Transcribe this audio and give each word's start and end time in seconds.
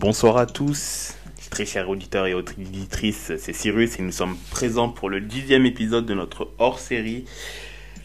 Bonsoir 0.00 0.36
à 0.36 0.46
tous, 0.46 1.16
très 1.50 1.66
chers 1.66 1.88
auditeurs 1.88 2.26
et 2.26 2.32
auditrices, 2.32 3.32
c'est 3.36 3.52
Cyrus 3.52 3.98
et 3.98 4.02
nous 4.02 4.12
sommes 4.12 4.36
présents 4.52 4.90
pour 4.90 5.10
le 5.10 5.20
dixième 5.20 5.66
épisode 5.66 6.06
de 6.06 6.14
notre 6.14 6.52
hors-série 6.58 7.24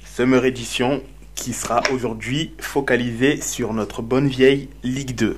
Summer 0.03 0.43
Edition 0.43 1.03
qui 1.35 1.53
sera 1.53 1.83
aujourd'hui 1.93 2.55
focalisé 2.57 3.39
sur 3.39 3.75
notre 3.75 4.01
bonne 4.01 4.27
vieille 4.27 4.70
Ligue 4.84 5.14
2. 5.14 5.38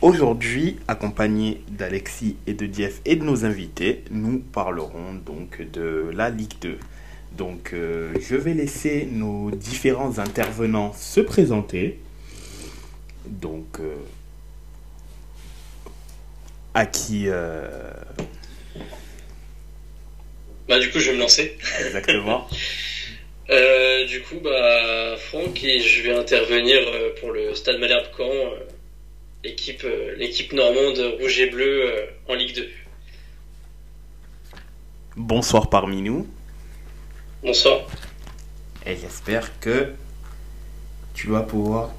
Aujourd'hui, 0.00 0.76
accompagné 0.86 1.60
d'Alexis 1.68 2.36
et 2.46 2.54
de 2.54 2.66
Dief 2.66 3.00
et 3.04 3.16
de 3.16 3.24
nos 3.24 3.44
invités, 3.44 4.04
nous 4.12 4.38
parlerons 4.38 5.14
donc 5.26 5.60
de 5.72 6.08
la 6.14 6.30
Ligue 6.30 6.54
2. 6.60 6.78
Donc 7.36 7.72
euh, 7.72 8.14
je 8.20 8.36
vais 8.36 8.54
laisser 8.54 9.08
nos 9.10 9.50
différents 9.50 10.20
intervenants 10.20 10.92
se 10.92 11.20
présenter. 11.20 11.98
Donc 13.26 13.80
euh, 13.80 13.96
à 16.74 16.86
qui 16.86 17.24
euh, 17.28 17.68
Bah 20.68 20.78
du 20.78 20.90
coup 20.90 20.98
je 21.00 21.10
vais 21.10 21.16
me 21.16 21.20
lancer. 21.22 21.56
exactement 21.84 22.46
Euh, 23.52 24.06
du 24.06 24.22
coup 24.22 24.36
bah 24.38 25.16
Franck 25.18 25.64
et 25.64 25.80
je 25.80 26.02
vais 26.02 26.14
intervenir 26.14 26.78
euh, 26.86 27.10
pour 27.18 27.32
le 27.32 27.52
Stade 27.56 27.80
Malherbe 27.80 28.06
Caen, 28.16 28.26
euh, 28.30 28.60
l'équipe 29.42 29.84
l'équipe 30.18 30.52
normande 30.52 30.98
rouge 31.20 31.40
et 31.40 31.46
bleu 31.50 31.92
en 32.28 32.34
Ligue 32.34 32.54
2. 32.54 32.70
Bonsoir 35.16 35.68
parmi 35.68 36.00
nous 36.00 36.28
Bonsoir. 37.42 37.80
et 38.86 38.94
j'espère 38.96 39.58
que 39.58 39.94
tu 41.14 41.26
vas 41.26 41.42
pouvoir 41.42 41.90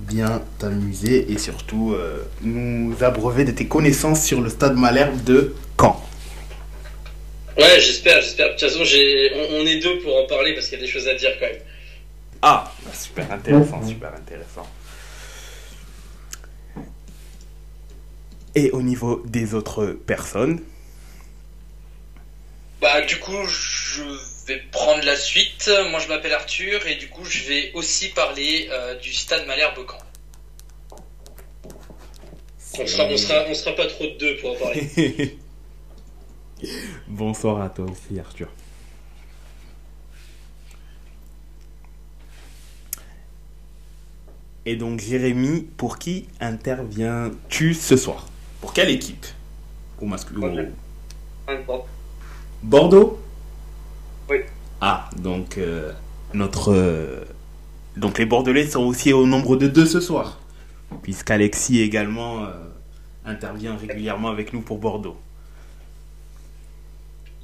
bien 0.00 0.42
t'amuser 0.58 1.30
et 1.30 1.38
surtout 1.38 1.92
euh, 1.92 2.24
nous 2.42 2.94
abreuver 3.02 3.44
de 3.44 3.52
tes 3.52 3.66
connaissances 3.66 4.24
sur 4.24 4.40
le 4.40 4.48
stade 4.48 4.76
Malherbe 4.76 5.22
de 5.24 5.54
Caen. 5.78 6.02
Ouais 7.58 7.80
j'espère 7.80 8.20
j'espère. 8.22 8.46
De 8.46 8.52
toute 8.52 8.60
façon 8.60 8.84
j'ai 8.84 9.32
on, 9.34 9.60
on 9.62 9.66
est 9.66 9.80
deux 9.80 9.98
pour 10.00 10.16
en 10.16 10.26
parler 10.26 10.54
parce 10.54 10.68
qu'il 10.68 10.78
y 10.78 10.82
a 10.82 10.84
des 10.84 10.90
choses 10.90 11.08
à 11.08 11.14
dire 11.14 11.30
quand 11.38 11.46
même. 11.46 11.56
Ah, 12.42 12.72
super 12.92 13.30
intéressant, 13.30 13.86
super 13.86 14.14
intéressant. 14.14 14.66
Et 18.54 18.70
au 18.72 18.82
niveau 18.82 19.22
des 19.26 19.54
autres 19.54 19.86
personnes, 19.86 20.60
Bah 22.80 23.02
du 23.02 23.18
coup 23.18 23.46
je 23.46 24.02
vais 24.46 24.62
prendre 24.72 25.04
la 25.04 25.16
suite. 25.16 25.70
Moi 25.90 26.00
je 26.00 26.08
m'appelle 26.08 26.32
Arthur 26.32 26.86
et 26.86 26.96
du 26.96 27.08
coup 27.08 27.24
je 27.24 27.44
vais 27.44 27.72
aussi 27.74 28.08
parler 28.10 28.68
euh, 28.70 28.98
du 28.98 29.12
stade 29.12 29.46
Malherbe 29.46 29.78
Caen. 29.88 29.98
On 32.78 32.86
sera 32.86 33.04
on 33.04 33.16
sera 33.16 33.44
on 33.48 33.54
sera 33.54 33.74
pas 33.74 33.86
trop 33.86 34.04
de 34.04 34.16
deux 34.18 34.36
pour 34.38 34.52
en 34.52 34.56
parler. 34.56 35.38
Bonsoir 37.08 37.62
à 37.62 37.70
toi 37.70 37.86
aussi, 37.86 38.18
Arthur. 38.20 38.48
Et 44.66 44.76
donc, 44.76 45.00
Jérémy, 45.00 45.62
pour 45.76 45.98
qui 45.98 46.26
interviens-tu 46.40 47.74
ce 47.74 47.96
soir? 47.96 48.26
Pour 48.60 48.72
quelle 48.72 48.90
équipe? 48.90 49.26
Au 50.00 50.04
masculin 50.06 50.66
au- 51.58 51.84
Bordeaux? 52.62 53.18
Ah, 54.80 55.10
donc, 55.16 55.58
euh, 55.58 55.92
notre. 56.32 56.72
euh, 56.72 57.24
donc, 57.96 58.18
les 58.18 58.24
Bordelais 58.26 58.66
sont 58.66 58.82
aussi 58.84 59.12
au 59.12 59.26
nombre 59.26 59.56
de 59.56 59.66
deux 59.66 59.86
ce 59.86 60.00
soir. 60.00 60.40
Puisqu'Alexis 61.02 61.80
également 61.80 62.44
euh, 62.44 62.50
intervient 63.24 63.76
régulièrement 63.76 64.28
avec 64.30 64.52
nous 64.52 64.60
pour 64.60 64.78
Bordeaux. 64.78 65.16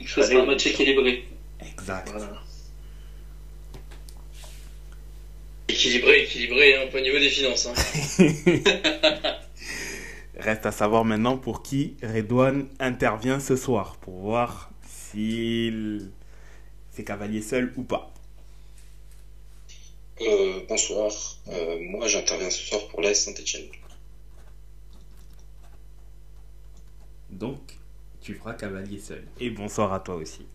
Ce 0.05 0.23
sera 0.23 0.43
un 0.43 0.47
match 0.47 0.67
équilibré. 0.67 1.29
Exact. 1.61 2.09
Voilà. 2.11 2.43
Équilibré 5.69 6.23
équilibré 6.23 6.77
hein, 6.77 6.87
pas 6.91 6.99
au 6.99 7.03
niveau 7.03 7.19
des 7.19 7.29
finances. 7.29 7.67
Hein. 7.67 7.75
Reste 10.39 10.67
à 10.67 10.73
savoir 10.73 11.05
maintenant 11.05 11.37
pour 11.37 11.63
qui 11.63 11.97
Redouane 12.03 12.69
intervient 12.79 13.41
ce 13.41 13.57
soir, 13.57 13.97
pour 14.01 14.15
voir 14.21 14.71
s'il 14.87 16.11
fait 16.97 17.05
cavalier 17.05 17.43
seul 17.43 17.73
ou 17.77 17.83
pas. 17.83 18.11
Euh, 20.23 20.61
bonsoir, 20.69 21.13
Euh, 21.49 21.79
moi 21.91 22.09
j'interviens 22.09 22.51
ce 22.51 22.63
soir 22.63 22.89
pour 22.89 23.03
l'AS 23.03 23.15
Saint-Etienne. 23.15 23.69
Donc, 27.31 27.79
tu 28.23 28.35
feras 28.35 28.55
cavalier 28.55 28.99
seul. 28.99 29.25
Et 29.39 29.51
bonsoir 29.51 29.93
à 29.93 30.01
toi 30.01 30.15
aussi. 30.17 30.47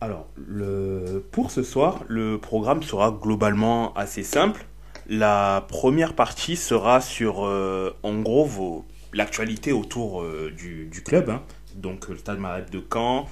Alors, 0.00 0.26
le... 0.36 1.24
pour 1.32 1.50
ce 1.50 1.62
soir, 1.62 2.04
le 2.06 2.38
programme 2.38 2.82
sera 2.82 3.10
globalement 3.10 3.92
assez 3.94 4.22
simple. 4.22 4.64
La 5.08 5.64
première 5.68 6.14
partie 6.14 6.56
sera 6.56 7.00
sur, 7.00 7.46
euh, 7.46 7.96
en 8.02 8.20
gros, 8.20 8.44
vos... 8.44 8.84
l'actualité 9.12 9.72
autour 9.72 10.22
euh, 10.22 10.52
du, 10.56 11.02
club. 11.04 11.30
hein. 11.30 11.42
Donc, 11.74 12.08
le 12.08 12.16
Stade 12.16 12.38
Malherbe 12.38 12.70
de 12.70 12.82
Caen, 12.92 13.28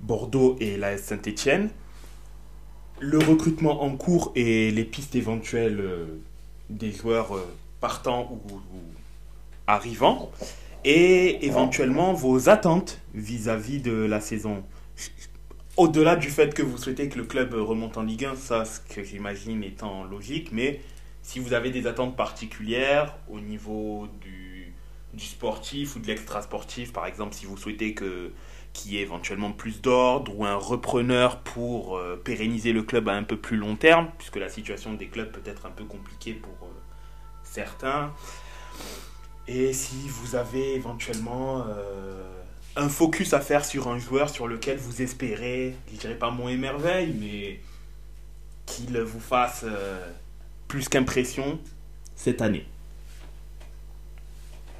Bordeaux 0.00 0.56
et 0.60 0.76
l'AS 0.76 0.98
Saint-Etienne. 0.98 1.70
Le 3.00 3.18
recrutement 3.18 3.82
en 3.82 3.96
cours 3.96 4.32
et 4.34 4.70
les 4.70 4.84
pistes 4.84 5.14
éventuelles 5.14 5.80
euh, 5.80 6.06
des 6.70 6.92
joueurs 6.92 7.36
euh, 7.36 7.46
partants 7.80 8.40
ou, 8.50 8.54
ou 8.54 8.80
arrivants. 9.66 10.30
Et 10.84 11.44
éventuellement 11.44 12.12
vos 12.12 12.48
attentes 12.48 13.00
vis-à-vis 13.12 13.80
de 13.80 13.92
la 13.92 14.20
saison. 14.20 14.62
Au-delà 15.76 16.16
du 16.16 16.30
fait 16.30 16.54
que 16.54 16.62
vous 16.62 16.78
souhaitez 16.78 17.08
que 17.08 17.18
le 17.18 17.24
club 17.24 17.52
remonte 17.52 17.98
en 17.98 18.02
Ligue 18.02 18.24
1, 18.24 18.36
ça, 18.36 18.64
ce 18.64 18.80
que 18.80 19.02
j'imagine 19.02 19.62
étant 19.64 20.04
logique, 20.04 20.50
mais 20.52 20.80
si 21.22 21.40
vous 21.40 21.54
avez 21.54 21.70
des 21.70 21.88
attentes 21.88 22.16
particulières 22.16 23.16
au 23.28 23.40
niveau 23.40 24.06
du, 24.20 24.45
du 25.16 25.24
sportif 25.24 25.96
ou 25.96 25.98
de 25.98 26.06
l'extra-sportif, 26.06 26.92
par 26.92 27.06
exemple, 27.06 27.34
si 27.34 27.46
vous 27.46 27.56
souhaitez 27.56 27.94
que 27.94 28.32
qu'il 28.76 28.92
y 28.92 28.98
ait 28.98 29.02
éventuellement 29.02 29.52
plus 29.52 29.80
d'ordre 29.80 30.38
ou 30.38 30.44
un 30.44 30.54
repreneur 30.54 31.38
pour 31.40 31.96
euh, 31.96 32.20
pérenniser 32.22 32.72
le 32.72 32.82
club 32.82 33.08
à 33.08 33.14
un 33.14 33.22
peu 33.22 33.38
plus 33.38 33.56
long 33.56 33.74
terme, 33.74 34.10
puisque 34.18 34.36
la 34.36 34.50
situation 34.50 34.92
des 34.92 35.08
clubs 35.08 35.32
peut 35.32 35.48
être 35.48 35.64
un 35.64 35.70
peu 35.70 35.84
compliquée 35.84 36.34
pour 36.34 36.52
euh, 36.62 36.72
certains. 37.42 38.12
Et 39.48 39.72
si 39.72 40.08
vous 40.08 40.36
avez 40.36 40.74
éventuellement 40.74 41.64
euh, 41.66 42.22
un 42.76 42.88
focus 42.90 43.32
à 43.32 43.40
faire 43.40 43.64
sur 43.64 43.88
un 43.88 43.98
joueur 43.98 44.28
sur 44.28 44.46
lequel 44.46 44.76
vous 44.76 45.00
espérez, 45.00 45.74
je 45.90 45.98
dirais 45.98 46.18
pas 46.18 46.30
mon 46.30 46.48
émerveil, 46.48 47.14
mais 47.18 47.60
qu'il 48.66 48.98
vous 49.00 49.20
fasse 49.20 49.64
plus 50.66 50.88
qu'impression 50.88 51.60
cette 52.16 52.42
année. 52.42 52.66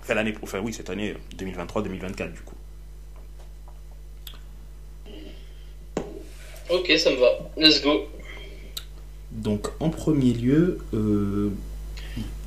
Enfin, 0.06 0.14
l'année, 0.14 0.34
enfin 0.40 0.60
oui, 0.62 0.72
cette 0.72 0.88
année 0.88 1.16
2023-2024 1.36 2.32
du 2.32 2.40
coup. 2.42 2.54
Ok 6.70 6.92
ça 6.96 7.10
me 7.10 7.16
va. 7.16 7.26
Let's 7.56 7.82
go. 7.82 8.06
Donc, 9.32 9.66
en 9.80 9.90
premier 9.90 10.32
lieu, 10.32 10.78
euh, 10.94 11.50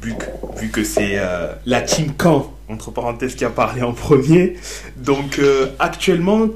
vu 0.01 0.15
que, 0.15 0.57
vu 0.57 0.69
que 0.69 0.85
c'est 0.85 1.19
euh, 1.19 1.53
la 1.65 1.81
team 1.81 2.13
Caen, 2.17 2.57
entre 2.69 2.91
parenthèses, 2.91 3.35
qui 3.35 3.43
a 3.43 3.49
parlé 3.49 3.81
en 3.81 3.91
premier, 3.91 4.55
donc 4.95 5.37
euh, 5.39 5.67
actuellement, 5.79 6.47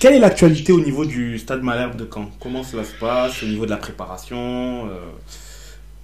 quelle 0.00 0.12
est 0.12 0.18
l'actualité 0.18 0.72
au 0.72 0.80
niveau 0.80 1.06
du 1.06 1.38
stade 1.38 1.62
Malherbe 1.62 1.96
de 1.96 2.06
Caen? 2.12 2.30
Comment 2.40 2.62
cela 2.62 2.84
se 2.84 2.92
passe 2.92 3.42
au 3.42 3.46
niveau 3.46 3.64
de 3.64 3.70
la 3.70 3.78
préparation 3.78 4.86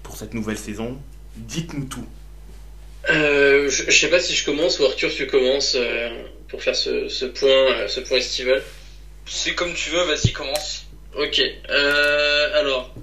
pour 0.03 0.17
cette 0.17 0.33
nouvelle 0.33 0.57
saison? 0.57 0.97
Dites-nous 1.37 1.85
tout. 1.85 2.07
Euh, 3.11 3.69
je, 3.71 3.85
je 3.85 3.99
sais 3.99 4.11
pas 4.11 4.21
si 4.21 4.35
je 4.35 4.45
commence 4.45 4.79
ou 4.81 4.85
Arthur 4.85 5.11
tu 5.15 5.27
commences 5.27 5.77
euh, 5.77 6.11
pour 6.49 6.63
faire 6.63 6.77
ce, 6.77 7.09
ce 7.09 7.25
point 7.25 7.49
euh, 7.49 7.89
ce 7.89 8.01
point 8.01 8.19
estival. 8.19 8.63
C'est 9.27 9.55
comme 9.55 9.75
tu 9.75 9.91
veux, 9.91 10.03
vas-y 10.03 10.33
commence. 10.33 10.87
Ok. 11.15 11.41
Alors, 11.69 12.95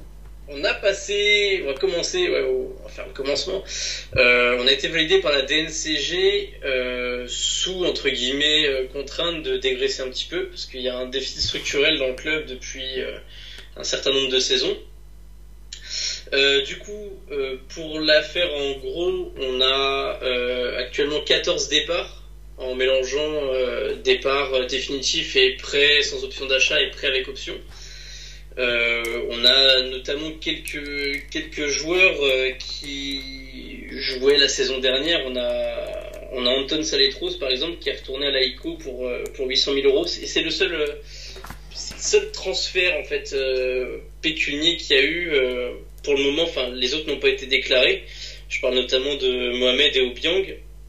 on 0.47 0.63
a 0.63 0.73
passé, 0.73 1.61
on 1.63 1.67
va 1.67 1.73
commencer, 1.73 2.29
ouais, 2.29 2.43
on 2.43 2.83
va 2.83 2.89
faire 2.89 3.05
le 3.07 3.13
commencement. 3.13 3.63
On 4.15 4.67
a 4.67 4.71
été 4.71 4.87
validé 4.87 5.21
par 5.21 5.31
la 5.31 5.43
DNCG 5.43 6.53
sous 7.27 7.85
entre 7.85 8.09
guillemets 8.09 8.87
contrainte 8.91 9.43
de 9.43 9.57
dégraisser 9.57 10.01
un 10.01 10.09
petit 10.09 10.25
peu 10.25 10.47
parce 10.47 10.65
qu'il 10.65 10.81
y 10.81 10.89
a 10.89 10.97
un 10.97 11.07
déficit 11.07 11.41
structurel 11.41 11.99
dans 11.99 12.07
le 12.07 12.15
club 12.15 12.45
depuis 12.47 13.03
un 13.77 13.83
certain 13.83 14.11
nombre 14.11 14.29
de 14.29 14.39
saisons. 14.39 14.75
Euh, 16.35 16.61
du 16.63 16.77
coup, 16.77 17.13
euh, 17.31 17.55
pour 17.69 17.99
la 17.99 18.21
faire 18.21 18.53
en 18.53 18.71
gros, 18.79 19.31
on 19.37 19.61
a 19.61 20.19
euh, 20.21 20.77
actuellement 20.79 21.21
14 21.21 21.69
départs 21.69 22.23
en 22.57 22.75
mélangeant 22.75 23.51
départ 24.03 24.65
définitif 24.67 25.35
et 25.35 25.57
prêt 25.57 26.01
sans 26.01 26.23
option 26.23 26.45
d'achat 26.45 26.81
et 26.81 26.89
prêt 26.89 27.07
avec 27.07 27.27
option. 27.27 27.53
on 28.57 29.45
a 29.45 29.81
notamment 29.81 30.31
quelques, 30.39 31.27
quelques 31.29 31.67
joueurs 31.67 32.17
qui 32.57 33.87
jouaient 33.89 34.37
la 34.37 34.47
saison 34.47 34.79
dernière. 34.79 35.21
On 35.25 35.35
a, 35.35 36.31
on 36.31 36.45
a 36.45 36.49
Anton 36.49 36.81
Saletros, 36.81 37.37
par 37.37 37.49
exemple, 37.49 37.77
qui 37.79 37.89
est 37.89 37.99
retourné 37.99 38.27
à 38.27 38.31
l'AICO 38.31 38.75
pour, 38.75 39.11
pour 39.33 39.47
800 39.47 39.73
000 39.73 39.87
euros. 39.87 40.05
Et 40.05 40.25
c'est 40.25 40.41
le 40.41 40.49
seul, 40.49 40.97
seul 41.73 42.31
transfert 42.31 42.97
en 42.97 43.03
fait 43.03 43.35
pécunier 44.21 44.77
qu'il 44.77 44.95
y 44.95 44.99
a 44.99 45.03
eu 45.03 45.33
pour 46.05 46.15
le 46.15 46.23
moment. 46.23 46.43
Enfin, 46.43 46.69
les 46.69 46.93
autres 46.93 47.07
n'ont 47.07 47.19
pas 47.19 47.29
été 47.29 47.47
déclarés. 47.47 48.03
Je 48.47 48.61
parle 48.61 48.75
notamment 48.75 49.15
de 49.15 49.51
Mohamed 49.57 49.95
et 49.97 50.01
Obiang. 50.01 50.45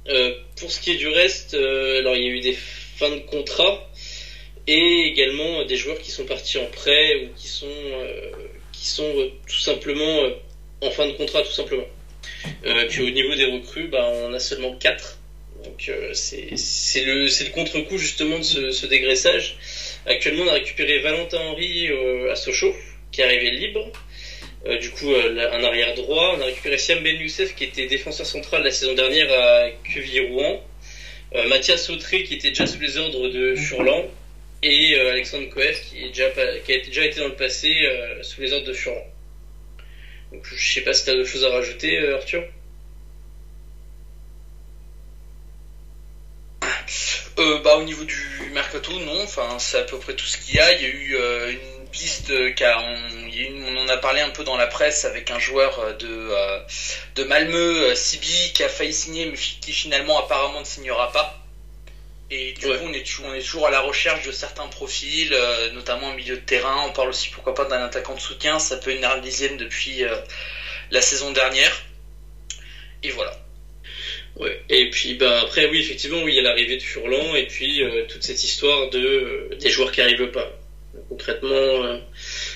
Euh, 0.09 0.31
pour 0.57 0.71
ce 0.71 0.81
qui 0.81 0.93
est 0.93 0.97
du 0.97 1.09
reste, 1.09 1.55
euh, 1.55 1.99
alors 1.99 2.15
il 2.15 2.23
y 2.23 2.27
a 2.27 2.31
eu 2.31 2.41
des 2.41 2.53
fins 2.53 3.11
de 3.11 3.21
contrat 3.21 3.91
et 4.69 5.07
également 5.07 5.65
des 5.65 5.77
joueurs 5.77 5.99
qui 5.99 6.11
sont 6.11 6.25
partis 6.25 6.59
en 6.59 6.67
prêt 6.67 7.17
ou 7.17 7.29
qui 7.37 7.49
sont 7.49 7.67
euh, 7.67 8.31
qui 8.73 8.87
sont 8.87 9.31
tout 9.49 9.59
simplement 9.59 10.23
en 10.81 10.91
fin 10.91 11.07
de 11.07 11.13
contrat 11.13 11.43
tout 11.43 11.53
simplement. 11.53 11.87
puis 12.89 13.03
au 13.03 13.11
niveau 13.11 13.35
des 13.35 13.47
recrues, 13.47 13.89
bah, 13.89 14.09
on 14.13 14.33
a 14.33 14.39
seulement 14.39 14.75
4 14.77 15.19
donc 15.65 15.91
c'est 16.15 16.51
le 17.05 17.25
le 17.25 17.51
contre-coup 17.51 17.99
justement 17.99 18.39
de 18.39 18.71
ce, 18.71 18.87
dégraissage. 18.87 19.57
Actuellement, 20.07 20.45
on 20.45 20.49
a 20.49 20.53
récupéré 20.53 21.01
Valentin 21.01 21.39
Henry 21.39 21.89
à 22.31 22.37
Sochaux, 22.37 22.75
qui 23.11 23.21
est 23.21 23.25
arrivé 23.25 23.51
libre. 23.51 23.91
Euh, 24.69 24.79
du 24.79 24.91
coup, 24.91 25.13
euh, 25.13 25.51
un 25.53 25.63
arrière 25.63 25.95
droit. 25.95 26.35
On 26.37 26.41
a 26.41 26.45
récupéré 26.45 26.79
Siam 26.79 27.03
Ben 27.03 27.17
Youssef 27.17 27.55
qui 27.55 27.65
était 27.65 27.87
défenseur 27.87 28.27
central 28.27 28.65
la 28.65 28.71
saison 28.71 28.95
dernière 28.95 29.33
à 29.33 29.71
Cuvier-Rouen. 29.85 30.63
Euh, 31.35 31.49
Mathias 31.49 31.89
Autré 31.91 32.25
qui 32.25 32.35
était 32.35 32.49
déjà 32.49 32.67
sous 32.67 32.81
les 32.81 32.97
ordres 32.99 33.29
de 33.29 33.55
Furlan. 33.55 34.05
Et 34.63 34.99
Alexandre 34.99 35.49
Coef 35.51 35.91
qui, 35.91 36.05
est 36.05 36.09
déjà, 36.09 36.31
qui 36.65 36.73
a 36.73 36.79
déjà 36.79 37.05
été 37.05 37.21
dans 37.21 37.29
le 37.29 37.37
passé 37.37 37.73
sous 38.23 38.41
les 38.41 38.53
ordres 38.53 38.67
de 38.67 38.73
Furlan. 38.73 39.05
Donc, 40.33 40.45
je 40.45 40.75
sais 40.75 40.81
pas 40.81 40.93
si 40.93 41.05
tu 41.05 41.11
as 41.11 41.15
d'autres 41.15 41.29
choses 41.29 41.45
à 41.45 41.51
rajouter, 41.51 41.99
Arthur? 42.15 42.43
Euh, 47.39 47.61
bah, 47.63 47.77
Au 47.77 47.83
niveau 47.83 48.05
du 48.05 48.51
mercato, 48.53 48.93
non. 49.01 49.23
Enfin, 49.23 49.59
c'est 49.59 49.79
à 49.79 49.83
peu 49.83 49.99
près 49.99 50.15
tout 50.15 50.25
ce 50.25 50.39
qu'il 50.39 50.57
y 50.57 50.59
a. 50.59 50.73
Il 50.73 50.83
y 50.83 50.85
a 50.85 50.89
eu 50.89 51.53
une 51.53 51.76
piste 51.91 52.31
euh, 52.31 52.51
car 52.51 52.83
on, 52.85 53.77
en 53.77 53.89
a 53.89 53.97
parlé 53.97 54.21
un 54.21 54.31
peu 54.31 54.45
dans 54.45 54.57
la 54.57 54.67
presse 54.67 55.05
avec 55.05 55.31
un 55.31 55.39
joueur 55.39 55.79
euh, 55.79 55.93
de, 55.95 56.09
euh, 56.09 56.59
de 57.15 57.25
Malmö, 57.25 57.95
Sibi, 57.95 58.53
qui 58.53 58.63
a 58.63 58.69
failli 58.69 58.93
signer 58.93 59.27
mais 59.27 59.37
qui 59.37 59.73
finalement 59.73 60.19
apparemment 60.19 60.61
ne 60.61 60.65
signera 60.65 61.13
pas. 61.13 61.43
Et 62.31 62.53
du 62.53 62.67
coup, 62.67 62.73
on 62.83 62.93
est, 62.93 63.07
toujours, 63.07 63.27
on 63.27 63.35
est 63.35 63.41
toujours 63.41 63.69
à 63.69 63.71
la 63.71 63.81
recherche 63.81 64.27
de 64.27 64.33
certains 64.33 64.67
profils, 64.67 65.33
notamment 65.75 66.09
au 66.09 66.13
milieu 66.15 66.35
de 66.35 66.41
terrain. 66.41 66.85
On 66.85 66.91
parle 66.91 67.11
aussi, 67.11 67.29
pourquoi 67.29 67.55
pas, 67.55 67.67
d'un 67.67 67.85
attaquant 67.85 68.17
de 68.17 68.21
soutien. 68.21 68.59
Ça 68.59 68.79
peut 68.79 68.91
une 68.91 69.07
dixième 69.23 69.57
depuis 69.57 70.03
la 70.91 71.01
saison 71.03 71.31
dernière. 71.31 71.85
Et 73.05 73.11
voilà. 73.11 73.39
Ouais. 74.35 74.61
Et 74.69 74.91
puis 74.91 75.15
bah 75.15 75.43
après 75.43 75.67
oui 75.67 75.79
effectivement 75.79 76.21
oui 76.23 76.33
il 76.33 76.37
y 76.37 76.41
a 76.41 76.43
l'arrivée 76.43 76.77
de 76.77 76.83
Furlan 76.83 77.37
et 77.37 77.47
puis 77.47 77.83
toute 78.09 78.23
cette 78.25 78.43
histoire 78.43 78.91
de 78.91 79.49
des 79.61 79.71
joueurs 79.71 79.93
qui 79.93 80.03
arrivent 80.03 80.33
pas. 80.33 80.51
Concrètement, 81.09 81.49
euh, 81.51 81.99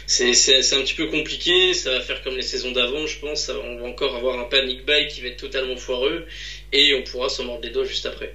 c'est 0.07 0.31
un 0.31 0.83
petit 0.83 0.95
peu 0.95 1.07
compliqué. 1.07 1.73
Ça 1.75 1.93
va 1.93 2.01
faire 2.01 2.23
comme 2.23 2.35
les 2.35 2.43
saisons 2.43 2.73
d'avant, 2.73 3.07
je 3.07 3.19
pense. 3.21 3.49
On 3.49 3.77
va 3.81 3.87
encore 3.87 4.17
avoir 4.17 4.39
un 4.39 4.45
panic 4.45 4.85
buy 4.85 5.07
qui 5.09 5.21
va 5.21 5.29
être 5.29 5.37
totalement 5.37 5.77
foireux 5.77 6.27
et 6.73 6.95
on 6.95 7.09
pourra 7.09 7.29
s'en 7.29 7.45
mordre 7.45 7.63
les 7.63 7.71
doigts 7.71 7.85
juste 7.85 8.07
après. 8.07 8.35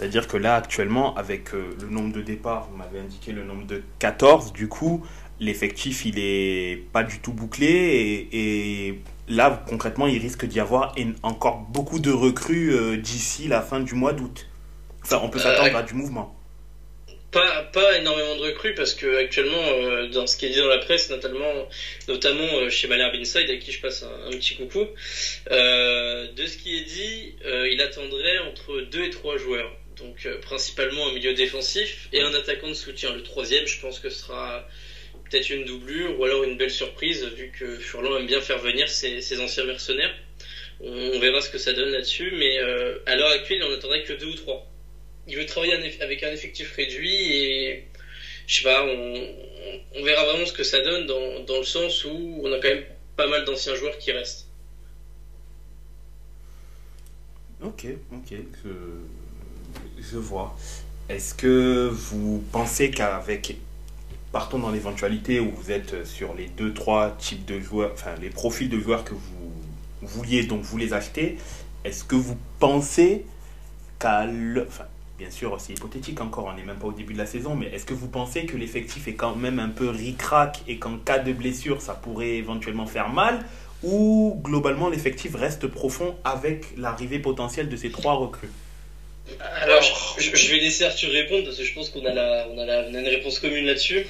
C'est-à-dire 0.00 0.26
que 0.26 0.38
là, 0.38 0.56
actuellement, 0.56 1.14
avec 1.16 1.52
euh, 1.52 1.76
le 1.78 1.88
nombre 1.88 2.14
de 2.14 2.22
départs, 2.22 2.68
vous 2.70 2.76
m'avez 2.78 3.00
indiqué 3.00 3.32
le 3.32 3.44
nombre 3.44 3.66
de 3.66 3.82
14, 3.98 4.54
du 4.54 4.66
coup, 4.66 5.06
l'effectif, 5.40 6.06
il 6.06 6.18
est 6.18 6.84
pas 6.90 7.02
du 7.02 7.20
tout 7.20 7.34
bouclé 7.34 8.28
et 8.32 8.98
là, 9.30 9.64
concrètement, 9.68 10.06
il 10.06 10.20
risque 10.20 10.44
d'y 10.44 10.60
avoir 10.60 10.94
encore 11.22 11.58
beaucoup 11.70 11.98
de 11.98 12.10
recrues 12.10 12.74
euh, 12.74 12.96
d'ici 12.96 13.48
la 13.48 13.62
fin 13.62 13.80
du 13.80 13.94
mois 13.94 14.12
d'août. 14.12 14.46
Enfin, 15.02 15.20
on 15.22 15.30
peut 15.30 15.38
s'attendre 15.38 15.76
à 15.76 15.82
du 15.82 15.94
mouvement. 15.94 16.36
Pas, 17.30 17.62
pas 17.72 17.96
énormément 17.96 18.34
de 18.34 18.40
recrues 18.40 18.74
parce 18.74 18.92
que 18.92 19.18
actuellement, 19.18 19.62
euh, 19.62 20.08
dans 20.08 20.26
ce 20.26 20.36
qui 20.36 20.46
est 20.46 20.50
dit 20.50 20.58
dans 20.58 20.66
la 20.66 20.78
presse, 20.78 21.10
notamment, 21.10 21.68
notamment 22.08 22.56
euh, 22.56 22.70
chez 22.70 22.88
Malherbe 22.88 23.14
Inside, 23.14 23.48
à 23.48 23.56
qui 23.56 23.70
je 23.70 23.80
passe 23.80 24.02
un, 24.02 24.30
petit 24.32 24.56
coucou, 24.56 24.80
de 24.80 26.46
ce 26.46 26.56
qui 26.58 26.76
est 26.76 26.84
dit, 26.84 27.36
il 27.44 27.80
attendrait 27.80 28.38
entre 28.40 28.80
2 28.80 29.04
et 29.04 29.10
3 29.10 29.38
joueurs. 29.38 29.70
Donc 29.96 30.26
principalement 30.40 31.08
un 31.08 31.12
milieu 31.12 31.34
défensif 31.34 32.08
et 32.12 32.22
un 32.22 32.34
attaquant 32.34 32.68
de 32.68 32.74
soutien. 32.74 33.14
Le 33.14 33.22
troisième, 33.22 33.66
je 33.66 33.80
pense 33.80 34.00
que 34.00 34.08
ce 34.08 34.22
sera 34.22 34.66
peut-être 35.30 35.50
une 35.50 35.64
doublure 35.64 36.18
ou 36.18 36.24
alors 36.24 36.44
une 36.44 36.56
belle 36.56 36.70
surprise 36.70 37.24
vu 37.36 37.52
que 37.56 37.78
Furlan 37.78 38.18
aime 38.18 38.26
bien 38.26 38.40
faire 38.40 38.58
venir 38.58 38.88
ses, 38.88 39.40
anciens 39.40 39.64
mercenaires. 39.64 40.14
On, 40.80 41.18
verra 41.20 41.40
ce 41.40 41.50
que 41.50 41.58
ça 41.58 41.72
donne 41.72 41.90
là-dessus, 41.90 42.32
mais 42.38 42.58
euh, 42.58 42.98
à 43.06 43.14
l'heure 43.14 43.30
actuelle, 43.30 43.62
on 43.64 43.70
n'attendrait 43.70 44.02
que 44.02 44.14
deux 44.14 44.26
ou 44.26 44.34
trois. 44.34 44.66
Il 45.28 45.36
veut 45.36 45.46
travailler 45.46 45.74
avec 46.00 46.22
un 46.22 46.32
effectif 46.32 46.74
réduit 46.74 47.14
et 47.14 47.84
je 48.46 48.56
sais 48.56 48.64
pas, 48.64 48.84
on, 48.84 50.02
verra 50.02 50.24
vraiment 50.24 50.46
ce 50.46 50.52
que 50.52 50.64
ça 50.64 50.80
donne 50.80 51.06
dans, 51.06 51.58
le 51.58 51.64
sens 51.64 52.04
où 52.04 52.40
on 52.42 52.52
a 52.52 52.58
quand 52.58 52.68
même 52.68 52.84
pas 53.16 53.28
mal 53.28 53.44
d'anciens 53.44 53.74
joueurs 53.74 53.96
qui 53.98 54.10
restent. 54.10 54.48
Ok, 57.62 57.84
ok, 58.10 58.38
je 60.00 60.16
vois. 60.16 60.56
Est-ce 61.10 61.34
que 61.34 61.88
vous 61.92 62.42
pensez 62.50 62.90
qu'avec 62.90 63.56
partons 64.32 64.58
dans 64.58 64.70
l'éventualité 64.70 65.40
où 65.40 65.50
vous 65.50 65.70
êtes 65.70 66.06
sur 66.06 66.34
les 66.34 66.46
deux, 66.46 66.72
trois 66.72 67.10
types 67.18 67.44
de 67.44 67.58
joueurs, 67.60 67.90
enfin 67.94 68.14
les 68.20 68.30
profils 68.30 68.68
de 68.68 68.78
joueurs 68.78 69.04
que 69.04 69.14
vous 69.14 69.52
vouliez, 70.02 70.44
donc 70.44 70.62
vous 70.62 70.78
les 70.78 70.92
achetez, 70.92 71.36
est-ce 71.84 72.04
que 72.04 72.16
vous 72.16 72.36
pensez 72.58 73.24
qu'à 73.98 74.26
Enfin, 74.66 74.84
bien 75.18 75.30
sûr, 75.30 75.56
c'est 75.60 75.72
hypothétique 75.72 76.20
encore, 76.20 76.46
on 76.46 76.56
n'est 76.56 76.64
même 76.64 76.78
pas 76.78 76.86
au 76.86 76.92
début 76.92 77.12
de 77.12 77.18
la 77.18 77.26
saison, 77.26 77.54
mais 77.54 77.66
est-ce 77.66 77.84
que 77.84 77.94
vous 77.94 78.08
pensez 78.08 78.46
que 78.46 78.56
l'effectif 78.56 79.08
est 79.08 79.14
quand 79.14 79.34
même 79.34 79.58
un 79.58 79.68
peu 79.68 79.88
ric-rac 79.88 80.60
et 80.68 80.78
qu'en 80.78 80.96
cas 80.96 81.18
de 81.18 81.32
blessure, 81.32 81.82
ça 81.82 81.94
pourrait 81.94 82.36
éventuellement 82.36 82.86
faire 82.86 83.10
mal 83.10 83.44
ou 83.82 84.38
globalement 84.44 84.90
l'effectif 84.90 85.34
reste 85.34 85.66
profond 85.66 86.14
avec 86.24 86.76
l'arrivée 86.76 87.18
potentielle 87.18 87.68
de 87.68 87.76
ces 87.76 87.90
trois 87.90 88.14
recrues? 88.14 88.50
Alors, 89.62 89.82
je, 90.18 90.50
vais 90.50 90.58
laisser 90.58 90.84
Arthur 90.84 91.10
répondre 91.12 91.44
parce 91.44 91.56
que 91.56 91.64
je 91.64 91.74
pense 91.74 91.90
qu'on 91.90 92.04
a, 92.04 92.12
la, 92.12 92.46
on 92.50 92.58
a, 92.58 92.64
la, 92.64 92.88
on 92.88 92.94
a 92.94 93.00
une 93.00 93.08
réponse 93.08 93.38
commune 93.38 93.64
là-dessus. 93.64 94.06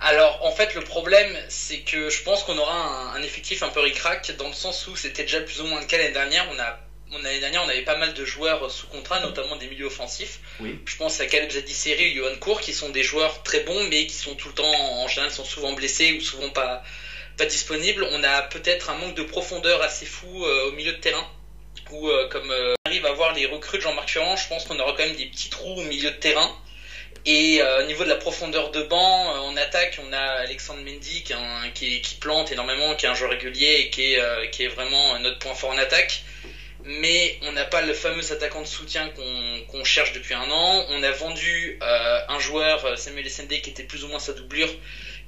Alors, 0.00 0.44
en 0.44 0.52
fait, 0.52 0.74
le 0.74 0.82
problème, 0.82 1.36
c'est 1.48 1.80
que 1.80 2.10
je 2.10 2.22
pense 2.22 2.44
qu'on 2.44 2.58
aura 2.58 3.12
un, 3.14 3.22
effectif 3.22 3.62
un 3.62 3.68
peu 3.68 3.80
ric-rac 3.80 4.36
dans 4.36 4.48
le 4.48 4.54
sens 4.54 4.86
où 4.86 4.96
c'était 4.96 5.22
déjà 5.22 5.40
plus 5.40 5.60
ou 5.60 5.66
moins 5.66 5.80
le 5.80 5.86
cas 5.86 5.98
l'année 5.98 6.12
dernière. 6.12 6.46
On 6.52 6.58
a 6.58 6.78
L'année 7.22 7.38
dernière, 7.38 7.62
on 7.64 7.68
avait 7.68 7.82
pas 7.82 7.96
mal 7.96 8.14
de 8.14 8.24
joueurs 8.24 8.68
sous 8.70 8.88
contrat, 8.88 9.20
notamment 9.20 9.56
des 9.56 9.68
milieux 9.68 9.86
offensifs. 9.86 10.40
Oui. 10.60 10.80
Je 10.84 10.96
pense 10.96 11.20
à 11.20 11.26
Caleb 11.26 11.50
Zadisseri 11.50 12.12
ou 12.12 12.16
Johan 12.16 12.36
Cour, 12.40 12.60
qui 12.60 12.74
sont 12.74 12.88
des 12.90 13.04
joueurs 13.04 13.42
très 13.44 13.60
bons, 13.60 13.84
mais 13.84 14.06
qui 14.06 14.14
sont 14.14 14.34
tout 14.34 14.48
le 14.48 14.54
temps, 14.54 14.74
en 14.74 15.06
général, 15.06 15.30
sont 15.30 15.44
souvent 15.44 15.72
blessés 15.72 16.14
ou 16.14 16.20
souvent 16.20 16.50
pas, 16.50 16.82
pas 17.36 17.46
disponibles. 17.46 18.06
On 18.10 18.24
a 18.24 18.42
peut-être 18.42 18.90
un 18.90 18.94
manque 18.98 19.14
de 19.14 19.22
profondeur 19.22 19.82
assez 19.82 20.04
fou 20.04 20.44
euh, 20.44 20.68
au 20.68 20.72
milieu 20.72 20.92
de 20.92 20.98
terrain 20.98 21.26
où, 21.90 22.08
euh, 22.08 22.28
comme 22.28 22.50
euh, 22.50 22.74
on 22.84 22.90
arrive 22.90 23.06
à 23.06 23.12
voir 23.12 23.32
les 23.34 23.46
recrues 23.46 23.78
de 23.78 23.82
Jean-Marc 23.82 24.10
Ferrand, 24.10 24.36
je 24.36 24.48
pense 24.48 24.64
qu'on 24.64 24.78
aura 24.78 24.92
quand 24.92 25.04
même 25.06 25.16
des 25.16 25.26
petits 25.26 25.50
trous 25.50 25.80
au 25.80 25.84
milieu 25.84 26.10
de 26.10 26.16
terrain. 26.16 26.56
Et 27.28 27.60
euh, 27.60 27.80
au 27.80 27.82
niveau 27.82 28.04
de 28.04 28.08
la 28.08 28.14
profondeur 28.14 28.70
de 28.70 28.82
banc, 28.82 29.44
en 29.44 29.56
attaque, 29.56 29.98
on 30.00 30.12
a 30.12 30.20
Alexandre 30.20 30.80
Mendy 30.80 31.24
qui, 31.24 32.14
plante 32.20 32.52
énormément, 32.52 32.94
qui 32.94 33.04
est 33.04 33.08
un 33.08 33.14
joueur 33.14 33.30
régulier 33.30 33.80
et 33.80 33.90
qui 33.90 34.14
est, 34.14 34.60
est 34.60 34.68
vraiment 34.68 35.18
notre 35.18 35.38
point 35.38 35.54
fort 35.54 35.70
en 35.70 35.76
attaque. 35.76 36.22
Mais 36.84 37.36
on 37.42 37.50
n'a 37.50 37.64
pas 37.64 37.82
le 37.82 37.92
fameux 37.92 38.30
attaquant 38.30 38.62
de 38.62 38.66
soutien 38.66 39.08
qu'on 39.08 39.82
cherche 39.82 40.12
depuis 40.12 40.34
un 40.34 40.48
an. 40.50 40.84
On 40.88 41.02
a 41.02 41.10
vendu 41.10 41.76
un 41.80 42.38
joueur, 42.38 42.96
Samuel 42.96 43.26
Essendé, 43.26 43.60
qui 43.60 43.70
était 43.70 43.82
plus 43.82 44.04
ou 44.04 44.08
moins 44.08 44.20
sa 44.20 44.32
doublure, 44.32 44.72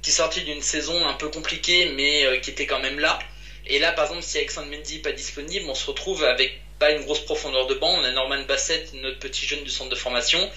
qui 0.01 0.11
est 0.11 0.13
sorti 0.13 0.41
d'une 0.43 0.61
saison 0.61 1.05
un 1.05 1.13
peu 1.15 1.27
compliquée, 1.27 1.83
mais 1.83 2.39
qui 2.41 2.49
était 2.49 2.65
quand 2.65 2.79
même 2.79 2.99
là. 2.99 3.19
Et 3.67 3.77
là, 3.77 3.91
par 3.91 4.05
exemple, 4.05 4.23
si 4.23 4.37
Alexandre 4.37 4.69
Mendy 4.69 4.93
n'est 4.93 4.99
pas 4.99 5.11
disponible, 5.11 5.65
on 5.67 5.75
se 5.75 5.85
retrouve 5.85 6.23
avec 6.23 6.53
pas 6.79 6.91
une 6.91 7.01
grosse 7.01 7.19
profondeur 7.19 7.65
de 7.65 7.73
banc. 7.73 7.91
On 7.91 8.05
a 8.05 8.11
Norman 8.11 8.39
Bassett, 8.47 8.93
notre 8.93 9.19
petit 9.19 9.45
jeune 9.45 9.63
du 9.63 9.69
centre 9.69 9.89
de 9.89 9.95
formation, 9.95 10.49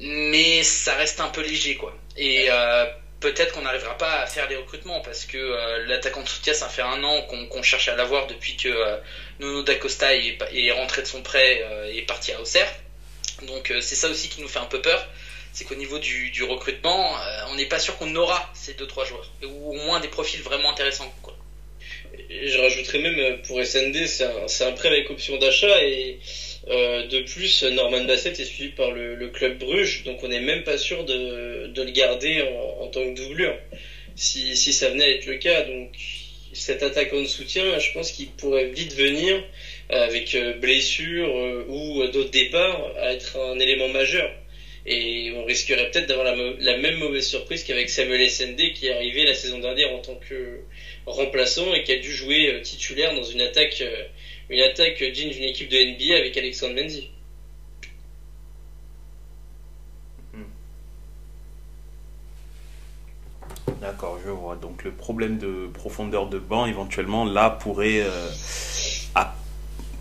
mais 0.00 0.62
ça 0.62 0.94
reste 0.94 1.20
un 1.20 1.28
peu 1.28 1.42
léger, 1.42 1.76
quoi. 1.76 1.96
Et 2.16 2.46
euh, 2.50 2.86
peut-être 3.20 3.52
qu'on 3.54 3.62
n'arrivera 3.62 3.96
pas 3.96 4.20
à 4.20 4.26
faire 4.26 4.48
les 4.48 4.56
recrutements 4.56 5.00
parce 5.00 5.24
que 5.24 5.36
euh, 5.38 5.86
l'attaquant 5.86 6.22
de 6.22 6.28
soutien, 6.28 6.54
ça 6.54 6.68
fait 6.68 6.82
un 6.82 7.02
an 7.02 7.22
qu'on 7.22 7.62
cherche 7.62 7.88
à 7.88 7.96
l'avoir 7.96 8.26
depuis 8.26 8.56
que 8.56 8.68
euh, 8.68 8.98
Nuno 9.40 9.62
D'Acosta 9.62 10.14
est, 10.14 10.38
est, 10.52 10.70
rentré 10.72 11.02
de 11.02 11.06
son 11.06 11.22
prêt 11.22 11.62
et 11.90 11.98
est 11.98 12.06
parti 12.06 12.32
à 12.32 12.40
Auxerre. 12.40 12.72
Donc 13.42 13.72
c'est 13.80 13.96
ça 13.96 14.08
aussi 14.08 14.28
qui 14.28 14.40
nous 14.40 14.48
fait 14.48 14.58
un 14.58 14.66
peu 14.66 14.80
peur 14.80 15.06
c'est 15.52 15.64
qu'au 15.64 15.74
niveau 15.74 15.98
du, 15.98 16.28
du 16.30 16.42
recrutement, 16.42 17.16
on 17.48 17.54
n'est 17.54 17.64
pas 17.64 17.78
sûr 17.78 17.96
qu'on 17.96 18.14
aura 18.14 18.50
ces 18.52 18.74
deux 18.74 18.86
trois 18.86 19.06
joueurs, 19.06 19.32
ou 19.42 19.70
au 19.70 19.72
moins 19.72 20.00
des 20.00 20.08
profils 20.08 20.42
vraiment 20.42 20.70
intéressants. 20.70 21.10
Quoi 21.22 21.34
je 22.28 22.58
rajouterais 22.58 22.98
même 22.98 23.18
euh, 23.18 23.36
pour 23.46 23.62
SND, 23.62 24.06
c'est 24.06 24.24
un, 24.24 24.68
un, 24.68 24.72
prêt 24.72 24.88
avec 24.88 25.10
option 25.10 25.38
d'achat 25.38 25.82
et 25.82 26.18
de 26.66 27.20
plus, 27.20 27.62
Norman 27.62 28.02
Bassett 28.02 28.38
est 28.40 28.44
suivi 28.44 28.70
par 28.70 28.90
le, 28.90 29.28
club 29.28 29.58
Bruges, 29.58 30.02
donc 30.04 30.22
on 30.22 30.28
n'est 30.28 30.40
même 30.40 30.62
pas 30.64 30.78
sûr 30.78 31.04
de, 31.04 31.70
le 31.74 31.90
garder 31.90 32.42
en, 32.42 32.88
tant 32.88 33.08
que 33.08 33.14
doublure, 33.14 33.56
si, 34.16 34.56
ça 34.56 34.88
venait 34.88 35.04
à 35.04 35.10
être 35.10 35.26
le 35.26 35.36
cas. 35.36 35.62
Donc 35.62 35.88
cet 36.52 36.82
attaquant 36.82 37.20
de 37.20 37.26
soutien, 37.26 37.78
je 37.78 37.92
pense 37.92 38.10
qu'il 38.10 38.28
pourrait 38.28 38.66
vite 38.66 38.94
venir 38.94 39.42
avec 39.90 40.36
blessure 40.60 41.64
ou 41.68 42.04
d'autres 42.08 42.30
départs 42.30 42.92
à 42.96 43.12
être 43.12 43.36
un 43.36 43.58
élément 43.58 43.88
majeur. 43.88 44.32
Et 44.88 45.32
on 45.34 45.44
risquerait 45.44 45.90
peut-être 45.90 46.06
d'avoir 46.06 46.32
la, 46.32 46.76
même 46.76 46.94
mauvaise 46.94 47.26
surprise 47.26 47.64
qu'avec 47.64 47.90
Samuel 47.90 48.30
SND 48.30 48.72
qui 48.72 48.86
est 48.86 48.92
arrivé 48.92 49.24
la 49.24 49.34
saison 49.34 49.58
dernière 49.58 49.90
en 49.90 49.98
tant 49.98 50.14
que 50.14 50.60
remplaçant 51.06 51.74
et 51.74 51.82
qui 51.82 51.90
a 51.90 51.96
dû 51.96 52.12
jouer 52.12 52.48
euh, 52.48 52.60
titulaire 52.60 53.12
dans 53.12 53.24
une 53.24 53.40
attaque, 53.40 53.80
euh, 53.80 54.04
une 54.48 54.60
attaque 54.60 55.02
digne 55.02 55.30
d'une 55.30 55.44
équipe 55.44 55.68
de 55.68 55.76
NBA 55.76 56.16
avec 56.16 56.36
Alexandre 56.36 56.74
Mendy. 56.74 57.10
Hmm. 60.32 60.42
D'accord, 63.80 64.18
je 64.24 64.30
vois. 64.30 64.56
Donc 64.56 64.84
le 64.84 64.90
problème 64.92 65.38
de 65.38 65.68
profondeur 65.72 66.28
de 66.28 66.38
banc, 66.38 66.66
éventuellement, 66.66 67.24
là, 67.24 67.50
pourrait, 67.50 68.00
euh, 68.00 68.30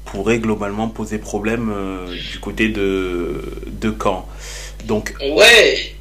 pourrait 0.06 0.40
globalement 0.40 0.88
poser 0.88 1.18
problème 1.18 1.74
du 2.32 2.40
côté 2.40 2.70
de, 2.70 3.42
de 3.68 3.94
Caen. 4.02 4.28
Donc, 4.86 5.14
ouais, 5.20 5.96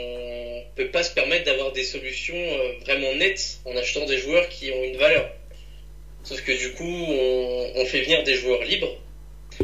on 0.00 0.62
peut 0.74 0.88
pas 0.88 1.02
se 1.02 1.14
permettre 1.14 1.44
d'avoir 1.44 1.72
des 1.72 1.84
solutions 1.84 2.34
euh, 2.34 2.72
vraiment 2.84 3.14
nettes 3.16 3.60
en 3.64 3.76
achetant 3.76 4.04
des 4.06 4.18
joueurs 4.18 4.48
qui 4.48 4.70
ont 4.72 4.82
une 4.82 4.96
valeur. 4.96 5.30
Sauf 6.24 6.42
que 6.42 6.52
du 6.52 6.72
coup, 6.72 6.84
on, 6.84 7.84
fait 7.86 8.02
venir 8.02 8.22
des 8.22 8.34
joueurs 8.34 8.62
libres. 8.64 8.96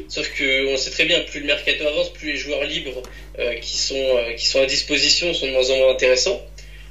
Sauf 0.09 0.29
que 0.35 0.73
on 0.73 0.77
sait 0.77 0.91
très 0.91 1.05
bien, 1.05 1.21
plus 1.21 1.41
le 1.41 1.47
mercato 1.47 1.87
avance, 1.87 2.13
plus 2.13 2.33
les 2.33 2.37
joueurs 2.37 2.65
libres 2.65 3.03
euh, 3.39 3.55
qui, 3.55 3.77
sont, 3.77 3.95
euh, 3.95 4.35
qui 4.35 4.47
sont 4.47 4.61
à 4.61 4.67
disposition 4.67 5.33
sont 5.33 5.47
de 5.47 5.53
moins 5.53 5.71
en 5.71 5.77
moins 5.79 5.93
intéressants. 5.93 6.45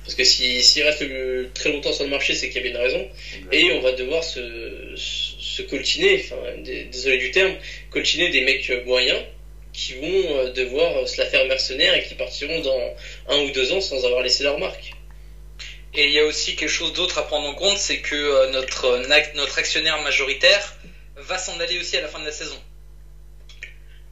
Parce 0.04 0.16
que 0.16 0.24
s'ils 0.24 0.84
restent 0.84 1.06
très 1.54 1.72
longtemps 1.72 1.92
sur 1.92 2.06
le 2.06 2.10
marché, 2.10 2.34
c'est 2.34 2.48
qu'il 2.48 2.58
y 2.58 2.60
a 2.60 2.72
bien 2.72 2.80
une 2.80 2.86
raison. 2.86 3.08
Et 3.52 3.72
on 3.74 3.82
va 3.82 3.92
devoir 3.92 4.24
se, 4.24 4.94
se 4.96 5.62
coltiner, 5.64 6.24
enfin, 6.24 6.38
désolé 6.92 7.18
du 7.18 7.32
terme, 7.32 7.54
coltiner 7.92 8.30
des 8.30 8.42
mecs 8.42 8.72
moyens 8.86 9.20
qui 9.74 9.94
vont 9.94 10.38
euh, 10.38 10.52
devoir 10.54 11.08
se 11.08 11.22
la 11.22 11.28
faire 11.28 11.46
mercenaire 11.46 11.94
et 11.94 12.04
qui 12.04 12.16
partiront 12.16 12.62
dans 12.62 12.96
un 13.28 13.40
ou 13.44 13.52
deux 13.52 13.72
ans 13.74 13.82
sans 13.82 14.06
avoir 14.06 14.24
laissé 14.24 14.44
leur 14.44 14.58
marque. 14.58 14.92
Et 15.94 16.06
il 16.06 16.12
y 16.12 16.20
a 16.20 16.26
aussi 16.26 16.56
quelque 16.56 16.70
chose 16.70 16.94
d'autre 16.94 17.18
à 17.18 17.24
prendre 17.28 17.48
en 17.48 17.56
compte, 17.56 17.78
c'est 17.78 18.02
que 18.02 18.16
euh, 18.16 18.52
notre, 18.52 18.98
notre 19.36 19.58
actionnaire 19.58 20.02
majoritaire 20.02 20.76
va 21.16 21.38
s'en 21.38 21.60
aller 21.60 21.80
aussi 21.80 21.98
à 21.98 22.02
la 22.02 22.08
fin 22.08 22.20
de 22.20 22.26
la 22.26 22.32
saison. 22.32 22.62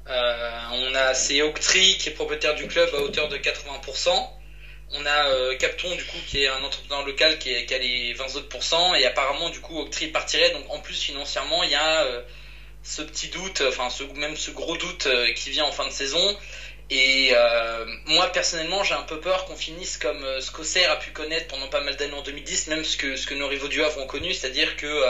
on 0.08 0.96
a 0.96 1.13
c'est 1.13 1.41
Octree 1.41 1.98
qui 1.98 2.10
est 2.10 2.13
propriétaire 2.13 2.55
du 2.55 2.67
club 2.67 2.89
à 2.94 3.00
hauteur 3.00 3.29
de 3.29 3.38
80%. 3.38 4.10
On 4.91 5.05
a 5.05 5.55
Capton 5.55 5.96
du 5.96 6.03
coup 6.05 6.17
qui 6.27 6.44
est 6.44 6.48
un 6.48 6.63
entrepreneur 6.63 7.05
local 7.05 7.38
qui, 7.39 7.53
a 7.53 7.77
les 7.77 8.13
20 8.13 8.36
autres 8.36 8.96
et 8.96 9.05
apparemment 9.05 9.50
du 9.50 9.60
coup 9.60 9.79
Octree 9.79 10.08
partirait 10.08 10.51
donc 10.51 10.65
en 10.70 10.79
plus 10.79 11.00
financièrement 11.00 11.63
il 11.63 11.72
y 11.72 11.75
a 11.75 12.05
ce 12.86 13.01
petit 13.01 13.27
doute, 13.29 13.62
enfin 13.67 13.89
ce, 13.89 14.03
même 14.03 14.38
ce 14.38 14.51
gros 14.51 14.77
doute 14.77 15.08
euh, 15.08 15.32
qui 15.34 15.50
vient 15.50 15.65
en 15.65 15.72
fin 15.72 15.86
de 15.86 15.91
saison. 15.91 16.38
Et 16.89 17.32
euh, 17.34 17.86
moi 18.06 18.27
personnellement, 18.27 18.84
j'ai 18.84 18.94
un 18.94 19.04
peu 19.04 19.20
peur 19.20 19.46
qu'on 19.46 19.56
finisse 19.56 19.98
comme 19.98 20.24
euh, 20.24 20.39
ce 20.39 20.80
a 20.88 20.96
pu 20.98 21.12
connaître 21.12 21.48
pendant 21.48 21.68
pas 21.68 21.82
mal 21.82 21.96
d'années 21.96 22.13
en 22.13 22.22
2010, 22.22 22.68
même 22.68 22.84
ce 22.84 22.96
que 22.96 23.15
ce 23.15 23.25
que 23.25 23.34
nos 23.34 23.48
rivaux 23.48 23.68
du 23.68 23.84
Havre 23.84 24.00
ont 24.00 24.08
connu, 24.08 24.34
c'est-à-dire 24.34 24.75
que 24.77 25.04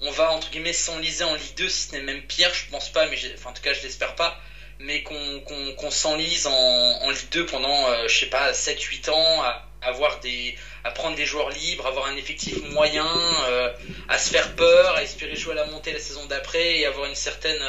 on 0.00 0.10
va 0.10 0.32
entre 0.32 0.50
guillemets 0.50 0.72
s'enliser 0.72 1.24
en 1.24 1.34
Ligue 1.34 1.54
2, 1.56 1.68
si 1.68 1.88
ce 1.88 1.92
n'est 1.92 2.00
même 2.00 2.22
pire, 2.22 2.52
je 2.52 2.68
pense 2.70 2.88
pas, 2.88 3.06
mais 3.06 3.16
enfin 3.34 3.50
en 3.50 3.52
tout 3.52 3.62
cas 3.62 3.72
je 3.72 3.82
l'espère 3.82 4.16
pas, 4.16 4.40
mais 4.80 5.02
qu'on 5.04 5.40
qu'on 5.76 5.90
s'enlise 5.90 6.48
en, 6.48 6.52
en 6.52 7.10
Ligue 7.10 7.28
2 7.30 7.46
pendant 7.46 8.08
je 8.08 8.18
sais 8.18 8.26
pas 8.26 8.50
7-8 8.50 9.10
ans, 9.10 9.42
à 9.42 9.64
avoir 9.84 10.20
des 10.20 10.56
à 10.82 10.90
prendre 10.90 11.16
des 11.16 11.26
joueurs 11.26 11.50
libres, 11.50 11.86
avoir 11.86 12.06
un 12.06 12.16
effectif 12.16 12.62
moyen, 12.70 13.08
euh, 13.48 13.72
à 14.08 14.18
se 14.18 14.30
faire 14.30 14.54
peur, 14.54 14.96
à 14.96 15.02
espérer 15.02 15.36
jouer 15.36 15.52
à 15.52 15.56
la 15.56 15.66
montée 15.66 15.92
la 15.92 15.98
saison 15.98 16.26
d'après 16.26 16.78
et 16.78 16.86
avoir 16.86 17.06
une 17.08 17.14
certaine 17.14 17.62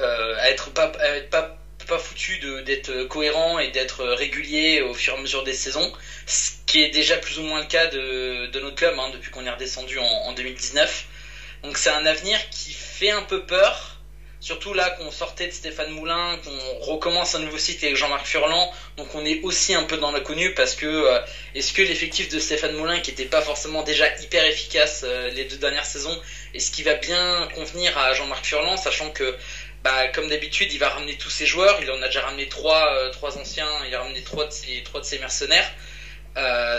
euh, 0.00 0.36
à 0.38 0.48
être 0.50 0.70
pas 0.70 0.90
être 1.00 1.28
pas 1.28 1.56
pas 1.86 1.98
foutu 1.98 2.38
d'être 2.38 3.02
cohérent 3.04 3.58
et 3.58 3.68
d'être 3.68 4.04
régulier 4.04 4.80
au 4.80 4.94
fur 4.94 5.14
et 5.14 5.16
à 5.16 5.20
mesure 5.20 5.42
des 5.42 5.54
saisons, 5.54 5.90
ce 6.26 6.50
qui 6.66 6.80
est 6.82 6.88
déjà 6.88 7.18
plus 7.18 7.38
ou 7.38 7.42
moins 7.42 7.58
le 7.58 7.64
cas 7.66 7.86
de, 7.86 8.46
de 8.46 8.60
notre 8.60 8.76
club 8.76 8.94
hein, 8.98 9.08
depuis 9.08 9.30
qu'on 9.30 9.44
est 9.46 9.50
redescendu 9.50 9.98
en, 9.98 10.04
en 10.04 10.32
2019. 10.32 11.04
Donc 11.62 11.78
c'est 11.78 11.90
un 11.90 12.06
avenir 12.06 12.38
qui 12.50 12.70
fait 12.72 13.10
un 13.10 13.22
peu 13.22 13.40
peur, 13.40 14.00
Surtout 14.40 14.72
là 14.72 14.88
qu'on 14.88 15.10
sortait 15.10 15.46
de 15.48 15.52
Stéphane 15.52 15.90
Moulin, 15.90 16.38
qu'on 16.42 16.78
recommence 16.78 17.34
un 17.34 17.40
nouveau 17.40 17.58
cycle 17.58 17.84
avec 17.84 17.96
Jean-Marc 17.96 18.24
Furlan, 18.24 18.70
donc 18.96 19.14
on 19.14 19.22
est 19.26 19.38
aussi 19.42 19.74
un 19.74 19.82
peu 19.82 19.98
dans 19.98 20.10
l'inconnu 20.10 20.50
parce 20.50 20.74
que 20.74 20.86
euh, 20.86 21.18
est-ce 21.54 21.74
que 21.74 21.82
l'effectif 21.82 22.26
de 22.26 22.38
Stéphane 22.38 22.72
Moulin, 22.72 23.00
qui 23.00 23.10
n'était 23.10 23.26
pas 23.26 23.42
forcément 23.42 23.82
déjà 23.82 24.08
hyper 24.18 24.46
efficace 24.46 25.02
euh, 25.04 25.28
les 25.28 25.44
deux 25.44 25.58
dernières 25.58 25.84
saisons, 25.84 26.18
est-ce 26.54 26.70
qu'il 26.70 26.84
va 26.86 26.94
bien 26.94 27.46
convenir 27.52 27.98
à 27.98 28.14
Jean-Marc 28.14 28.46
Furlan, 28.46 28.78
sachant 28.78 29.10
que 29.10 29.34
bah, 29.84 30.08
comme 30.08 30.28
d'habitude, 30.28 30.72
il 30.72 30.78
va 30.78 30.88
ramener 30.88 31.16
tous 31.16 31.30
ses 31.30 31.46
joueurs. 31.46 31.78
Il 31.82 31.90
en 31.90 32.00
a 32.02 32.06
déjà 32.06 32.22
ramené 32.22 32.48
trois, 32.48 32.94
euh, 32.94 33.10
trois 33.10 33.38
anciens. 33.38 33.68
Il 33.86 33.94
a 33.94 34.02
ramené 34.02 34.22
trois 34.22 34.46
de 34.46 34.52
ses, 34.52 35.18
mercenaires. 35.18 35.70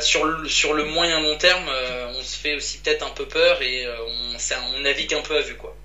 sur, 0.01 0.25
le, 0.25 0.47
sur 0.47 0.73
le 0.73 0.85
moyen 0.85 1.19
long 1.19 1.37
terme, 1.37 1.69
on 2.15 2.21
se 2.21 2.37
fait 2.37 2.55
aussi 2.55 2.79
peut-être 2.79 3.05
un 3.05 3.11
peu 3.11 3.27
peur 3.27 3.61
et 3.61 3.85
on, 3.87 4.79
navigue 4.79 5.13
un 5.13 5.21
peu 5.21 5.37
à 5.37 5.41
vue 5.41 5.55
quoi. 5.55 5.75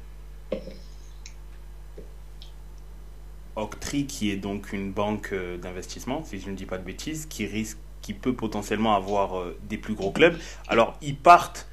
Octree, 3.56 4.06
qui 4.06 4.30
est 4.30 4.36
donc 4.36 4.72
une 4.72 4.92
banque 4.92 5.30
euh, 5.32 5.56
d'investissement, 5.56 6.22
si 6.24 6.38
je 6.40 6.50
ne 6.50 6.54
dis 6.54 6.66
pas 6.66 6.78
de 6.78 6.84
bêtises, 6.84 7.26
qui 7.26 7.46
risque, 7.46 7.78
qui 8.02 8.12
peut 8.12 8.34
potentiellement 8.34 8.94
avoir 8.94 9.38
euh, 9.38 9.58
des 9.62 9.78
plus 9.78 9.94
gros 9.94 10.12
clubs. 10.12 10.38
Alors, 10.68 10.96
ils 11.00 11.16
partent 11.16 11.66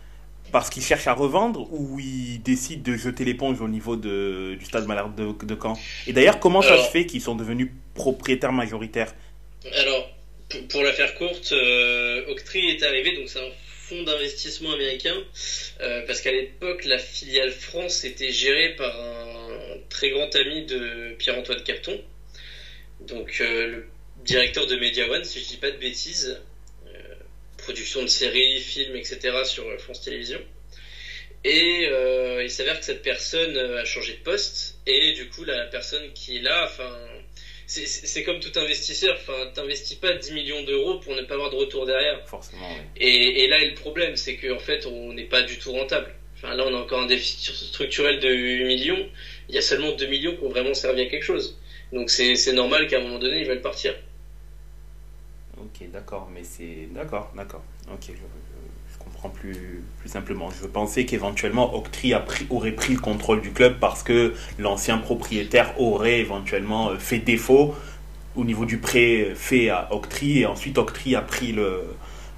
parce 0.54 0.70
qu'ils 0.70 0.84
cherchent 0.84 1.08
à 1.08 1.14
revendre 1.14 1.68
ou 1.74 2.00
ils 2.00 2.42
décident 2.42 2.84
de 2.84 2.96
jeter 2.96 3.26
l'éponge 3.26 3.60
au 3.60 3.68
niveau 3.68 3.96
de, 3.96 4.56
du 4.58 4.64
stade 4.66 4.86
Malherbe 4.86 5.16
de, 5.16 5.46
de, 5.46 5.58
Caen? 5.60 5.74
Et 6.08 6.14
d'ailleurs, 6.14 6.40
comment 6.40 6.62
ça 6.62 6.78
se 6.78 6.92
fait 6.92 7.08
qu'ils 7.08 7.22
sont 7.22 7.36
devenus 7.36 7.72
propriétaires 7.96 8.54
majoritaires? 8.54 9.14
Alors, 9.76 10.10
pour, 10.70 10.84
la 10.84 10.94
faire 10.94 11.16
courte, 11.16 11.52
euh, 11.54 12.30
Octree 12.30 12.70
est 12.70 12.84
arrivé, 12.84 13.18
donc 13.18 13.30
c'est 13.30 13.40
un 13.40 13.52
fonds 13.66 14.04
d'investissement 14.04 14.72
américain, 14.74 15.16
euh, 15.82 16.06
parce 16.06 16.22
qu'à 16.22 16.32
l'époque, 16.32 16.86
la 16.86 17.00
filiale 17.00 17.52
France 17.52 18.04
était 18.04 18.32
gérée 18.32 18.76
par 18.76 18.96
un 18.96 19.78
très 19.90 20.12
grand 20.12 20.34
ami 20.36 20.66
de 20.66 21.16
Pierre-Antoine 21.18 21.64
Capton, 21.64 22.00
donc 23.08 23.40
euh, 23.42 23.68
le 23.68 23.86
directeur 24.24 24.68
de 24.68 24.76
Media 24.76 25.10
One, 25.10 25.24
si 25.24 25.40
je 25.40 25.48
dis 25.48 25.58
pas 25.58 25.72
de 25.72 25.78
bêtises, 25.78 26.40
production 27.64 28.02
de 28.02 28.08
séries, 28.08 28.60
films, 28.60 28.96
etc. 28.96 29.44
sur 29.46 29.64
France 29.80 30.02
Télévisions. 30.02 30.42
Et 31.44 31.90
il 32.44 32.50
s'avère 32.50 32.80
que 32.80 32.86
cette 32.86 33.02
personne 33.02 33.58
a 33.58 33.86
changé 33.86 34.14
de 34.14 34.20
poste, 34.20 34.78
et 34.86 35.12
du 35.14 35.28
coup 35.28 35.44
la 35.44 35.66
personne 35.66 36.14
qui 36.14 36.38
est 36.38 36.42
là, 36.42 36.64
enfin 36.66 36.96
c'est 37.66 38.24
comme 38.24 38.40
tout 38.40 38.52
investisseur. 38.58 39.16
Enfin, 39.16 39.50
t'investis 39.54 39.96
pas 39.98 40.14
10 40.14 40.32
millions 40.32 40.64
d'euros 40.64 40.98
pour 40.98 41.16
ne 41.16 41.22
pas 41.22 41.36
avoir 41.36 41.50
de 41.50 41.56
retour 41.56 41.86
derrière. 41.86 42.22
Forcément. 42.28 42.70
Et, 42.98 43.48
là, 43.48 43.64
le 43.64 43.74
problème, 43.74 44.16
c'est 44.16 44.36
qu'en 44.36 44.60
fait, 44.60 44.86
on 44.86 45.14
n'est 45.14 45.24
pas 45.24 45.42
du 45.42 45.58
tout 45.58 45.72
rentable. 45.72 46.14
Enfin, 46.36 46.54
là, 46.54 46.66
on 46.68 46.74
a 46.74 46.78
encore 46.78 47.02
un 47.02 47.06
déficit 47.06 47.54
structurel 47.54 48.20
de 48.20 48.30
8 48.30 48.64
millions. 48.66 49.08
Il 49.50 49.56
y 49.56 49.58
a 49.58 49.62
seulement 49.62 49.92
2 49.92 50.06
millions 50.06 50.36
qui 50.36 50.44
ont 50.44 50.50
vraiment 50.50 50.74
servi 50.74 51.02
à 51.02 51.06
quelque 51.06 51.24
chose. 51.24 51.58
Donc, 51.92 52.10
c'est 52.10 52.54
normal 52.54 52.88
qu'à 52.88 52.98
un 52.98 53.02
moment 53.02 53.20
donné, 53.20 53.40
ils 53.40 53.48
veulent 53.48 53.62
partir. 53.62 53.96
Ok, 55.74 55.90
d'accord, 55.92 56.30
mais 56.34 56.44
c'est. 56.44 56.88
D'accord, 56.94 57.32
d'accord. 57.36 57.64
Ok, 57.92 58.10
je, 58.10 58.14
plus, 59.30 59.84
plus 60.00 60.10
simplement. 60.10 60.50
Je 60.62 60.68
pensais 60.68 61.06
qu'éventuellement 61.06 61.76
Octree 61.76 62.14
aurait 62.50 62.72
pris 62.72 62.94
le 62.94 63.00
contrôle 63.00 63.42
du 63.42 63.52
club 63.52 63.80
parce 63.80 64.04
que 64.04 64.34
l'ancien 64.60 64.98
propriétaire 64.98 65.80
aurait 65.80 66.20
éventuellement 66.20 66.90
euh, 66.90 66.98
fait 66.98 67.20
défaut 67.20 67.76
au 68.36 68.44
niveau 68.44 68.66
du 68.66 68.80
prêt 68.80 69.34
fait 69.36 69.70
à 69.70 69.88
Octree 69.92 70.40
et 70.40 70.46
ensuite 70.46 70.78
Octree 70.78 71.16
a 71.16 71.22
pris 71.22 71.52
le, 71.52 71.84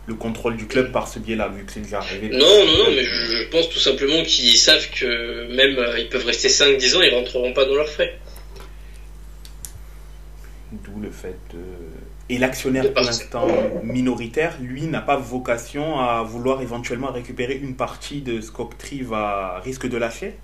le 0.08 0.14
contrôle 0.14 0.58
du 0.58 0.68
club 0.68 0.92
par 0.92 1.08
ce 1.08 1.20
biais-là, 1.20 1.48
vu 1.48 1.64
que 1.64 1.72
c'est 1.72 1.80
déjà 1.80 2.00
arrivé. 2.00 2.30
Non, 2.30 2.38
non, 2.40 2.78
non, 2.78 2.92
mais 2.92 3.04
je, 3.04 3.50
pense 3.50 3.70
tout 3.70 3.80
simplement 3.80 4.22
qu'ils 4.24 4.58
savent 4.58 4.90
que 4.92 5.48
même 5.56 5.78
euh, 5.78 6.00
ils 6.00 6.10
peuvent 6.10 6.26
rester 6.26 6.50
5-10 6.50 6.98
ans, 6.98 7.02
ils 7.02 7.16
rentreront 7.16 7.54
pas 7.54 7.66
dans 7.66 7.76
leurs 7.76 7.90
frais. 7.90 8.20
D'où 10.72 11.00
le 11.00 11.10
fait 11.10 11.38
de 11.54 11.60
et 12.30 12.38
l'actionnaire 12.38 12.94
pour 12.94 13.04
l'instant 13.04 13.48
minoritaire, 13.84 14.58
lui, 14.60 14.84
n'a 14.88 15.02
pas 15.02 15.16
vocation 15.16 16.00
à 16.00 16.24
vouloir 16.24 16.62
éventuellement 16.62 17.12
récupérer 17.12 17.56
une 17.56 17.76
partie 17.76 18.22
de 18.22 18.42
ce 18.42 18.52
qu'Octree 18.52 19.02
va 19.02 19.60
risque 19.64 19.88
de 19.88 19.98
lâcher. 19.98 20.36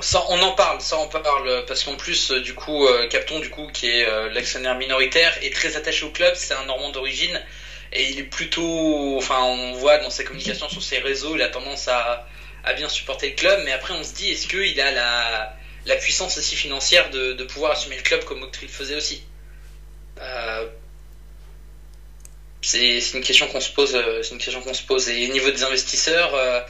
Ça, 0.00 0.24
on 0.28 0.40
en 0.40 0.52
parle, 0.52 0.80
ça 0.80 0.98
on 0.98 1.08
parle, 1.08 1.64
parce 1.66 1.82
qu'en 1.84 1.96
plus, 1.96 2.30
euh, 2.30 2.40
du 2.40 2.54
coup, 2.54 2.86
euh, 2.86 3.08
Capton, 3.08 3.40
du 3.40 3.50
coup, 3.50 3.66
qui 3.72 3.88
est 3.88 4.06
euh, 4.06 4.30
l'actionnaire 4.30 4.76
minoritaire, 4.78 5.32
est 5.42 5.52
très 5.52 5.76
attaché 5.76 6.06
au 6.06 6.10
club, 6.10 6.32
c'est 6.36 6.54
un 6.54 6.64
Normand 6.64 6.90
d'origine, 6.90 7.40
et 7.92 8.08
il 8.10 8.18
est 8.20 8.24
plutôt, 8.24 9.16
enfin, 9.16 9.42
on 9.42 9.72
voit 9.74 9.98
dans 9.98 10.10
ses 10.10 10.22
communications 10.22 10.68
sur 10.68 10.82
ses 10.82 10.98
réseaux, 10.98 11.34
il 11.34 11.42
a 11.42 11.48
tendance 11.48 11.88
à, 11.88 12.24
à 12.62 12.72
bien 12.74 12.88
supporter 12.88 13.30
le 13.30 13.34
club, 13.34 13.62
mais 13.64 13.72
après 13.72 13.94
on 13.94 14.04
se 14.04 14.14
dit 14.14 14.30
est-ce 14.30 14.46
qu'il 14.46 14.80
a 14.80 14.92
la, 14.92 15.56
la 15.86 15.96
puissance 15.96 16.38
aussi 16.38 16.54
financière 16.54 17.10
de, 17.10 17.32
de 17.32 17.44
pouvoir 17.44 17.72
assumer 17.72 17.96
le 17.96 18.02
club 18.02 18.24
comme 18.24 18.42
Octril 18.42 18.68
faisait 18.68 18.96
aussi? 18.96 19.24
Euh, 20.20 20.68
c'est 22.62 22.98
une 23.14 23.22
question 23.22 23.46
qu'on 23.48 23.60
se 23.60 23.70
pose 23.70 23.96
c'est 24.22 24.32
une 24.32 24.38
question 24.38 24.60
qu'on 24.60 24.74
se 24.74 24.82
pose 24.82 25.08
et 25.08 25.28
au 25.28 25.32
niveau 25.32 25.50
des 25.50 25.62
investisseurs 25.62 26.34
euh, 26.34 26.60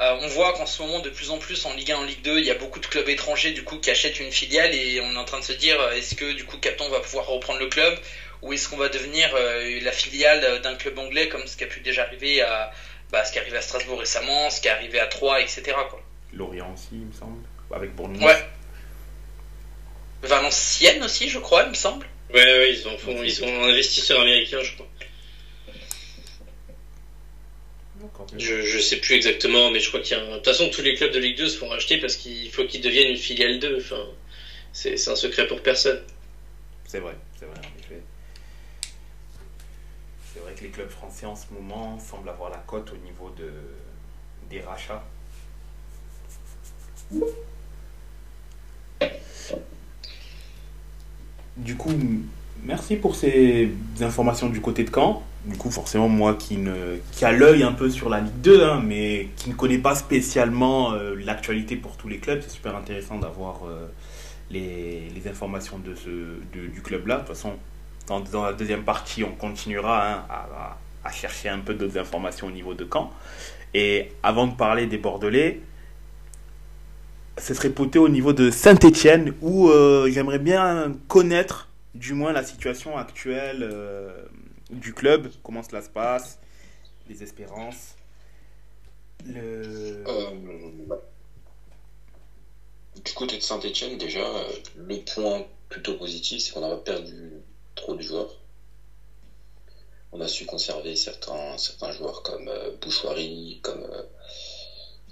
euh, 0.00 0.16
on 0.22 0.28
voit 0.28 0.52
qu'en 0.52 0.66
ce 0.66 0.80
moment, 0.80 1.00
de 1.00 1.10
plus 1.10 1.30
en 1.30 1.38
plus, 1.38 1.66
en 1.66 1.74
Ligue 1.74 1.90
1, 1.90 1.96
en 1.96 2.04
Ligue 2.04 2.22
2, 2.22 2.38
il 2.38 2.44
y 2.44 2.52
a 2.52 2.54
beaucoup 2.54 2.78
de 2.78 2.86
clubs 2.86 3.08
étrangers 3.08 3.50
du 3.50 3.64
coup 3.64 3.78
qui 3.78 3.90
achètent 3.90 4.20
une 4.20 4.30
filiale 4.30 4.72
et 4.72 5.00
on 5.00 5.12
est 5.12 5.16
en 5.16 5.24
train 5.24 5.40
de 5.40 5.44
se 5.44 5.52
dire 5.52 5.76
est-ce 5.90 6.14
que 6.14 6.34
du 6.34 6.44
coup 6.44 6.56
Capton 6.56 6.88
va 6.88 7.00
pouvoir 7.00 7.26
reprendre 7.26 7.58
le 7.58 7.66
club 7.66 7.98
ou 8.42 8.52
est-ce 8.52 8.68
qu'on 8.68 8.76
va 8.76 8.88
devenir 8.88 9.34
euh, 9.34 9.80
la 9.82 9.90
filiale 9.90 10.60
d'un 10.62 10.76
club 10.76 10.96
anglais 10.98 11.28
comme 11.28 11.44
ce 11.48 11.56
qui 11.56 11.64
a 11.64 11.66
pu 11.66 11.80
déjà 11.80 12.02
arriver 12.04 12.42
à 12.42 12.70
bah, 13.10 13.24
ce 13.24 13.32
qui 13.32 13.38
est 13.38 13.40
arrivé 13.40 13.56
à 13.56 13.62
Strasbourg 13.62 13.98
récemment, 13.98 14.50
ce 14.50 14.60
qui 14.60 14.68
est 14.68 14.70
arrivé 14.70 15.00
à 15.00 15.06
Troyes, 15.06 15.40
etc. 15.40 15.62
Quoi. 15.90 16.00
Lorient 16.32 16.72
aussi, 16.74 16.88
il 16.92 17.06
me 17.06 17.12
semble, 17.12 17.42
avec 17.74 17.94
Bournemouth. 17.94 18.22
Ouais. 18.22 18.46
Valenciennes 20.22 21.02
aussi, 21.02 21.28
je 21.28 21.38
crois, 21.38 21.64
il 21.64 21.70
me 21.70 21.74
semble. 21.74 22.06
Ouais, 22.32 22.44
ouais, 22.44 22.72
ils, 22.72 22.86
ont, 22.86 22.98
font, 22.98 23.22
ils 23.22 23.32
sont 23.32 23.62
investisseurs 23.64 24.20
américains, 24.20 24.62
je 24.62 24.74
crois. 24.74 24.86
Je, 28.36 28.62
je 28.62 28.78
sais 28.78 28.96
plus 28.96 29.14
exactement, 29.14 29.70
mais 29.70 29.80
je 29.80 29.88
crois 29.88 30.00
qu'il 30.00 30.16
y 30.16 30.20
a 30.20 30.22
un... 30.22 30.28
De 30.30 30.34
toute 30.36 30.44
façon, 30.44 30.68
tous 30.70 30.82
les 30.82 30.94
clubs 30.94 31.12
de 31.12 31.18
Ligue 31.18 31.38
2 31.38 31.48
se 31.48 31.58
font 31.58 31.68
racheter 31.68 31.98
parce 31.98 32.16
qu'il 32.16 32.50
faut 32.50 32.64
qu'ils 32.64 32.80
deviennent 32.80 33.10
une 33.10 33.16
filiale 33.16 33.58
2. 33.58 33.78
Enfin, 33.78 34.02
c'est 34.72 35.08
un 35.08 35.16
secret 35.16 35.46
pour 35.46 35.60
personne. 35.62 36.00
C'est 36.86 37.00
vrai, 37.00 37.16
c'est 37.38 37.46
vrai, 37.46 37.58
en 37.58 37.78
effet. 37.80 38.00
C'est 40.32 40.40
vrai 40.40 40.54
que 40.54 40.62
les 40.62 40.70
clubs 40.70 40.90
français 40.90 41.26
en 41.26 41.36
ce 41.36 41.46
moment 41.52 41.98
semblent 41.98 42.28
avoir 42.28 42.50
la 42.50 42.58
cote 42.58 42.92
au 42.92 42.96
niveau 42.96 43.34
de, 43.36 43.50
des 44.50 44.60
rachats. 44.60 45.04
Du 51.56 51.76
coup, 51.76 51.92
merci 52.62 52.96
pour 52.96 53.16
ces 53.16 53.70
informations 54.00 54.48
du 54.48 54.60
côté 54.60 54.84
de 54.84 54.90
Caen 54.94 55.24
du 55.44 55.56
coup, 55.56 55.70
forcément, 55.70 56.08
moi 56.08 56.34
qui, 56.34 56.56
ne, 56.56 56.98
a 57.22 57.32
l'œil 57.32 57.62
un 57.62 57.72
peu 57.72 57.90
sur 57.90 58.08
la 58.08 58.20
Ligue 58.20 58.40
2, 58.42 58.64
hein, 58.64 58.82
mais 58.84 59.28
qui 59.36 59.48
ne 59.48 59.54
connaît 59.54 59.78
pas 59.78 59.94
spécialement 59.94 60.92
euh, 60.92 61.14
l'actualité 61.14 61.76
pour 61.76 61.96
tous 61.96 62.08
les 62.08 62.18
clubs, 62.18 62.40
c'est 62.42 62.50
super 62.50 62.76
intéressant 62.76 63.18
d'avoir 63.18 63.60
euh, 63.66 63.86
les, 64.50 65.10
informations 65.28 65.78
de 65.78 65.94
ce, 65.94 66.08
du 66.52 66.82
club-là. 66.82 67.16
De 67.16 67.20
toute 67.20 67.28
façon, 67.28 67.54
dans, 68.06 68.44
la 68.44 68.52
deuxième 68.52 68.82
partie, 68.82 69.24
on 69.24 69.32
continuera 69.32 70.12
hein, 70.12 70.24
à, 70.28 70.78
à, 71.04 71.12
chercher 71.12 71.48
un 71.48 71.60
peu 71.60 71.74
d'autres 71.74 71.98
informations 71.98 72.48
au 72.48 72.50
niveau 72.50 72.74
de 72.74 72.86
Caen. 72.90 73.10
Et 73.74 74.10
avant 74.22 74.46
de 74.46 74.54
parler 74.54 74.86
des 74.86 74.98
Bordelais, 74.98 75.60
ce 77.38 77.54
serait 77.54 77.70
poté 77.70 77.98
au 77.98 78.08
niveau 78.08 78.32
de 78.32 78.50
Saint-Etienne, 78.50 79.34
où 79.40 79.68
euh, 79.68 80.10
j'aimerais 80.10 80.38
bien 80.38 80.92
connaître 81.06 81.68
du 81.94 82.14
moins 82.14 82.32
la 82.32 82.42
situation 82.42 82.96
actuelle 82.96 83.68
du 84.70 84.94
club, 84.94 85.30
comment 85.42 85.62
cela 85.62 85.82
se 85.82 85.90
passe, 85.90 86.38
les 87.08 87.22
espérances. 87.22 87.94
Euh, 89.26 90.04
du 93.04 93.12
côté 93.12 93.36
de 93.36 93.42
Saint-Etienne, 93.42 93.98
déjà, 93.98 94.20
euh, 94.20 94.52
le 94.76 95.00
point 95.04 95.46
plutôt 95.68 95.94
positif, 95.94 96.42
c'est 96.42 96.52
qu'on 96.52 96.60
n'a 96.60 96.70
pas 96.70 96.78
perdu 96.78 97.32
trop 97.74 97.94
de 97.94 98.02
joueurs. 98.02 98.34
On 100.12 100.20
a 100.20 100.28
su 100.28 100.46
conserver 100.46 100.96
certains, 100.96 101.58
certains 101.58 101.92
joueurs 101.92 102.22
comme 102.22 102.48
euh, 102.48 102.70
comme, 103.62 103.82
euh, 103.82 104.02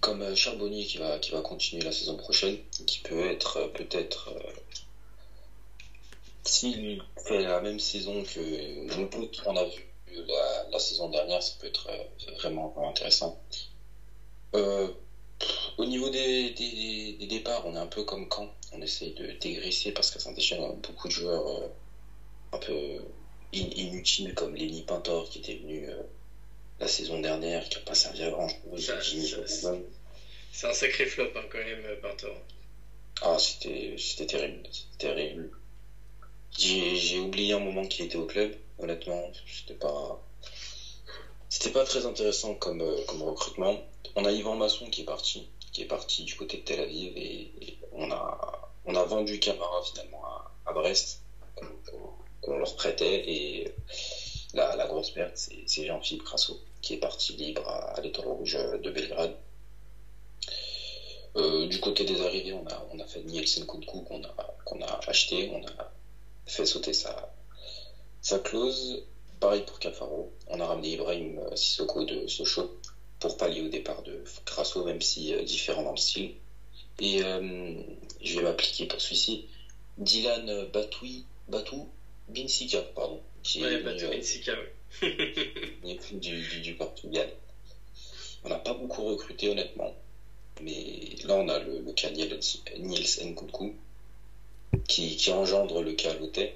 comme 0.00 0.34
Charbonnier 0.34 0.84
qui 0.86 0.98
va, 0.98 1.18
qui 1.18 1.32
va 1.32 1.42
continuer 1.42 1.82
la 1.82 1.92
saison 1.92 2.16
prochaine, 2.16 2.56
qui 2.86 3.00
peut 3.00 3.26
être 3.30 3.70
peut-être 3.74 4.32
s'il 6.46 7.02
fait 7.26 7.44
la 7.44 7.60
même 7.60 7.78
saison 7.78 8.22
que 8.22 8.40
nous 8.96 9.08
on 9.44 9.56
a 9.56 9.64
vu 9.64 9.86
la, 10.28 10.64
la, 10.70 10.78
saison 10.78 11.08
dernière, 11.08 11.42
ça 11.42 11.52
peut 11.58 11.66
être 11.66 11.88
euh, 11.90 12.32
vraiment 12.36 12.72
intéressant. 12.88 13.36
Euh, 14.54 14.90
au 15.76 15.84
niveau 15.84 16.08
des, 16.08 16.50
des, 16.50 17.12
des, 17.18 17.26
départs, 17.26 17.66
on 17.66 17.74
est 17.74 17.78
un 17.78 17.86
peu 17.86 18.02
comme 18.02 18.26
quand 18.28 18.48
on 18.72 18.80
essaye 18.80 19.12
de 19.12 19.32
dégraisser 19.32 19.92
parce 19.92 20.10
qu'à 20.10 20.18
Saint-Etienne, 20.18 20.60
on 20.60 20.70
a 20.70 20.72
beaucoup 20.72 21.08
de 21.08 21.12
joueurs 21.12 21.46
euh, 21.46 21.68
un 22.52 22.58
peu 22.58 23.04
in 23.54 23.68
inutiles 23.74 24.34
comme 24.34 24.54
Lenny 24.54 24.82
Pintor 24.82 25.28
qui 25.28 25.38
était 25.38 25.54
venu 25.54 25.88
euh, 25.88 26.02
la 26.80 26.88
saison 26.88 27.18
dernière, 27.20 27.68
qui 27.68 27.78
n'a 27.78 27.84
pas 27.84 27.94
servi 27.94 28.22
à 28.22 28.30
grand 28.30 28.48
chose. 28.48 28.90
C'est 30.52 30.66
un 30.66 30.72
sacré 30.72 31.04
flop 31.04 31.28
hein, 31.34 31.44
quand 31.50 31.58
même, 31.58 31.96
Pintor. 32.00 32.40
Ah, 33.20 33.36
c'était 33.38 33.96
terrible. 34.26 34.62
C'était 34.70 35.08
terrible. 35.08 35.50
J'ai 36.58 37.18
oublié 37.20 37.52
un 37.52 37.58
moment 37.58 37.86
qu'il 37.86 38.04
était 38.04 38.16
au 38.16 38.26
club, 38.26 38.54
honnêtement. 38.78 39.30
C'était 39.46 39.74
pas. 39.74 40.18
C'était 41.48 41.70
pas 41.70 41.84
très 41.84 42.06
intéressant 42.06 42.54
comme, 42.54 42.80
euh, 42.80 43.02
comme 43.06 43.22
recrutement. 43.22 43.78
On 44.14 44.24
a 44.24 44.32
Yvan 44.32 44.56
Masson 44.56 44.88
qui 44.90 45.02
est 45.02 45.04
parti, 45.04 45.46
qui 45.72 45.82
est 45.82 45.86
parti 45.86 46.24
du 46.24 46.34
côté 46.34 46.56
de 46.58 46.62
Tel 46.62 46.80
Aviv 46.80 47.16
et, 47.16 47.78
on, 47.92 48.10
a, 48.10 48.70
on 48.84 48.94
a 48.94 49.04
vendu 49.04 49.38
Camara 49.38 49.82
finalement 49.82 50.24
à, 50.24 50.50
à 50.66 50.72
Brest, 50.72 51.20
qu'on 52.40 52.58
leur 52.58 52.74
prêtait 52.74 53.22
et 53.30 53.72
la, 54.54 54.74
la 54.76 54.86
grosse 54.86 55.10
perte, 55.10 55.48
c'est 55.66 55.86
Jean-Philippe 55.86 56.24
Crasso 56.24 56.58
qui 56.80 56.94
est 56.94 56.98
parti 56.98 57.32
libre 57.34 57.66
à, 57.68 57.98
à 57.98 58.00
Rouge 58.22 58.58
de 58.82 58.90
Belgrade. 58.90 59.34
Euh, 61.36 61.66
du 61.66 61.78
côté 61.80 62.04
des 62.04 62.22
arrivées, 62.22 62.54
on 62.54 62.66
a, 62.66 62.86
on 62.90 62.98
a 62.98 63.04
fait 63.06 63.20
Nielsen 63.22 63.66
Koudkou 63.66 64.00
qu'on 64.02 64.22
a, 64.24 64.34
qu'on 64.64 64.80
a 64.80 65.00
acheté, 65.06 65.50
on 65.52 65.62
a 65.66 65.90
fait 66.46 66.66
sauter 66.66 66.92
sa, 66.92 67.32
sa 68.20 68.38
clause. 68.38 69.02
Pareil 69.40 69.62
pour 69.66 69.78
Cafaro. 69.78 70.32
On 70.48 70.60
a 70.60 70.66
ramené 70.66 70.92
Ibrahim 70.92 71.40
Sissoko 71.54 72.04
de 72.04 72.26
Sochaux 72.26 72.70
pour 73.20 73.36
pallier 73.36 73.62
au 73.62 73.68
départ 73.68 74.02
de 74.02 74.22
Crasso, 74.44 74.84
même 74.84 75.00
si 75.00 75.34
euh, 75.34 75.42
différent 75.42 75.82
dans 75.82 75.90
le 75.90 75.96
style. 75.96 76.32
Et 77.00 77.22
euh, 77.22 77.74
je 78.22 78.38
vais 78.38 78.42
m'appliquer 78.42 78.86
pour 78.86 79.00
celui-ci. 79.00 79.44
Dylan 79.98 80.66
Batoui, 80.72 81.24
Batou 81.48 81.88
Binsika, 82.28 82.82
pardon. 82.94 83.20
Qui 83.42 83.62
ouais, 83.62 83.74
est 83.74 83.78
Batou 83.78 84.08
Binsika, 84.10 84.52
oui. 84.58 84.68
du, 86.12 86.42
du, 86.42 86.60
du, 86.60 86.74
Portugal. 86.74 87.30
On 88.44 88.48
n'a 88.48 88.58
pas 88.58 88.72
beaucoup 88.72 89.04
recruté, 89.04 89.48
honnêtement. 89.48 89.94
Mais 90.62 91.10
là, 91.24 91.34
on 91.36 91.48
a 91.48 91.58
le, 91.58 91.80
le 91.80 91.92
cas 91.92 92.10
Niels 92.10 92.40
Nkunku, 93.22 93.74
qui, 94.86 95.16
qui 95.16 95.30
engendre 95.32 95.82
le 95.82 95.92
cas 95.92 96.14
Lotet. 96.14 96.54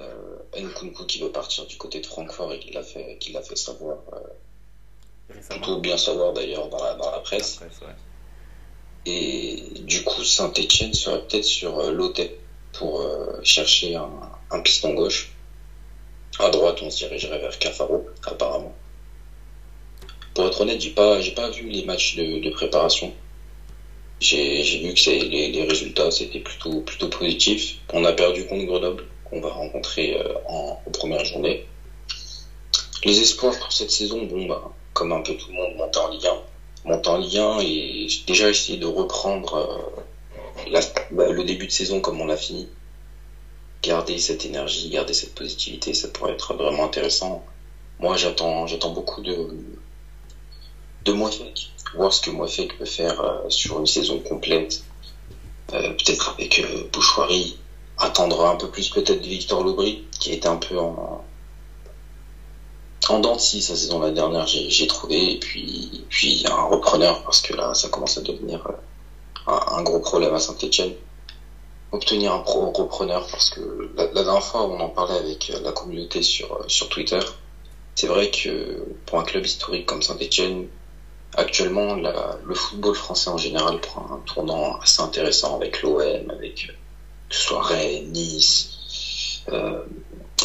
Euh, 0.00 0.36
Nkunku 0.58 1.04
qui 1.04 1.20
veut 1.20 1.30
partir 1.30 1.66
du 1.66 1.76
côté 1.76 2.00
de 2.00 2.06
Francfort 2.06 2.52
et 2.52 2.58
qui 2.58 2.72
l'a 2.72 2.82
fait, 2.82 3.18
qui 3.20 3.32
l'a 3.32 3.42
fait 3.42 3.56
savoir, 3.56 3.98
euh, 4.14 5.34
plutôt 5.50 5.80
bien 5.80 5.98
savoir 5.98 6.32
d'ailleurs 6.32 6.68
dans 6.68 6.82
la, 6.82 6.94
dans 6.94 7.10
la 7.10 7.20
presse. 7.20 7.60
La 7.60 7.66
presse 7.66 7.80
ouais. 7.82 7.94
Et 9.04 9.62
du 9.80 10.04
coup, 10.04 10.22
Saint-Etienne 10.22 10.94
serait 10.94 11.22
peut-être 11.26 11.44
sur 11.44 11.78
euh, 11.80 11.90
Lotet 11.90 12.38
pour 12.72 13.00
euh, 13.00 13.40
chercher 13.42 13.96
un, 13.96 14.10
un, 14.50 14.60
piston 14.60 14.94
gauche. 14.94 15.32
À 16.38 16.50
droite, 16.50 16.78
on 16.82 16.90
se 16.90 16.98
dirigerait 16.98 17.38
vers 17.38 17.58
Cafaro, 17.58 18.06
apparemment. 18.24 18.74
Pour 20.34 20.46
être 20.46 20.60
honnête, 20.60 20.80
j'ai 20.80 20.90
pas, 20.90 21.20
j'ai 21.20 21.32
pas 21.32 21.50
vu 21.50 21.68
les 21.68 21.84
matchs 21.84 22.16
de, 22.16 22.38
de 22.38 22.50
préparation 22.50 23.12
j'ai 24.22 24.78
vu 24.78 24.94
que 24.94 25.10
les, 25.10 25.48
les, 25.48 25.64
résultats 25.64 26.10
c'était 26.10 26.38
plutôt 26.38 26.80
plutôt 26.80 27.08
positif. 27.08 27.76
On 27.92 28.04
a 28.04 28.12
perdu 28.12 28.46
contre 28.46 28.64
Grenoble, 28.64 29.04
qu'on 29.24 29.40
va 29.40 29.50
rencontrer 29.50 30.16
euh, 30.16 30.34
en, 30.46 30.80
en, 30.86 30.90
première 30.90 31.24
journée. 31.24 31.66
Les 33.04 33.20
espoirs 33.20 33.58
pour 33.58 33.72
cette 33.72 33.90
saison, 33.90 34.24
bon 34.24 34.46
bah, 34.46 34.72
comme 34.92 35.12
un 35.12 35.20
peu 35.22 35.34
tout 35.34 35.48
le 35.48 35.54
monde, 35.54 35.74
monter 35.76 35.98
en 35.98 36.08
Ligue 36.08 36.26
1. 36.26 36.88
Monter 36.88 37.08
en 37.08 37.16
Ligue 37.18 37.38
1 37.38 37.58
et 37.60 38.06
déjà 38.26 38.48
essayer 38.48 38.78
de 38.78 38.86
reprendre 38.86 39.54
euh, 39.54 40.70
la, 40.70 40.80
bah, 41.10 41.28
le 41.30 41.42
début 41.44 41.66
de 41.66 41.72
saison 41.72 42.00
comme 42.00 42.20
on 42.20 42.26
l'a 42.26 42.36
fini. 42.36 42.68
Garder 43.82 44.18
cette 44.18 44.44
énergie, 44.44 44.88
garder 44.90 45.12
cette 45.12 45.34
positivité, 45.34 45.92
ça 45.94 46.06
pourrait 46.08 46.32
être 46.32 46.54
vraiment 46.54 46.84
intéressant. 46.84 47.44
Moi 47.98 48.16
j'attends 48.16 48.68
j'attends 48.68 48.92
beaucoup 48.92 49.20
de 49.22 49.48
de 51.04 51.12
Moifek, 51.12 51.71
voir 51.94 52.12
ce 52.12 52.20
que 52.20 52.30
Moifek 52.30 52.76
peut 52.78 52.84
faire 52.84 53.20
euh, 53.20 53.48
sur 53.48 53.78
une 53.78 53.86
saison 53.86 54.18
complète. 54.18 54.82
Euh, 55.72 55.92
peut-être 55.92 56.30
avec 56.30 56.58
euh, 56.58 56.84
Bouchoirie, 56.92 57.56
attendre 57.98 58.44
un 58.44 58.56
peu 58.56 58.68
plus 58.68 58.88
peut-être 58.90 59.20
de 59.20 59.28
Victor 59.28 59.62
Lobry, 59.62 60.04
qui 60.18 60.32
était 60.32 60.48
un 60.48 60.56
peu 60.56 60.78
en, 60.78 61.24
en 63.08 63.18
dents 63.18 63.38
sa 63.38 63.60
saison 63.60 64.00
la 64.00 64.10
dernière, 64.10 64.46
j'ai 64.46 64.86
trouvé. 64.86 65.32
Et 65.32 65.38
puis, 65.38 66.04
puis 66.08 66.44
un 66.48 66.62
repreneur, 66.64 67.22
parce 67.24 67.40
que 67.40 67.54
là, 67.54 67.74
ça 67.74 67.88
commence 67.88 68.18
à 68.18 68.22
devenir 68.22 68.66
un, 69.46 69.82
gros 69.82 70.00
problème 70.00 70.34
à 70.34 70.40
Saint-Etienne. 70.40 70.92
Obtenir 71.90 72.32
un 72.32 72.38
repreneur, 72.38 73.26
parce 73.30 73.50
que 73.50 73.90
la, 73.96 74.06
la, 74.06 74.24
dernière 74.24 74.42
fois, 74.42 74.66
on 74.66 74.80
en 74.80 74.88
parlait 74.88 75.18
avec 75.18 75.52
la 75.62 75.72
communauté 75.72 76.22
sur, 76.22 76.64
sur 76.68 76.88
Twitter. 76.88 77.20
C'est 77.94 78.06
vrai 78.06 78.30
que 78.30 78.82
pour 79.04 79.20
un 79.20 79.24
club 79.24 79.44
historique 79.44 79.86
comme 79.86 80.02
Saint-Etienne, 80.02 80.68
actuellement, 81.36 81.94
le 81.94 82.54
football 82.54 82.94
français 82.94 83.30
en 83.30 83.38
général 83.38 83.80
prend 83.80 84.06
un 84.12 84.18
tournant 84.18 84.78
assez 84.80 85.00
intéressant 85.00 85.56
avec 85.56 85.82
l'OM, 85.82 86.30
avec 86.30 86.72
que 87.28 87.34
ce 87.36 87.42
soit 87.42 87.62
Rennes, 87.62 88.12
Nice, 88.12 89.42
euh, 89.48 89.82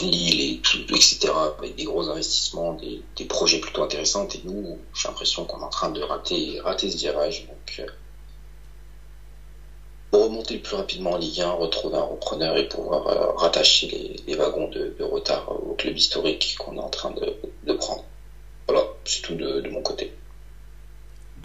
Lille, 0.01 0.53
et 0.53 0.57
tout, 0.59 0.79
etc., 0.95 1.29
avec 1.57 1.75
des 1.75 1.83
gros 1.83 2.07
investissements, 2.09 2.73
des, 2.73 3.01
des 3.15 3.25
projets 3.25 3.59
plutôt 3.59 3.83
intéressants. 3.83 4.27
Et 4.29 4.41
nous, 4.45 4.79
j'ai 4.93 5.07
l'impression 5.07 5.43
qu'on 5.43 5.59
est 5.59 5.63
en 5.63 5.69
train 5.69 5.89
de 5.89 6.01
rater, 6.01 6.59
rater 6.63 6.89
ce 6.89 6.97
virage. 6.97 7.45
Donc, 7.47 7.79
euh, 7.79 7.91
pour 10.11 10.23
remonter 10.23 10.53
le 10.55 10.61
plus 10.61 10.75
rapidement 10.75 11.11
en 11.11 11.17
Ligue 11.17 11.41
1, 11.41 11.51
retrouver 11.51 11.97
un 11.97 12.03
repreneur 12.03 12.55
et 12.57 12.67
pouvoir 12.69 13.07
euh, 13.07 13.31
rattacher 13.33 13.87
les, 13.87 14.15
les 14.25 14.35
wagons 14.35 14.69
de, 14.69 14.95
de, 14.97 15.03
retard 15.03 15.51
au 15.51 15.73
club 15.73 15.97
historique 15.97 16.55
qu'on 16.57 16.77
est 16.77 16.81
en 16.81 16.89
train 16.89 17.11
de, 17.11 17.35
de 17.63 17.73
prendre. 17.73 18.05
Voilà, 18.67 18.85
c'est 19.03 19.21
tout 19.21 19.35
de, 19.35 19.59
de 19.59 19.69
mon 19.69 19.81
côté. 19.81 20.13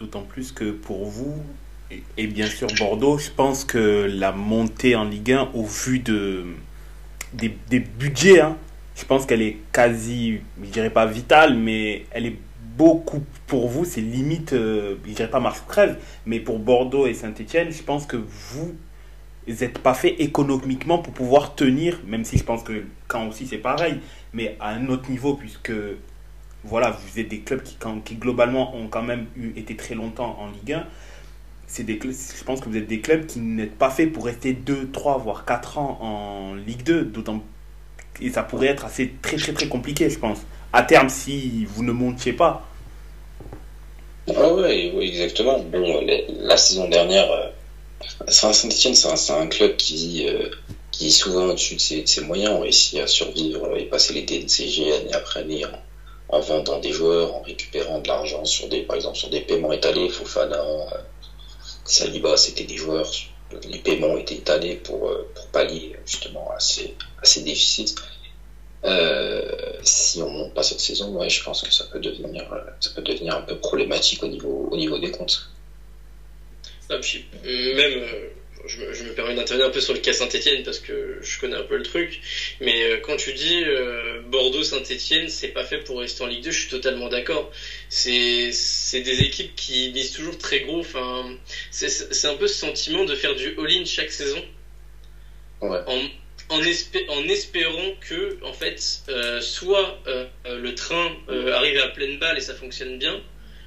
D'autant 0.02 0.22
plus 0.22 0.50
que 0.50 0.72
pour 0.72 1.06
vous, 1.06 1.36
et 2.18 2.26
bien 2.26 2.48
sûr 2.48 2.66
Bordeaux, 2.76 3.18
je 3.18 3.30
pense 3.30 3.64
que 3.64 4.08
la 4.12 4.32
montée 4.32 4.96
en 4.96 5.04
Ligue 5.04 5.30
1, 5.30 5.50
au 5.54 5.62
vu 5.62 6.00
de, 6.00 6.44
des, 7.34 7.78
budgets, 7.78 8.40
hein, 8.40 8.56
je 8.96 9.04
pense 9.04 9.26
qu'elle 9.26 9.42
est 9.42 9.58
quasi, 9.70 10.40
je 10.60 10.70
dirais 10.70 10.90
pas 10.90 11.06
vitale, 11.06 11.56
mais 11.56 12.06
elle 12.10 12.26
est 12.26 12.36
beaucoup 12.76 13.22
pour 13.46 13.68
vous, 13.68 13.84
c'est 13.84 14.00
limite, 14.00 14.54
euh, 14.54 14.96
je 15.06 15.12
dirais 15.12 15.30
pas 15.30 15.38
marche 15.38 15.62
crève, 15.68 15.96
mais 16.26 16.40
pour 16.40 16.58
Bordeaux 16.58 17.06
et 17.06 17.14
Saint-Etienne, 17.14 17.70
je 17.70 17.84
pense 17.84 18.04
que 18.04 18.16
vous 18.16 18.74
n'êtes 19.46 19.78
pas 19.78 19.94
fait 19.94 20.20
économiquement 20.20 20.98
pour 20.98 21.14
pouvoir 21.14 21.54
tenir, 21.54 22.00
même 22.08 22.24
si 22.24 22.38
je 22.38 22.42
pense 22.44 22.64
que 22.64 22.82
quand 23.06 23.28
aussi 23.28 23.46
c'est 23.46 23.58
pareil, 23.58 24.00
mais 24.32 24.56
à 24.58 24.70
un 24.70 24.88
autre 24.88 25.08
niveau, 25.08 25.34
puisque 25.34 25.70
voilà, 26.64 26.90
vous 26.90 27.20
êtes 27.20 27.28
des 27.28 27.40
clubs 27.40 27.62
qui, 27.62 27.76
quand, 27.78 28.00
qui 28.00 28.14
globalement 28.14 28.74
ont 28.76 28.88
quand 28.88 29.02
même 29.02 29.26
eu, 29.36 29.52
été 29.56 29.76
très 29.76 29.94
longtemps 29.94 30.38
en 30.40 30.48
Ligue 30.50 30.74
1. 30.74 30.86
C'est 31.66 31.84
des, 31.84 31.98
je 31.98 32.44
pense 32.44 32.60
que 32.60 32.68
vous 32.68 32.76
êtes 32.76 32.86
des 32.86 33.00
clubs 33.00 33.26
qui 33.26 33.40
n'êtes 33.40 33.76
pas 33.76 33.90
faits 33.90 34.12
pour 34.12 34.26
rester 34.26 34.52
2, 34.52 34.90
3, 34.92 35.18
voire 35.18 35.44
4 35.44 35.78
ans 35.78 35.98
en 36.00 36.54
Ligue 36.54 36.82
2. 36.82 37.04
D'autant, 37.04 37.42
et 38.20 38.30
ça 38.30 38.42
pourrait 38.42 38.68
être 38.68 38.84
assez 38.84 39.12
très 39.22 39.36
très 39.36 39.52
très 39.52 39.68
compliqué, 39.68 40.10
je 40.10 40.18
pense. 40.18 40.38
À 40.72 40.82
terme, 40.82 41.08
si 41.08 41.64
vous 41.64 41.82
ne 41.82 41.92
montiez 41.92 42.32
pas. 42.32 42.66
Ah 44.28 44.52
oui, 44.54 44.92
exactement. 45.00 45.58
Bon, 45.60 46.06
la 46.28 46.56
saison 46.56 46.88
dernière, 46.88 47.30
euh, 47.32 47.48
Saint-Etienne, 48.28 48.94
c'est 48.94 49.32
un, 49.32 49.40
un, 49.40 49.46
club 49.48 49.76
qui, 49.76 50.28
euh, 50.28 50.48
qui 50.92 51.08
est 51.08 51.10
souvent 51.10 51.46
au-dessus 51.46 51.74
de 51.74 51.80
ses, 51.80 52.20
de 52.20 52.26
moyens, 52.26 52.52
ont 52.52 52.60
réussi 52.60 53.00
à 53.00 53.06
survivre 53.06 53.76
et 53.76 53.86
passer 53.86 54.14
les 54.14 54.22
DNCG 54.22 54.92
année 54.92 55.12
après 55.12 55.40
année 55.40 55.64
en, 55.64 55.70
en 56.32 56.40
vendant 56.40 56.78
des 56.78 56.92
joueurs, 56.92 57.34
en 57.34 57.42
récupérant 57.42 57.98
de 57.98 58.08
l'argent 58.08 58.44
sur 58.44 58.66
des, 58.66 58.80
par 58.80 58.96
exemple, 58.96 59.18
sur 59.18 59.28
des 59.28 59.42
paiements 59.42 59.70
étalés. 59.70 60.08
Fofana, 60.08 60.58
euh, 60.60 60.84
Saliba, 61.84 62.36
c'était 62.38 62.64
des 62.64 62.76
joueurs, 62.76 63.10
les 63.68 63.78
paiements 63.78 64.16
étaient 64.16 64.36
étalés 64.36 64.76
pour, 64.76 65.08
euh, 65.08 65.28
pour 65.34 65.46
pallier 65.48 65.94
justement 66.06 66.50
à 66.50 66.58
ces, 66.58 66.94
déficits. 67.42 67.94
Euh, 68.84 69.42
si 69.82 70.22
on 70.22 70.30
monte 70.30 70.54
pas 70.54 70.62
cette 70.62 70.80
saison, 70.80 71.28
je 71.28 71.42
pense 71.42 71.60
que 71.60 71.70
ça 71.70 71.84
peut 71.84 72.00
devenir, 72.00 72.44
ça 72.80 72.90
peut 72.94 73.02
devenir 73.02 73.36
un 73.36 73.42
peu 73.42 73.56
problématique 73.56 74.22
au 74.22 74.28
niveau, 74.28 74.68
au 74.70 74.76
niveau 74.76 74.98
des 74.98 75.10
comptes. 75.10 75.50
Même, 77.44 78.04
je 78.66 78.78
me, 78.78 78.92
je 78.92 79.04
me, 79.04 79.12
permets 79.12 79.34
d'intervenir 79.34 79.66
un 79.66 79.70
peu 79.70 79.80
sur 79.80 79.92
le 79.92 79.98
cas 79.98 80.12
Saint-Etienne 80.12 80.62
parce 80.62 80.78
que 80.78 81.18
je 81.20 81.38
connais 81.38 81.56
un 81.56 81.62
peu 81.62 81.76
le 81.76 81.82
truc. 81.82 82.20
Mais 82.60 82.82
euh, 82.84 82.98
quand 82.98 83.16
tu 83.16 83.32
dis 83.32 83.62
euh, 83.62 84.20
Bordeaux-Saint-Etienne, 84.20 85.28
c'est 85.28 85.48
pas 85.48 85.64
fait 85.64 85.78
pour 85.78 86.00
rester 86.00 86.22
en 86.22 86.26
Ligue 86.26 86.44
2, 86.44 86.50
je 86.50 86.60
suis 86.60 86.68
totalement 86.68 87.08
d'accord. 87.08 87.50
C'est 87.88 88.50
des 88.92 89.20
équipes 89.22 89.54
qui 89.56 89.90
misent 89.90 90.12
toujours 90.12 90.38
très 90.38 90.60
gros. 90.60 90.80
Enfin, 90.80 91.36
c'est 91.70 92.26
un 92.26 92.34
peu 92.34 92.46
ce 92.46 92.54
sentiment 92.54 93.04
de 93.04 93.14
faire 93.14 93.34
du 93.34 93.54
all-in 93.58 93.84
chaque 93.84 94.10
saison. 94.10 94.42
Ouais. 95.60 95.78
En, 95.86 96.00
en, 96.48 96.62
espé 96.62 97.06
en, 97.08 97.22
espérant 97.28 97.92
que, 98.00 98.38
en 98.42 98.52
fait, 98.52 99.02
euh, 99.08 99.40
soit 99.40 99.98
euh, 100.06 100.26
le 100.44 100.74
train 100.74 101.12
arrive 101.28 101.78
à 101.78 101.88
pleine 101.88 102.18
balle 102.18 102.36
et 102.36 102.40
ça 102.40 102.54
fonctionne 102.54 102.98
bien, 102.98 103.20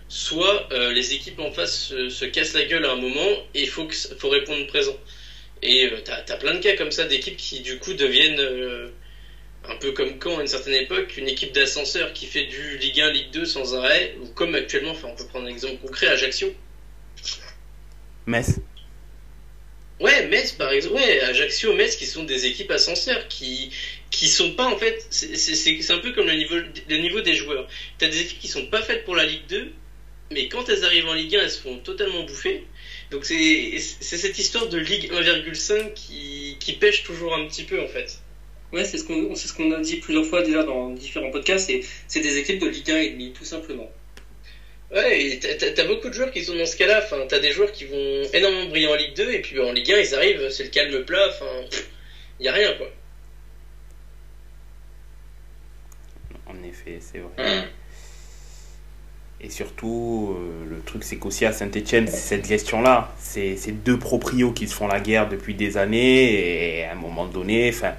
soit 0.07 0.71
euh, 0.71 0.91
les 0.91 1.13
équipes 1.13 1.39
en 1.39 1.51
face 1.51 1.87
se, 1.87 2.09
se, 2.09 2.25
cassent 2.25 2.53
la 2.53 2.65
gueule 2.65 2.85
à 2.85 2.91
un 2.91 2.95
moment 2.95 3.29
et 3.53 3.63
il 3.63 3.69
faut, 3.69 3.87
faut 4.17 4.29
répondre 4.29 4.65
présent. 4.67 4.95
Et 5.61 5.87
euh, 5.87 5.99
t'as 6.03 6.23
as 6.27 6.37
plein 6.37 6.53
de 6.53 6.59
cas 6.59 6.75
comme 6.75 6.91
ça 6.91 7.05
d'équipes 7.05 7.37
qui 7.37 7.61
du 7.61 7.79
coup 7.79 7.93
deviennent 7.93 8.39
euh, 8.39 8.89
un 9.67 9.75
peu 9.77 9.91
comme 9.93 10.19
quand 10.19 10.37
à 10.37 10.41
une 10.41 10.47
certaine 10.47 10.75
époque, 10.75 11.17
une 11.17 11.27
équipe 11.27 11.53
d'ascenseur 11.53 12.13
qui 12.13 12.27
fait 12.27 12.45
du 12.45 12.77
Ligue 12.77 13.01
1, 13.01 13.11
Ligue 13.11 13.31
2 13.31 13.45
sans 13.45 13.75
arrêt, 13.75 14.15
ou 14.21 14.27
comme 14.27 14.53
actuellement, 14.53 14.91
enfin 14.91 15.09
on 15.11 15.15
peut 15.15 15.25
prendre 15.25 15.45
un 15.45 15.49
exemple 15.49 15.77
concret, 15.77 16.07
Ajaccio. 16.07 16.53
Metz. 18.27 18.59
Ouais, 19.99 20.27
Metz 20.27 20.51
par 20.51 20.71
exemple, 20.71 20.95
ouais, 20.95 21.21
Ajaccio, 21.21 21.73
Metz 21.73 21.95
qui 21.95 22.05
sont 22.05 22.25
des 22.25 22.45
équipes 22.45 22.71
ascenseurs 22.71 23.27
qui 23.27 23.71
qui 24.11 24.27
sont 24.27 24.53
pas 24.53 24.65
en 24.65 24.77
fait, 24.77 25.05
c'est 25.09 25.91
un 25.91 25.97
peu 25.97 26.11
comme 26.11 26.27
le 26.27 26.35
niveau 26.35 26.55
le 26.89 26.97
niveau 26.97 27.21
des 27.21 27.33
joueurs. 27.33 27.67
T'as 27.97 28.07
des 28.07 28.21
équipes 28.21 28.39
qui 28.39 28.47
sont 28.47 28.67
pas 28.67 28.83
faites 28.83 29.03
pour 29.03 29.15
la 29.15 29.25
Ligue 29.25 29.47
2 29.47 29.73
mais 30.31 30.47
quand 30.49 30.67
elles 30.69 30.83
arrivent 30.83 31.07
en 31.07 31.13
Ligue 31.13 31.35
1, 31.35 31.41
elles 31.41 31.51
se 31.51 31.61
font 31.61 31.77
totalement 31.79 32.23
bouffer. 32.23 32.65
Donc 33.11 33.25
c'est 33.25 33.77
cette 33.79 34.37
histoire 34.39 34.67
de 34.67 34.77
Ligue 34.77 35.11
1,5 35.11 35.93
qui, 35.93 36.57
qui 36.59 36.73
pêche 36.73 37.03
toujours 37.03 37.35
un 37.35 37.45
petit 37.47 37.63
peu 37.63 37.81
en 37.81 37.87
fait. 37.87 38.19
Ouais, 38.73 38.83
c'est 38.83 38.97
ce 38.97 39.03
qu'on 39.03 39.35
ce 39.35 39.53
qu'on 39.53 39.71
a 39.71 39.79
dit 39.79 39.97
plusieurs 39.97 40.25
fois 40.25 40.41
déjà 40.41 40.63
dans 40.63 40.89
différents 40.89 41.31
podcasts, 41.31 41.71
c'est 42.07 42.19
des 42.19 42.37
équipes 42.37 42.59
de 42.59 42.67
Ligue 42.67 42.91
1 42.91 42.97
et 42.97 43.09
demi, 43.11 43.31
tout 43.31 43.45
simplement. 43.45 43.89
Ouais, 44.91 45.39
t'as 45.39 45.81
as 45.81 45.87
beaucoup 45.87 46.09
de 46.09 46.13
joueurs 46.13 46.31
qui 46.31 46.43
sont 46.43 46.55
dans 46.55 46.65
ce 46.65 46.75
cas-là. 46.77 47.01
Enfin, 47.03 47.25
t'as 47.27 47.39
des 47.39 47.51
joueurs 47.51 47.71
qui 47.71 47.85
vont 47.85 48.23
énormément 48.33 48.69
briller 48.69 48.87
en 48.87 48.95
Ligue 48.95 49.15
2 49.15 49.31
et 49.31 49.41
puis 49.41 49.59
en 49.59 49.71
Ligue 49.71 49.91
1 49.91 49.99
ils 49.99 50.15
arrivent, 50.15 50.49
c'est 50.49 50.63
le 50.63 50.69
calme 50.69 51.05
plat. 51.05 51.27
Enfin, 51.29 51.45
y 52.39 52.47
a 52.47 52.51
rien 52.53 52.73
quoi. 52.73 52.89
En 56.47 56.63
effet, 56.63 56.99
c'est 56.99 57.19
vrai. 57.19 57.61
Mmh. 57.61 57.67
Et 59.45 59.51
surtout, 59.51 60.35
euh, 60.35 60.65
le 60.67 60.79
truc, 60.81 61.03
c'est 61.03 61.17
qu'aussi 61.17 61.45
à 61.45 61.53
Saint-Etienne, 61.53 62.07
cette 62.07 62.47
gestion-là, 62.47 63.13
c'est 63.19 63.55
deux 63.83 63.99
proprios 63.99 64.51
qui 64.51 64.67
se 64.67 64.73
font 64.73 64.87
la 64.87 64.99
guerre 64.99 65.29
depuis 65.29 65.53
des 65.53 65.77
années, 65.77 66.79
et 66.79 66.85
à 66.85 66.93
un 66.93 66.95
moment 66.95 67.27
donné, 67.27 67.69
enfin, 67.69 67.89
de 67.89 67.93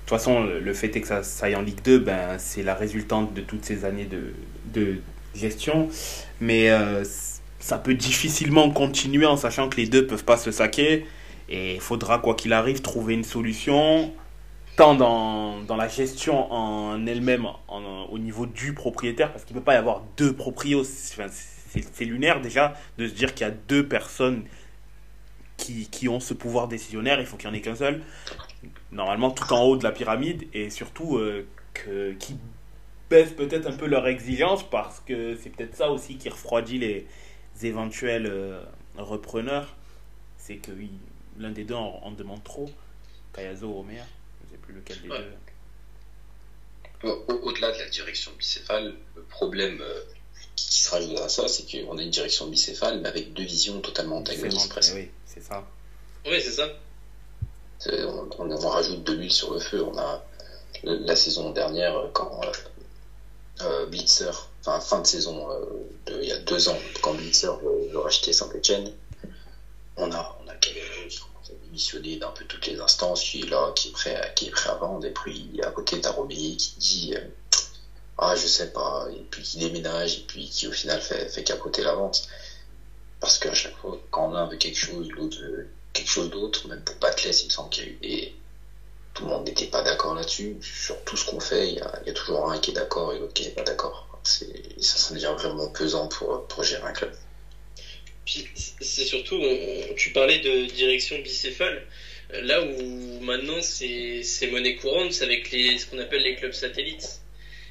toute 0.00 0.10
façon, 0.10 0.44
le 0.44 0.74
fait 0.74 0.94
est 0.94 1.00
que 1.00 1.06
ça, 1.06 1.22
aille 1.46 1.56
en 1.56 1.62
Ligue 1.62 1.80
2, 1.82 2.00
ben, 2.00 2.36
c'est 2.36 2.62
la 2.62 2.74
résultante 2.74 3.32
de 3.32 3.40
toutes 3.40 3.64
ces 3.64 3.86
années 3.86 4.04
de, 4.04 4.34
de 4.74 4.98
gestion. 5.34 5.88
Mais 6.42 6.68
euh, 6.68 7.02
ça 7.60 7.78
peut 7.78 7.94
difficilement 7.94 8.68
continuer 8.70 9.24
en 9.24 9.38
sachant 9.38 9.70
que 9.70 9.78
les 9.78 9.86
deux 9.86 10.06
peuvent 10.06 10.24
pas 10.24 10.36
se 10.36 10.50
saquer, 10.50 11.06
et 11.48 11.76
il 11.76 11.80
faudra, 11.80 12.18
quoi 12.18 12.34
qu'il 12.34 12.52
arrive, 12.52 12.82
trouver 12.82 13.14
une 13.14 13.24
solution 13.24 14.12
tant 14.76 14.94
dans, 14.94 15.60
dans 15.60 15.76
la 15.76 15.88
gestion 15.88 16.52
en 16.52 17.06
elle-même 17.06 17.46
au 17.68 18.18
niveau 18.18 18.46
du 18.46 18.74
propriétaire, 18.74 19.32
parce 19.32 19.44
qu'il 19.44 19.54
ne 19.54 19.60
peut 19.60 19.64
pas 19.64 19.74
y 19.74 19.78
avoir 19.78 20.02
deux 20.16 20.34
proprios. 20.34 20.84
C'est 20.84 22.04
lunaire 22.04 22.40
déjà 22.40 22.74
de 22.98 23.08
se 23.08 23.14
dire 23.14 23.34
qu'il 23.34 23.46
y 23.46 23.50
a 23.50 23.52
deux 23.52 23.86
personnes 23.86 24.44
qui, 25.56 25.88
qui, 25.88 26.08
ont 26.08 26.20
ce 26.20 26.34
pouvoir 26.34 26.68
décisionnaire, 26.68 27.20
il 27.20 27.26
faut 27.26 27.36
qu'il 27.36 27.48
n'y 27.48 27.56
en 27.56 27.58
ait 27.58 27.62
qu'un 27.62 27.76
seul. 27.76 28.02
Normalement, 28.92 29.30
tout 29.30 29.52
en 29.52 29.62
haut 29.62 29.76
de 29.76 29.84
la 29.84 29.92
pyramide, 29.92 30.48
et 30.52 30.70
surtout 30.70 31.16
euh, 31.16 31.46
que, 31.72 32.12
qui 32.12 32.36
baissent 33.08 33.32
peut-être 33.32 33.66
un 33.66 33.76
peu 33.76 33.86
leur 33.86 34.06
exigence, 34.06 34.68
parce 34.68 35.00
que 35.00 35.36
c'est 35.36 35.50
peut-être 35.50 35.76
ça 35.76 35.90
aussi 35.90 36.16
qui 36.16 36.28
refroidit 36.28 36.78
les 36.78 37.06
éventuels 37.62 38.26
euh, 38.26 38.62
repreneurs. 38.96 39.76
C'est 40.38 40.56
que 40.56 40.72
l'un 41.38 41.50
des 41.50 41.64
deux 41.64 41.74
en, 41.74 42.10
demande 42.12 42.42
trop, 42.42 42.68
Kayazo 43.32 43.78
Omer 43.78 44.04
plus 44.64 44.74
lequel 44.74 45.02
des 45.02 45.08
ouais. 45.08 45.18
deux. 47.02 47.10
Au-delà 47.28 47.72
de 47.72 47.78
la 47.78 47.88
direction 47.88 48.32
bicéphale, 48.38 48.94
le 49.14 49.22
problème 49.22 49.80
euh, 49.82 50.00
qui 50.56 50.82
se 50.82 50.90
rajoute 50.90 51.18
à 51.20 51.28
ça, 51.28 51.48
c'est 51.48 51.64
qu'on 51.70 51.98
a 51.98 52.02
une 52.02 52.10
direction 52.10 52.46
bicéphale, 52.46 53.00
mais 53.00 53.08
avec 53.08 53.34
deux 53.34 53.44
visions 53.44 53.80
totalement 53.80 54.18
antagonistes 54.18 54.70
presque. 54.70 54.94
Oui, 54.94 55.10
c'est 55.26 55.42
ça. 55.42 55.66
Oui, 56.24 56.40
c'est 56.40 56.52
ça. 56.52 56.68
On, 57.86 58.28
on, 58.38 58.50
on, 58.50 58.68
rajoute 58.68 59.04
de 59.04 59.12
l'huile 59.12 59.32
sur 59.32 59.52
le 59.52 59.60
feu. 59.60 59.82
On 59.82 59.98
a 59.98 60.24
la 60.82 61.16
saison 61.16 61.50
dernière, 61.50 61.94
quand 62.12 62.40
euh, 62.42 62.52
euh, 63.62 63.86
Blitzer, 63.86 64.30
enfin 64.60 64.80
fin 64.80 65.00
de 65.00 65.06
saison 65.06 65.50
euh, 65.50 65.64
de, 66.06 66.22
il 66.22 66.28
y 66.28 66.32
a 66.32 66.38
deux 66.38 66.68
ans, 66.68 66.78
quand 67.02 67.14
Blitzer 67.14 67.50
veut, 67.62 67.90
veut 67.90 67.98
racheter 67.98 68.32
Saint-Etienne, 68.32 68.92
on 69.96 70.10
a, 70.12 70.38
on 70.44 70.48
a 70.48 70.54
démissionné 71.74 72.16
d'un 72.16 72.30
peu 72.30 72.44
toutes 72.44 72.66
les 72.66 72.80
instances, 72.80 73.22
qui 73.22 73.40
est 73.40 73.50
là, 73.50 73.72
qui 73.74 73.88
est 73.88 73.90
prêt 73.90 74.14
à, 74.14 74.28
qui 74.30 74.46
est 74.46 74.50
prêt 74.50 74.70
à 74.70 74.74
vendre, 74.74 75.04
et 75.06 75.10
puis 75.10 75.60
à 75.62 75.70
côté 75.70 76.00
t'as 76.00 76.10
Robilly 76.10 76.56
qui 76.56 76.72
dit 76.76 77.14
euh, 77.16 77.20
ah 78.18 78.36
je 78.36 78.46
sais 78.46 78.66
pas, 78.66 79.06
et 79.10 79.24
puis 79.30 79.42
qui 79.42 79.58
déménage, 79.58 80.18
et 80.18 80.24
puis 80.26 80.48
qui 80.48 80.66
au 80.68 80.72
final 80.72 81.00
fait, 81.00 81.28
fait 81.28 81.42
capoter 81.42 81.82
la 81.82 81.92
vente. 81.94 82.22
Parce 83.20 83.38
qu'à 83.38 83.54
chaque 83.54 83.76
fois, 83.76 83.98
quand 84.10 84.30
on 84.30 84.34
a 84.34 84.40
un 84.40 84.46
peu 84.46 84.56
quelque 84.56 84.78
chose, 84.78 85.08
l'autre 85.10 85.38
quelque 85.92 86.10
chose 86.10 86.30
d'autre, 86.30 86.66
même 86.68 86.82
pour 86.82 86.96
Batless, 86.96 87.42
il 87.42 87.46
me 87.46 87.50
semble 87.50 87.70
qu'il 87.70 87.84
y 87.84 87.86
a 87.86 87.90
eu 87.90 87.96
des. 88.02 88.32
Tout 89.14 89.24
le 89.24 89.30
monde 89.30 89.44
n'était 89.46 89.66
pas 89.66 89.80
d'accord 89.82 90.14
là-dessus. 90.14 90.56
Sur 90.60 91.00
tout 91.04 91.16
ce 91.16 91.24
qu'on 91.24 91.38
fait, 91.38 91.68
il 91.68 91.76
y, 91.76 91.80
a, 91.80 91.98
il 92.02 92.08
y 92.08 92.10
a 92.10 92.12
toujours 92.12 92.50
un 92.50 92.58
qui 92.58 92.70
est 92.70 92.74
d'accord 92.74 93.12
et 93.12 93.18
l'autre 93.18 93.32
qui 93.32 93.44
n'est 93.44 93.50
pas 93.50 93.62
d'accord. 93.62 94.06
ça, 94.24 94.44
ça 94.80 95.14
devient 95.14 95.32
vraiment 95.36 95.68
pesant 95.68 96.08
pour, 96.08 96.42
pour 96.46 96.64
gérer 96.64 96.84
un 96.84 96.92
club. 96.92 97.12
Puis 98.24 98.46
c'est 98.80 99.04
surtout, 99.04 99.42
tu 99.96 100.10
parlais 100.10 100.38
de 100.38 100.66
direction 100.66 101.18
bicéphale, 101.18 101.82
là 102.30 102.62
où 102.62 103.20
maintenant 103.20 103.60
c'est 103.62 104.46
monnaie 104.50 104.76
courante, 104.76 105.12
c'est 105.12 105.24
avec 105.24 105.46
ce 105.48 105.86
qu'on 105.86 105.98
appelle 105.98 106.22
les 106.22 106.36
clubs 106.36 106.52
satellites. 106.52 107.20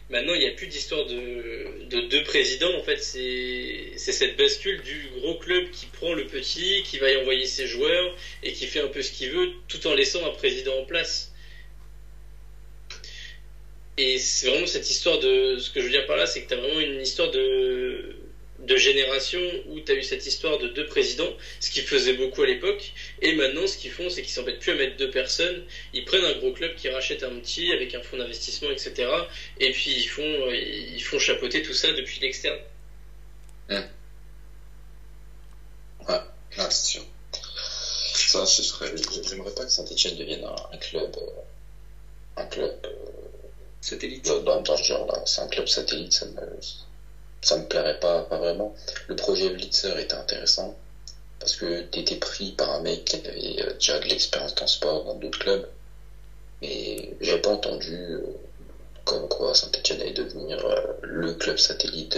Maintenant, 0.09 0.33
il 0.33 0.41
n'y 0.41 0.47
a 0.47 0.51
plus 0.51 0.67
d'histoire 0.67 1.05
de, 1.05 1.85
de, 1.89 2.01
deux 2.01 2.23
présidents. 2.23 2.75
En 2.75 2.83
fait, 2.83 3.01
c'est 3.01 3.97
cette 3.97 4.35
bascule 4.35 4.81
du 4.81 5.07
gros 5.15 5.35
club 5.35 5.69
qui 5.71 5.85
prend 5.87 6.13
le 6.13 6.27
petit, 6.27 6.83
qui 6.83 6.97
va 6.97 7.09
y 7.09 7.15
envoyer 7.15 7.47
ses 7.47 7.67
joueurs 7.67 8.15
et 8.43 8.51
qui 8.51 8.67
fait 8.67 8.81
un 8.81 8.89
peu 8.89 9.01
ce 9.01 9.11
qu'il 9.11 9.31
veut, 9.31 9.49
tout 9.67 9.87
en 9.87 9.93
laissant 9.93 10.25
un 10.25 10.31
président 10.31 10.77
en 10.77 10.83
place. 10.83 11.31
Et 13.97 14.17
c'est 14.17 14.47
vraiment 14.47 14.67
cette 14.67 14.89
histoire 14.89 15.19
de. 15.19 15.57
Ce 15.59 15.69
que 15.69 15.79
je 15.79 15.85
veux 15.85 15.91
dire 15.91 16.05
par 16.05 16.17
là, 16.17 16.25
c'est 16.25 16.43
que 16.43 16.47
tu 16.49 16.53
as 16.53 16.57
vraiment 16.57 16.79
une 16.79 17.01
histoire 17.01 17.31
de 17.31 18.15
de 18.63 18.75
génération 18.77 19.39
où 19.67 19.79
tu 19.79 19.91
as 19.91 19.95
eu 19.95 20.03
cette 20.03 20.25
histoire 20.25 20.57
de 20.57 20.67
deux 20.67 20.85
présidents, 20.85 21.31
ce 21.59 21.69
qui 21.69 21.81
faisait 21.81 22.13
beaucoup 22.13 22.41
à 22.41 22.47
l'époque. 22.47 22.93
Et 23.21 23.33
maintenant, 23.33 23.67
ce 23.67 23.77
qu'ils 23.77 23.91
font, 23.91 24.09
c'est 24.09 24.21
qu'ils 24.21 24.31
s'embêtent 24.31 24.59
plus 24.59 24.71
à 24.71 24.75
mettre 24.75 24.97
deux 24.97 25.09
personnes. 25.09 25.63
Ils 25.93 26.05
prennent 26.05 26.23
un 26.23 26.37
gros 26.37 26.51
club 26.51 26.75
qui 26.75 26.89
rachète 26.89 27.23
un 27.23 27.39
petit 27.39 27.71
avec 27.71 27.93
un 27.93 28.01
fonds 28.01 28.17
d'investissement, 28.17 28.71
etc. 28.71 29.09
Et 29.59 29.71
puis 29.71 29.91
ils 29.91 30.07
font, 30.07 30.49
ils 30.51 31.03
font 31.03 31.19
chapeauter 31.19 31.61
tout 31.61 31.73
ça 31.73 31.91
depuis 31.91 32.19
l'externe. 32.19 32.59
Ouais, 36.57 36.69
c'est 36.69 36.85
sûr. 36.85 37.05
Ça, 38.13 38.45
ce 38.45 38.63
serait. 38.63 38.91
J'aimerais 39.27 39.53
pas 39.53 39.65
que 39.65 39.71
Saint-Etienne 39.71 40.15
devienne 40.15 40.43
un, 40.43 40.77
club. 40.77 41.15
Euh, 41.17 42.41
un 42.41 42.45
club. 42.45 42.75
Euh, 42.85 42.89
satellite. 43.81 44.25
Dans, 44.25 44.61
dans 44.61 44.77
ce 44.77 44.83
genre-là. 44.83 45.21
C'est 45.25 45.41
un 45.41 45.47
club 45.47 45.67
satellite, 45.67 46.13
ça 46.13 46.25
me 46.25 46.33
ça 47.43 47.57
me 47.57 47.63
plairait 47.63 47.99
pas, 47.99 48.21
vraiment. 48.29 48.73
Le 49.07 49.15
projet 49.15 49.49
Blitzer 49.49 49.97
était 49.99 50.15
intéressant 50.15 50.73
parce 51.39 51.55
que 51.57 51.81
tu 51.91 51.99
étais 51.99 52.15
pris 52.15 52.53
par 52.53 52.71
un 52.71 52.79
mec 52.79 53.03
qui 53.03 53.15
avait 53.17 53.61
euh, 53.61 53.73
déjà 53.73 53.99
de 53.99 54.07
l'expérience 54.07 54.55
dans 54.55 54.63
le 54.63 54.69
sport, 54.69 55.03
dans 55.03 55.13
d'autres 55.15 55.39
clubs. 55.39 55.67
Mais 56.61 57.09
j'ai 57.19 57.37
pas 57.37 57.49
entendu 57.51 58.13
euh, 58.13 58.21
comme 59.03 59.27
quoi 59.27 59.53
Saint-Etienne 59.53 59.99
allait 60.01 60.13
devenir 60.13 60.65
euh, 60.65 60.75
le 61.01 61.33
club 61.33 61.57
satellite 61.57 62.17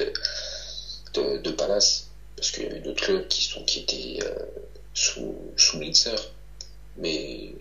de, 1.14 1.38
de, 1.38 1.52
Palace. 1.52 2.06
Parce 2.36 2.52
qu'il 2.52 2.64
y 2.64 2.68
avait 2.68 2.80
d'autres 2.80 3.02
clubs 3.02 3.28
qui, 3.28 3.42
sont, 3.44 3.64
qui 3.64 3.80
étaient 3.80 4.20
sous, 4.94 5.36
sous 5.58 5.80
Blitzer. 5.80 6.16
Mais 6.98 7.52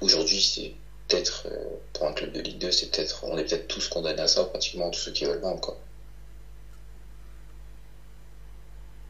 aujourd'hui, 0.00 0.42
c'est 0.42 0.72
peut-être, 1.06 1.46
pour 1.92 2.06
un 2.06 2.12
club 2.12 2.32
de 2.32 2.40
Ligue 2.40 2.58
2, 2.58 2.70
c'est 2.72 2.86
peut-être, 2.90 3.24
on 3.24 3.36
est 3.38 3.44
peut-être 3.44 3.68
tous 3.68 3.88
condamnés 3.88 4.22
à 4.22 4.26
ça, 4.26 4.44
pratiquement 4.44 4.90
tous 4.90 5.00
ceux 5.00 5.12
qui 5.12 5.24
veulent 5.24 5.38
vendre, 5.38 5.60
quoi. 5.60 5.76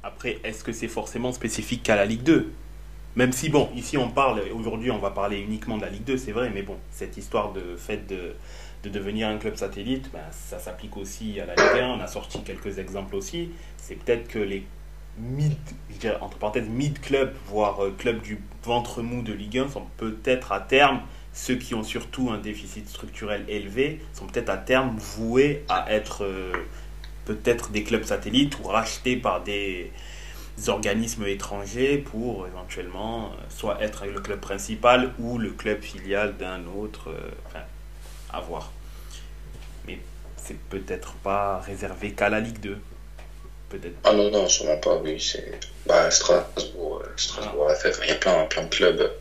Après, 0.03 0.39
est-ce 0.45 0.65
que 0.65 0.73
c'est 0.73 0.89
forcément 0.89 1.33
spécifique 1.33 1.83
qu'à 1.83 1.97
la 1.97 2.07
Ligue 2.07 2.23
2 2.23 2.53
Même 3.17 3.33
si, 3.33 3.49
bon, 3.51 3.69
ici 3.75 3.99
on 3.99 4.09
parle, 4.09 4.43
aujourd'hui 4.55 4.91
on 4.91 4.99
va 4.99 5.11
parler 5.11 5.39
uniquement 5.39 5.77
de 5.77 5.83
la 5.83 5.91
Ligue 5.91 6.05
2, 6.05 6.17
c'est 6.17 6.33
vrai, 6.33 6.51
mais 6.55 6.63
bon, 6.63 6.77
cette 6.91 7.17
histoire 7.17 7.53
de 7.53 7.77
fait 7.77 8.07
de, 8.07 8.35
de 8.83 8.89
devenir 8.89 9.29
un 9.29 9.37
club 9.37 9.57
satellite, 9.57 10.11
ben, 10.13 10.21
ça 10.31 10.59
s'applique 10.59 10.97
aussi 10.97 11.39
à 11.41 11.47
la 11.47 11.55
Ligue 11.55 11.83
1. 11.83 11.89
On 11.89 12.01
a 12.01 12.07
sorti 12.07 12.43
quelques 12.43 12.79
exemples 12.79 13.15
aussi. 13.15 13.51
C'est 13.77 13.97
peut-être 13.97 14.29
que 14.29 14.39
les 14.39 14.65
mid, 15.19 15.53
entre 16.21 16.39
parenthèses, 16.39 16.69
mid-club, 16.69 17.35
voire 17.47 17.85
euh, 17.85 17.95
club 17.97 18.23
du 18.23 18.41
ventre 18.65 19.03
mou 19.03 19.23
de 19.23 19.33
Ligue 19.33 19.59
1 19.59 19.69
sont 19.69 19.85
peut-être 19.97 20.53
à 20.53 20.61
terme, 20.61 21.01
ceux 21.33 21.57
qui 21.57 21.75
ont 21.75 21.83
surtout 21.83 22.31
un 22.31 22.39
déficit 22.39 22.89
structurel 22.89 23.45
élevé, 23.49 24.01
sont 24.13 24.27
peut-être 24.27 24.49
à 24.49 24.57
terme 24.57 24.97
voués 24.99 25.65
à 25.69 25.93
être 25.93 26.25
euh, 26.25 26.53
peut-être 27.31 27.71
des 27.71 27.85
clubs 27.85 28.03
satellites 28.03 28.59
ou 28.59 28.65
rachetés 28.65 29.17
par 29.17 29.45
des 29.45 29.93
organismes 30.67 31.27
étrangers 31.27 31.97
pour 31.99 32.49
éventuellement 32.49 33.27
euh, 33.27 33.43
soit 33.49 33.81
être 33.81 34.05
le 34.05 34.21
club 34.21 34.41
principal 34.41 35.13
ou 35.21 35.39
le 35.39 35.51
club 35.51 35.81
filial 35.81 36.37
d'un 36.37 36.67
autre. 36.67 37.11
Euh, 37.11 37.31
enfin, 37.47 37.63
à 38.33 38.41
voir. 38.41 38.73
Mais 39.87 40.01
c'est 40.37 40.59
peut-être 40.59 41.13
pas 41.23 41.61
réservé 41.61 42.13
qu'à 42.13 42.29
la 42.29 42.41
Ligue 42.41 42.59
2. 42.59 42.79
Peut-être. 43.69 43.95
Ah 44.03 44.13
non, 44.13 44.29
non, 44.33 44.49
sûrement 44.49 44.79
pas, 44.79 44.97
oui. 44.97 45.21
C'est 45.21 45.53
bah, 45.87 46.11
Strasbourg, 46.11 47.03
euh, 47.05 47.13
Strasbourg. 47.17 47.71
Il 48.03 48.09
y 48.09 48.13
a 48.13 48.17
plein, 48.17 48.45
plein 48.47 48.65
de 48.65 48.69
clubs 48.69 49.13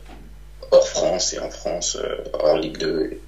hors 0.72 0.88
France 0.88 1.32
et 1.32 1.38
en 1.38 1.50
France, 1.50 1.96
hors 2.32 2.58
Ligue 2.58 2.78
2, 2.78 3.20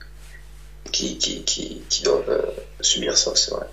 qui, 0.91 1.19
qui, 1.19 1.45
qui, 1.45 1.83
qui 1.89 2.03
doivent 2.03 2.53
subir 2.81 3.17
ça, 3.17 3.31
c'est 3.37 3.53
vrai. 3.53 3.67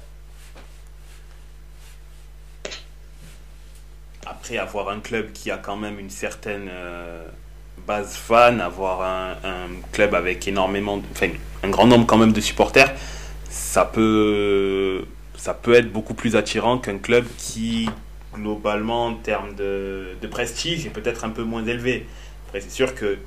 Après 4.30 4.58
avoir 4.58 4.90
un 4.90 5.00
club 5.00 5.32
qui 5.34 5.52
a 5.52 5.58
quand 5.58 5.76
même 5.76 6.00
une 6.00 6.10
certaine 6.10 6.68
euh, 6.70 7.26
base 7.88 8.16
fan, 8.16 8.62
avoir 8.62 9.02
un, 9.02 9.36
club 9.92 10.14
avec 10.14 10.48
énormément, 10.48 11.02
enfin 11.12 11.30
un 11.64 11.70
grand 11.70 11.88
nombre 11.88 12.06
quand 12.06 12.18
même 12.18 12.34
de 12.34 12.42
supporters, 12.42 12.94
ça 13.50 13.86
peut, 13.86 15.06
ça 15.36 15.54
peut 15.54 15.74
être 15.74 15.92
beaucoup 15.92 16.14
plus 16.14 16.36
attirant 16.36 16.78
qu'un 16.78 16.98
club 16.98 17.26
qui 17.38 17.90
globalement 18.34 19.08
en 19.08 19.14
termes 19.16 19.56
de, 19.56 20.16
prestige 20.30 20.86
est 20.86 20.92
peut-être 20.92 21.26
un 21.26 21.30
peu 21.30 21.44
moins 21.44 21.66
élevé. 21.66 22.06
Après 22.48 22.62
c'est 22.62 22.72
sûr 22.72 22.96
qu'une 22.96 23.20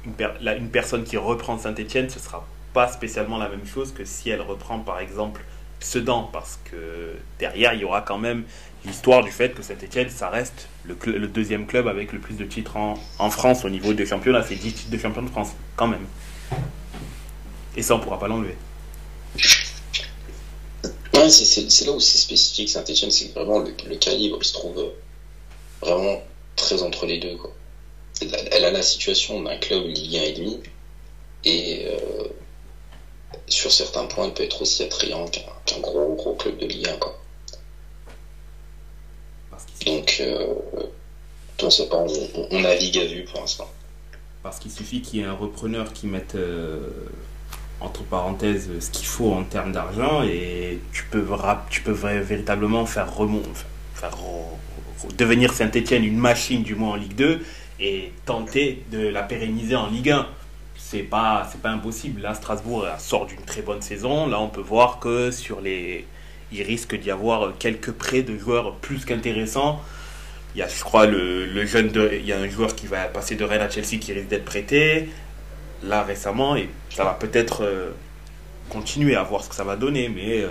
une 0.56 0.70
personne 0.70 1.04
qui 1.04 1.16
reprend 1.16 1.58
Saint-Etienne, 1.58 2.08
ce 2.08 2.18
sera 2.18 2.46
pas 2.72 2.88
spécialement 2.88 3.38
la 3.38 3.48
même 3.48 3.66
chose 3.66 3.92
que 3.92 4.04
si 4.04 4.30
elle 4.30 4.40
reprend 4.40 4.78
par 4.78 5.00
exemple 5.00 5.42
Sedan, 5.84 6.28
parce 6.32 6.58
que 6.70 7.14
derrière 7.38 7.74
il 7.74 7.80
y 7.80 7.84
aura 7.84 8.02
quand 8.02 8.18
même 8.18 8.44
l'histoire 8.84 9.22
du 9.22 9.30
fait 9.30 9.54
que 9.54 9.62
Saint-Etienne, 9.62 10.10
ça 10.10 10.28
reste 10.28 10.68
le, 10.84 11.26
deuxième 11.26 11.66
club 11.66 11.86
avec 11.86 12.12
le 12.12 12.18
plus 12.18 12.34
de 12.34 12.44
titres 12.44 12.76
en, 12.76 13.30
France 13.30 13.64
au 13.64 13.70
niveau 13.70 13.92
des 13.92 14.06
championnats. 14.06 14.44
C'est 14.46 14.56
10 14.56 14.72
titres 14.72 14.90
de 14.90 14.98
champion 14.98 15.22
de 15.22 15.30
France, 15.30 15.50
quand 15.76 15.86
même. 15.86 16.06
Et 17.76 17.82
ça, 17.82 17.94
on 17.94 18.00
pourra 18.00 18.18
pas 18.18 18.28
l'enlever. 18.28 18.56
c'est 21.28 21.84
là 21.86 21.92
où 21.92 22.00
c'est 22.00 22.18
spécifique 22.18 22.68
Saint-Etienne, 22.68 23.10
c'est 23.10 23.32
vraiment 23.32 23.60
le, 23.60 23.96
calibre 23.96 24.42
se 24.44 24.52
trouve 24.52 24.92
vraiment 25.80 26.22
très 26.56 26.82
entre 26.82 27.06
les 27.06 27.18
deux. 27.18 27.36
Quoi. 27.36 27.52
Elle, 28.20 28.64
a 28.64 28.70
la 28.70 28.82
situation 28.82 29.42
d'un 29.42 29.56
club 29.56 29.84
Ligue 29.86 30.16
1 30.16 30.22
et 30.22 30.32
demi, 30.32 30.60
et 31.44 31.86
euh, 31.86 32.28
sur 33.48 33.72
certains 33.72 34.06
points, 34.06 34.26
elle 34.26 34.34
peut 34.34 34.42
être 34.42 34.62
aussi 34.62 34.82
attrayant 34.82 35.26
qu'un 35.26 35.80
gros, 35.80 36.14
gros 36.14 36.34
club 36.34 36.58
de 36.58 36.66
Ligue 36.66 36.88
1. 36.88 36.96
Quoi. 36.96 37.18
Donc, 39.86 40.18
euh, 40.20 40.54
on 41.62 41.70
sait 41.70 41.88
pas, 41.88 42.04
on, 42.50 42.60
navigue 42.60 42.98
à 42.98 43.04
vue 43.04 43.24
pour 43.24 43.40
l'instant. 43.40 43.70
Parce 44.42 44.58
qu'il 44.58 44.70
suffit 44.70 45.02
qu'il 45.02 45.20
y 45.20 45.22
ait 45.22 45.26
un 45.26 45.32
repreneur 45.32 45.92
qui 45.92 46.06
mette 46.06 46.34
euh, 46.34 46.90
entre 47.80 48.02
parenthèses 48.02 48.70
ce 48.80 48.90
qu'il 48.90 49.06
faut 49.06 49.32
en 49.32 49.44
termes 49.44 49.72
d'argent 49.72 50.22
et 50.24 50.80
tu 50.92 51.04
peux, 51.04 51.24
tu 51.70 51.82
peux 51.82 51.92
véritablement 51.92 52.86
faire 52.86 53.14
remonter, 53.14 53.48
faire 53.94 54.16
devenir 55.16 55.52
Saint-Etienne 55.52 56.04
une 56.04 56.18
machine 56.18 56.62
du 56.62 56.74
moins 56.74 56.92
en 56.92 56.96
Ligue 56.96 57.14
2 57.14 57.44
et 57.80 58.12
tenter 58.24 58.84
de 58.90 59.06
la 59.06 59.22
pérenniser 59.22 59.76
en 59.76 59.88
Ligue 59.88 60.10
1 60.10 60.26
c'est 60.92 61.02
pas 61.02 61.48
c'est 61.50 61.60
pas 61.60 61.70
impossible 61.70 62.20
là 62.20 62.34
Strasbourg 62.34 62.86
sort 62.98 63.26
d'une 63.26 63.42
très 63.42 63.62
bonne 63.62 63.82
saison 63.82 64.26
là 64.26 64.38
on 64.38 64.48
peut 64.48 64.60
voir 64.60 64.98
que 65.00 65.30
sur 65.30 65.60
les 65.60 66.06
il 66.52 66.62
risque 66.62 66.94
d'y 66.98 67.10
avoir 67.10 67.56
quelques 67.58 67.92
prêts 67.92 68.22
de 68.22 68.36
joueurs 68.36 68.76
plus 68.76 69.04
qu'intéressants. 69.04 69.80
Il 70.54 70.58
y 70.58 70.62
a, 70.62 70.68
je 70.68 70.84
crois, 70.84 71.06
le, 71.06 71.64
jeune 71.64 71.88
de, 71.88 72.10
il 72.12 72.26
y 72.26 72.32
a 72.32 72.38
un 72.38 72.48
joueur 72.48 72.74
qui 72.74 72.86
va 72.86 73.04
passer 73.04 73.36
de 73.36 73.44
Rennes 73.44 73.62
à 73.62 73.70
Chelsea 73.70 73.98
qui 73.98 74.12
risque 74.12 74.28
d'être 74.28 74.44
prêté 74.44 75.08
là 75.82 76.02
récemment 76.02 76.54
et 76.56 76.68
ça 76.90 77.04
va 77.04 77.14
peut-être 77.14 77.64
euh, 77.64 77.90
continuer 78.68 79.16
à 79.16 79.22
voir 79.22 79.42
ce 79.42 79.48
que 79.48 79.54
ça 79.54 79.64
va 79.64 79.76
donner, 79.76 80.08
mais 80.08 80.42
euh, 80.42 80.48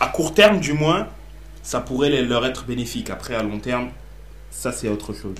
à, 0.00 0.08
court 0.08 0.34
terme 0.34 0.58
du 0.60 0.72
moins, 0.72 1.08
ça 1.62 1.80
pourrait 1.80 2.22
leur 2.22 2.44
être 2.46 2.64
bénéfique. 2.64 3.10
Après, 3.10 3.34
à 3.34 3.42
long 3.42 3.58
terme, 3.58 3.90
ça 4.50 4.72
c'est 4.72 4.88
autre 4.88 5.12
chose. 5.12 5.36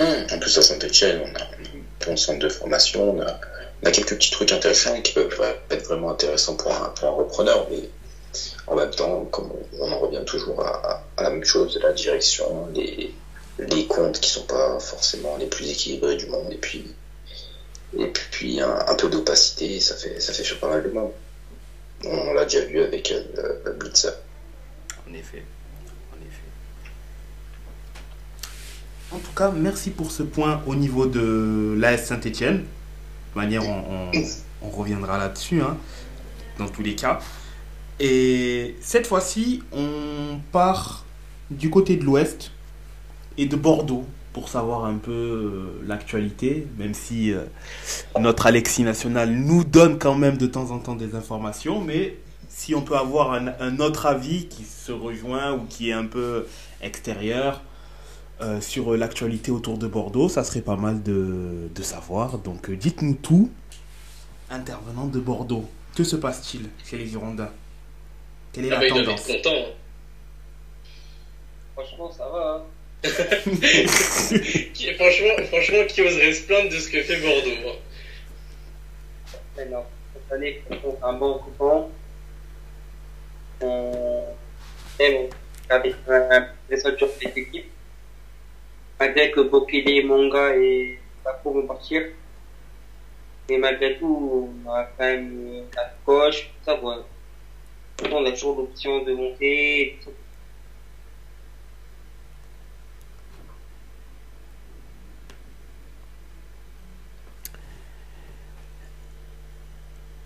En 0.00 0.38
plus, 0.40 0.58
à 0.58 0.62
Saint-Etienne, 0.62 1.20
on 1.22 1.32
a 1.38 1.42
un 1.42 2.06
bon 2.06 2.16
centre 2.16 2.40
de 2.40 2.48
formation, 2.48 3.16
on 3.16 3.86
a 3.86 3.90
quelques 3.92 4.16
petits 4.16 4.30
trucs 4.30 4.50
intéressants 4.50 5.00
qui 5.02 5.12
peuvent 5.12 5.40
être 5.70 5.86
vraiment 5.86 6.10
intéressants 6.10 6.56
pour 6.56 6.72
un, 6.72 7.10
repreneur, 7.10 7.68
mais 7.70 7.88
en 8.66 8.74
même 8.74 8.90
temps, 8.90 9.24
comme 9.26 9.52
on, 9.78 9.92
en 9.92 9.98
revient 9.98 10.24
toujours 10.26 10.60
à, 10.64 11.04
la 11.18 11.30
même 11.30 11.44
chose, 11.44 11.78
la 11.80 11.92
direction, 11.92 12.68
les, 12.74 13.14
comptes 13.86 14.18
qui 14.18 14.30
sont 14.30 14.46
pas 14.46 14.80
forcément 14.80 15.36
les 15.36 15.46
plus 15.46 15.70
équilibrés 15.70 16.16
du 16.16 16.26
monde, 16.26 16.52
et 16.52 16.58
puis, 16.58 16.92
un, 18.60 18.94
peu 18.96 19.08
d'opacité, 19.08 19.78
ça 19.78 19.94
fait, 19.94 20.18
ça 20.18 20.32
fait 20.32 20.42
sur 20.42 20.58
pas 20.58 20.68
mal 20.68 20.82
de 20.82 20.88
monde. 20.88 21.12
On, 22.04 22.32
l'a 22.32 22.42
déjà 22.44 22.64
vu 22.64 22.82
avec 22.82 23.12
euh, 23.12 23.72
Blitzer. 23.78 24.10
En 25.08 25.14
effet. 25.14 25.44
En 26.12 26.16
effet. 26.16 26.44
En 29.14 29.18
tout 29.18 29.32
cas, 29.36 29.52
merci 29.52 29.90
pour 29.90 30.10
ce 30.10 30.24
point 30.24 30.60
au 30.66 30.74
niveau 30.74 31.06
de 31.06 31.76
l'AS 31.78 32.06
Saint-Etienne 32.06 32.64
manière, 33.34 33.62
on, 33.68 34.70
reviendra 34.70 35.18
là-dessus, 35.18 35.60
hein, 35.60 35.76
dans 36.58 36.68
tous 36.68 36.82
les 36.82 36.94
cas. 36.94 37.20
Et 38.00 38.76
cette 38.80 39.06
fois-ci, 39.06 39.62
on 39.72 40.38
part 40.52 41.04
du 41.50 41.70
côté 41.70 41.96
de 41.96 42.04
l'Ouest 42.04 42.50
et 43.36 43.46
de 43.46 43.56
Bordeaux 43.56 44.06
pour 44.32 44.48
savoir 44.48 44.84
un 44.84 44.96
peu 44.96 45.12
euh, 45.12 45.86
l'actualité, 45.86 46.66
même 46.78 46.94
si 46.94 47.32
euh, 47.32 47.44
notre 48.18 48.46
Alexis 48.46 48.82
national 48.82 49.30
nous 49.30 49.62
donne 49.62 49.98
quand 49.98 50.16
même 50.16 50.38
de 50.38 50.46
temps 50.46 50.70
en 50.70 50.78
temps 50.78 50.96
des 50.96 51.14
informations, 51.14 51.80
mais 51.80 52.16
si 52.48 52.74
on 52.74 52.82
peut 52.82 52.96
avoir 52.96 53.32
un 53.32 53.78
autre 53.80 54.06
avis 54.06 54.46
qui 54.46 54.64
se 54.64 54.92
rejoint 54.92 55.52
ou 55.52 55.64
qui 55.68 55.90
est 55.90 55.92
un 55.92 56.06
peu 56.06 56.46
extérieur 56.80 57.62
euh, 58.44 58.60
sur 58.60 58.96
l'actualité 58.96 59.50
autour 59.50 59.78
de 59.78 59.86
Bordeaux, 59.86 60.28
ça 60.28 60.44
serait 60.44 60.60
pas 60.60 60.76
mal 60.76 61.02
de, 61.02 61.68
de 61.74 61.82
savoir. 61.82 62.38
Donc 62.38 62.68
euh, 62.70 62.76
dites-nous 62.76 63.14
tout, 63.14 63.50
intervenant 64.50 65.06
de 65.06 65.18
Bordeaux. 65.18 65.68
Que 65.96 66.04
se 66.04 66.16
passe-t-il 66.16 66.68
chez 66.84 66.98
les 66.98 67.06
Girondins 67.06 67.50
Quelle 68.52 68.66
est 68.66 68.70
Ah 68.72 68.74
la 68.74 68.80
bah, 68.80 68.86
il 68.86 68.94
doit 68.94 69.04
tendance? 69.04 69.28
être 69.28 69.42
content. 69.44 69.56
hein. 69.56 69.72
Franchement, 71.74 72.10
ça 72.12 72.28
va. 72.28 72.56
hein. 72.58 72.62
Qui- 74.72 74.94
franchement, 74.94 75.44
franchement, 75.48 75.84
qui 75.88 76.00
oserait 76.02 76.32
se 76.32 76.46
plaindre 76.46 76.70
de 76.70 76.78
ce 76.78 76.88
que 76.88 77.02
fait 77.02 77.20
Bordeaux 77.20 77.68
hein. 77.68 77.76
Mais 79.56 79.66
non, 79.66 79.84
cette 80.14 80.32
année, 80.32 80.62
franchement, 80.66 80.96
c'est 81.00 81.06
un 81.06 81.12
bon 81.12 81.38
coupon. 81.38 81.88
On 83.60 84.24
aime 84.98 85.28
avec 85.68 85.94
un 86.08 86.48
des 86.68 86.86
autres 86.86 86.98
de. 87.06 87.64
Malgré 89.00 89.30
que 89.30 89.40
Bokele, 89.40 90.06
Monga 90.06 90.56
et 90.56 90.98
Bako 91.24 91.52
vont 91.52 91.66
partir. 91.66 92.02
Mais 93.48 93.58
malgré 93.58 93.98
tout, 93.98 94.50
on 94.66 94.70
a 94.70 94.84
quand 94.84 95.04
même 95.04 95.38
euh, 95.48 95.62
la 95.76 95.94
coche, 96.06 96.50
ça, 96.64 96.74
voilà. 96.76 97.02
On 98.10 98.24
a 98.24 98.30
toujours 98.32 98.56
l'option 98.58 99.02
de 99.04 99.12
monter. 99.14 99.98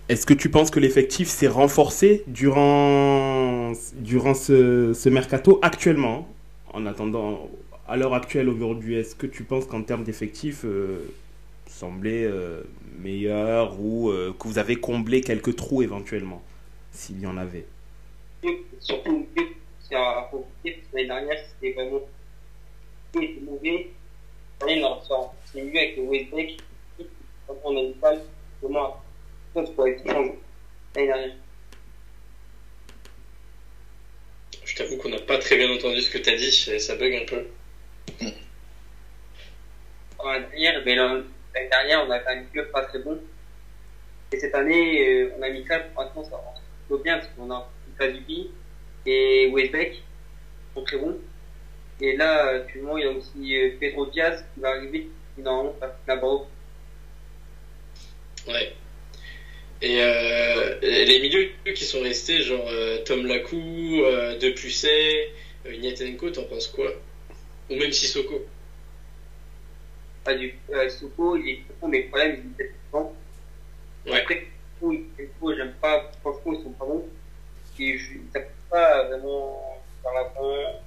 Est-ce 0.07 0.25
que 0.25 0.33
tu 0.33 0.49
penses 0.49 0.71
que 0.71 0.79
l'effectif 0.79 1.27
s'est 1.27 1.47
renforcé 1.47 2.23
durant, 2.25 3.73
durant 3.95 4.33
ce, 4.33 4.93
ce 4.93 5.09
mercato 5.09 5.59
actuellement 5.61 6.27
En 6.73 6.87
attendant, 6.87 7.47
à 7.89 7.97
l'heure 7.97 8.13
actuelle 8.13 8.49
aujourd'hui, 8.49 8.95
est-ce 8.95 9.15
que 9.15 9.25
tu 9.25 9.43
penses 9.43 9.65
qu'en 9.65 9.81
termes 9.81 10.03
d'effectif, 10.03 10.61
euh, 10.63 11.11
semblait 11.67 12.23
euh, 12.23 12.61
meilleur 12.99 13.79
ou 13.79 14.09
euh, 14.09 14.33
que 14.39 14.47
vous 14.47 14.59
avez 14.59 14.75
comblé 14.75 15.21
quelques 15.21 15.55
trous 15.55 15.81
éventuellement, 15.81 16.43
s'il 16.91 17.19
y 17.19 17.25
en 17.25 17.35
avait? 17.37 17.65
Surtout 18.79 19.27
mieux, 19.35 19.47
c'est 19.81 19.95
à 19.95 20.27
profiter, 20.29 20.71
parce 20.71 20.87
que 20.87 20.95
l'année 20.95 21.07
dernière, 21.07 21.45
c'était 21.47 21.73
vraiment 21.73 22.01
c'était 23.11 23.39
mauvais. 23.41 23.89
Cette 24.59 24.69
année, 24.69 24.83
on 24.83 25.03
sorti 25.03 25.35
c'est 25.51 25.63
mieux 25.63 25.77
avec 25.77 25.97
le 25.97 26.03
Westbeck, 26.03 26.57
quand 27.47 27.57
on 27.63 27.75
a 27.75 27.79
une 27.81 27.93
balle, 27.93 28.21
vraiment, 28.61 29.01
ça 29.55 29.63
pourrait 29.63 29.91
être 29.91 30.05
changé 30.05 30.35
l'année 30.95 31.07
dernière. 31.07 31.35
Je 34.63 34.75
t'avoue 34.75 34.97
qu'on 34.97 35.09
n'a 35.09 35.19
pas 35.19 35.39
très 35.39 35.57
bien 35.57 35.71
entendu 35.71 36.01
ce 36.01 36.11
que 36.11 36.19
t'as 36.19 36.35
dit, 36.35 36.51
ça 36.51 36.77
ça 36.77 36.95
bug 36.95 37.15
un 37.15 37.25
peu. 37.25 37.47
Dernière, 40.21 40.81
mais 40.85 40.95
l'an- 40.95 41.23
l'année 41.55 41.69
dernière, 41.69 42.05
on 42.05 42.11
a 42.11 42.19
quand 42.19 42.35
même 42.35 42.47
mieux 42.53 42.65
pas 42.67 42.83
très 42.83 42.99
bon. 42.99 43.19
Et 44.31 44.39
cette 44.39 44.53
année, 44.53 45.07
euh, 45.07 45.33
on 45.37 45.41
a 45.41 45.49
mis 45.49 45.65
ça, 45.65 45.79
franchement, 45.93 46.23
ça 46.23 46.39
plutôt 46.87 47.03
bien, 47.03 47.17
parce 47.17 47.29
qu'on 47.35 47.49
a 47.51 47.69
Kazubi 47.97 48.51
et 49.05 49.49
Westbeck, 49.51 50.03
sont 50.75 50.83
très 50.83 50.97
bons. 50.97 51.17
Et 52.01 52.15
là, 52.15 52.57
actuellement, 52.57 52.97
il 52.97 53.03
y 53.03 53.07
a 53.07 53.11
aussi 53.11 53.55
euh, 53.55 53.71
Pedro 53.79 54.05
Diaz 54.07 54.45
qui 54.53 54.59
va 54.61 54.69
arriver, 54.69 55.09
qui 55.35 55.41
normalement 55.41 55.75
va 55.79 55.97
là-bas. 56.07 56.47
Ouais. 58.47 58.73
Et 59.81 60.01
euh, 60.01 60.79
les 60.81 61.19
milieux 61.21 61.51
qui 61.73 61.85
sont 61.85 62.01
restés, 62.01 62.41
genre 62.41 62.69
Tom 63.05 63.25
Lacou, 63.25 64.01
euh, 64.03 64.37
Depucet, 64.37 65.31
Ignatenko, 65.65 66.29
t'en 66.31 66.43
penses 66.43 66.67
quoi? 66.67 66.91
Ou 67.69 67.75
même 67.75 67.91
Sissoko 67.91 68.45
Pas 70.23 70.33
du 70.33 70.55
euh, 70.71 70.89
Soko, 70.89 71.37
il 71.37 71.49
est 71.49 71.61
bon, 71.79 71.87
mais 71.87 72.03
le 72.03 72.07
problème, 72.09 72.31
il 72.31 72.39
est 72.39 72.55
peut-être 72.55 72.75
bon. 72.91 73.13
Ouais. 74.05 74.21
Après, 74.21 74.47
j'aime 74.81 75.73
pas, 75.79 76.11
franchement, 76.21 76.53
ils 76.53 76.63
sont 76.63 76.71
pas 76.71 76.85
bons. 76.85 77.07
Et 77.79 77.97
je, 77.97 78.13
ils 78.13 78.31
savent 78.33 78.43
pas 78.69 79.03
vraiment 79.05 79.81
faire 80.01 80.13
l'avant. 80.13 80.81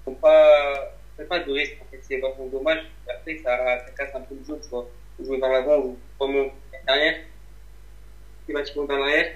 Ils 0.00 0.04
sont 0.04 0.14
pas, 0.14 0.96
c'est 1.16 1.28
pas 1.28 1.40
de 1.40 1.52
risque, 1.52 1.76
en 1.82 1.90
fait, 1.90 2.00
c'est 2.02 2.18
vraiment 2.18 2.46
dommage. 2.46 2.84
Après, 3.08 3.38
ça, 3.38 3.84
ça 3.84 3.90
casse 3.96 4.14
un 4.14 4.22
peu 4.22 4.34
le 4.34 4.44
jeu, 4.44 4.58
tu 4.62 4.68
vois. 4.70 4.88
Jouer 5.22 5.38
vers 5.38 5.52
l'avant 5.52 5.78
ou 5.78 5.98
vraiment 6.18 6.50
derrière. 6.86 7.20
Il 8.48 8.54
va 8.54 8.62
tirer 8.62 8.86
vers 8.86 8.98
l'arrière. 8.98 9.32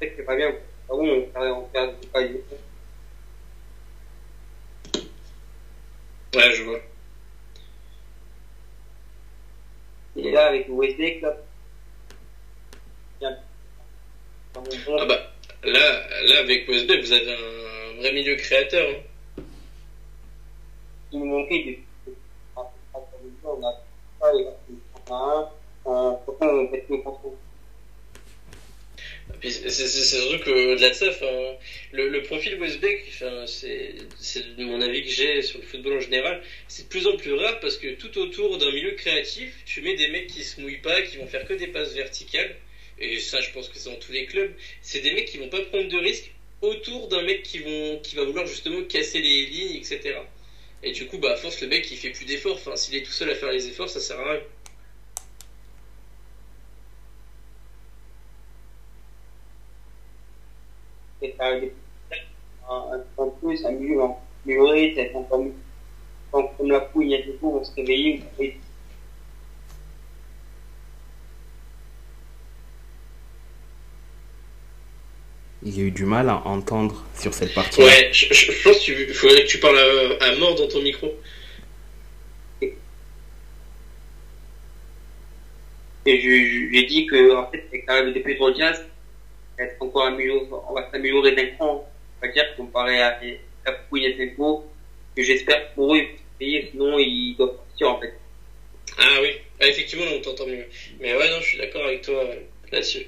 C'est 0.00 0.08
que 0.08 0.16
c'est 0.16 0.22
pas 0.24 0.34
bien. 0.34 0.52
Ah 0.88 0.94
bon, 0.94 1.08
on 1.08 1.22
perd, 1.30 1.46
on 1.46 1.62
perd 1.64 2.06
pas 2.06 2.24
du 2.24 2.38
Ouais, 6.34 6.50
je 6.52 6.62
vois. 6.62 6.78
Et 10.16 10.30
là, 10.30 10.46
avec 10.48 10.66
Westbeck, 10.68 11.22
là, 11.22 11.36
Ah 14.54 15.06
bah, 15.06 15.32
là, 15.64 16.08
là 16.26 16.38
avec 16.40 16.68
OSB, 16.68 16.90
vous 17.00 17.12
avez 17.12 17.32
un 17.32 17.96
vrai 18.00 18.12
milieu 18.12 18.36
créateur. 18.36 18.86
hein. 18.90 19.42
il 21.12 21.18
nous 21.20 21.26
manquait 21.26 21.62
des. 21.64 21.84
On 23.44 23.62
a 23.66 23.82
pas 24.20 24.32
les 24.32 24.46
on 25.08 25.14
a 25.14 25.16
un. 25.16 25.50
Euh, 25.90 26.12
pourquoi 26.24 26.54
on 26.54 26.68
fait 26.68 26.84
le 26.88 26.96
contrôle 26.98 27.32
Puis 27.32 27.41
C'est 29.42 29.70
surtout 29.88 30.44
que 30.44 30.50
au-delà 30.50 30.90
de 30.90 30.94
ça, 30.94 31.10
le, 31.92 32.22
profil 32.22 32.60
Westbeck, 32.60 33.04
c'est 33.46 33.96
mon 34.58 34.80
avis 34.80 35.02
que 35.02 35.10
j'ai 35.10 35.42
sur 35.42 35.58
le 35.58 35.64
football 35.64 35.96
en 35.96 36.00
général, 36.00 36.40
c'est 36.68 36.84
de 36.84 36.88
plus 36.88 37.08
en 37.08 37.16
plus 37.16 37.32
rare 37.32 37.58
parce 37.58 37.76
que 37.76 37.88
tout 37.88 38.16
autour 38.18 38.58
d'un 38.58 38.70
milieu 38.70 38.92
créatif, 38.92 39.52
tu 39.66 39.80
mets 39.80 39.96
des 39.96 40.08
mecs 40.08 40.28
qui 40.28 40.44
se 40.44 40.60
mouillent 40.60 40.80
pas, 40.80 41.02
qui 41.02 41.16
vont 41.16 41.26
faire 41.26 41.44
que 41.44 41.54
des 41.54 41.66
passes 41.66 41.92
verticales. 41.92 42.54
Et 43.00 43.18
ça, 43.18 43.40
je 43.40 43.50
pense 43.50 43.68
que 43.68 43.78
c'est 43.78 43.90
dans 43.90 43.96
tous 43.96 44.12
les 44.12 44.26
clubs. 44.26 44.52
C'est 44.80 45.00
des 45.00 45.12
mecs 45.12 45.26
qui 45.26 45.38
vont 45.38 45.48
pas 45.48 45.62
prendre 45.62 45.88
de 45.88 45.98
risques 45.98 46.30
autour 46.60 47.08
d'un 47.08 47.22
mec 47.22 47.42
qui, 47.42 47.58
vont, 47.58 47.98
qui 47.98 48.14
va 48.14 48.24
vouloir 48.24 48.46
justement 48.46 48.82
casser 48.84 49.20
les 49.20 49.46
lignes, 49.46 49.76
etc. 49.76 50.18
Et 50.84 50.92
du 50.92 51.06
coup, 51.06 51.18
bah, 51.18 51.34
force, 51.34 51.60
le 51.60 51.66
mec, 51.66 51.90
il 51.90 51.96
fait 51.96 52.10
plus 52.10 52.26
d'efforts. 52.26 52.54
Enfin, 52.54 52.76
s'il 52.76 52.94
est 52.94 53.02
tout 53.02 53.10
seul 53.10 53.30
à 53.30 53.34
faire 53.34 53.50
les 53.50 53.66
efforts, 53.66 53.88
ça 53.88 53.98
sert 53.98 54.20
à 54.20 54.32
rien. 54.32 54.40
A 61.38 61.60
des. 61.60 61.72
Un 63.18 63.28
plus, 63.40 63.64
un 63.66 63.72
milieu 63.72 64.00
amélioré, 64.44 64.92
peut-être 64.94 65.16
encore 65.16 65.40
mieux. 65.44 65.52
Quand, 66.30 66.46
comme 66.56 66.70
la 66.70 66.80
couille, 66.80 67.06
il 67.06 67.10
y 67.10 67.14
a 67.14 67.18
des 67.22 67.36
jours, 67.38 67.60
on 67.60 67.64
se 67.64 67.74
réveillait, 67.74 68.22
on 68.38 68.42
y 75.68 75.80
a 75.80 75.84
eu 75.84 75.90
du 75.92 76.04
mal 76.04 76.28
à 76.28 76.38
entendre 76.46 77.04
sur 77.16 77.32
cette 77.34 77.54
partie. 77.54 77.80
Ouais, 77.82 78.10
je, 78.12 78.26
je- 78.34 78.50
je 78.52 78.62
pense 78.68 78.78
qu'il 78.78 79.14
faudrait 79.14 79.42
que 79.44 79.48
tu 79.48 79.58
parles 79.58 79.78
à, 79.78 80.24
à 80.24 80.36
mort 80.36 80.54
dans 80.56 80.66
ton 80.68 80.82
micro. 80.82 81.08
Et 86.04 86.20
je, 86.20 86.28
je- 86.28 86.72
j'ai 86.74 86.86
dit 86.86 87.06
que, 87.06 87.36
en 87.36 87.48
fait, 87.50 87.64
avec 87.68 87.86
l'arrivée 87.86 88.12
de 88.18 88.24
Pedro 88.24 88.50
Diaz, 88.50 88.76
on 88.78 88.82
va 88.82 88.91
être 89.64 89.76
encore 89.80 90.06
amélioré, 90.06 90.46
on 90.68 90.74
va 90.74 90.90
s'améliorer 90.90 91.34
d'un 91.34 91.46
cran, 91.56 91.88
on 92.20 92.26
va 92.26 92.32
dire, 92.32 92.44
comparé 92.56 93.00
à 93.00 93.20
la 93.66 93.72
couille 93.88 94.06
et 94.06 94.16
tempo, 94.16 94.64
que 95.16 95.22
j'espère 95.22 95.72
pour 95.74 95.94
eux, 95.94 95.98
ils 95.98 96.08
payer, 96.38 96.68
sinon 96.70 96.98
ils 96.98 97.36
doivent 97.36 97.56
partir, 97.56 97.90
en 97.90 98.00
fait. 98.00 98.14
Ah 98.98 99.18
oui, 99.22 99.30
ah, 99.60 99.68
effectivement, 99.68 100.04
on 100.14 100.20
t'entend 100.20 100.46
mieux. 100.46 100.66
Mais 101.00 101.14
ouais, 101.14 101.30
non, 101.30 101.40
je 101.40 101.46
suis 101.46 101.58
d'accord 101.58 101.84
avec 101.84 102.02
toi 102.02 102.14
euh, 102.14 102.40
là-dessus. 102.70 103.06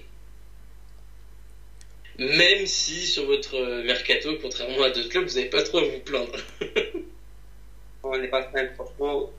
Même 2.18 2.64
si 2.66 3.06
sur 3.06 3.26
votre 3.26 3.56
euh, 3.56 3.82
mercato, 3.84 4.30
contrairement 4.40 4.84
à 4.84 4.90
d'autres 4.90 5.08
clubs, 5.08 5.26
vous 5.26 5.34
n'avez 5.34 5.50
pas 5.50 5.62
trop 5.62 5.78
à 5.78 5.84
vous 5.84 5.98
plaindre. 6.04 6.36
On 8.04 8.16
n'est 8.18 8.28
pas 8.28 8.48
mal, 8.52 8.72
franchement, 8.74 9.30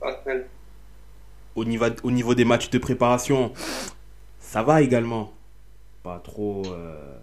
on 0.00 0.06
n'est 0.06 0.12
pas 0.12 0.22
mal. 0.24 0.48
Au 1.54 1.64
niveau, 1.64 1.86
au 2.02 2.10
niveau 2.10 2.34
des 2.34 2.46
matchs 2.46 2.70
de 2.70 2.78
préparation, 2.78 3.52
ça 4.40 4.62
va 4.62 4.80
également 4.80 5.34
pas 6.08 6.20
trop. 6.20 6.62
Euh, 6.66 7.18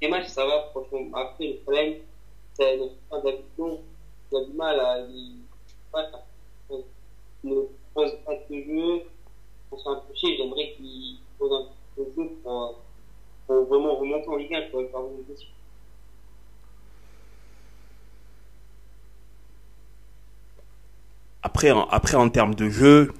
Les 0.00 0.08
matchs, 0.08 0.28
ça 0.28 0.46
va, 0.46 0.68
franchement. 0.70 1.10
Après, 1.14 1.48
le 1.48 1.56
problème, 1.58 1.94
c'est 2.54 2.76
notre 2.76 2.94
phase 3.10 3.24
d'habitation. 3.24 3.80
On 4.30 4.38
a 4.38 4.44
du 4.44 4.52
mal 4.52 4.80
à. 4.80 4.98
On 6.70 6.84
ne 7.44 7.62
pose 7.94 8.12
pas 8.24 8.34
de 8.34 8.54
euh, 8.54 8.64
jeu. 8.64 9.02
On 9.72 9.76
s'est 9.76 9.88
un. 9.88 10.02
J'aimerais 10.14 10.74
qu'il 10.76 11.18
pose 11.36 11.52
un 11.52 11.66
peu 11.96 12.04
de 12.04 12.12
jeu 12.14 12.30
pour, 12.44 12.80
pour 13.48 13.64
vraiment 13.64 13.96
remonter 13.96 14.28
en 14.28 14.36
Ligue 14.36 14.54
1. 14.54 14.66
Je 14.66 14.86
pas 14.86 15.00
vous 15.00 15.24
le 15.28 15.34
Après, 21.42 21.70
après, 21.90 22.14
en 22.16 22.28
termes 22.28 22.54
de 22.54 22.68
jeu, 22.70 23.12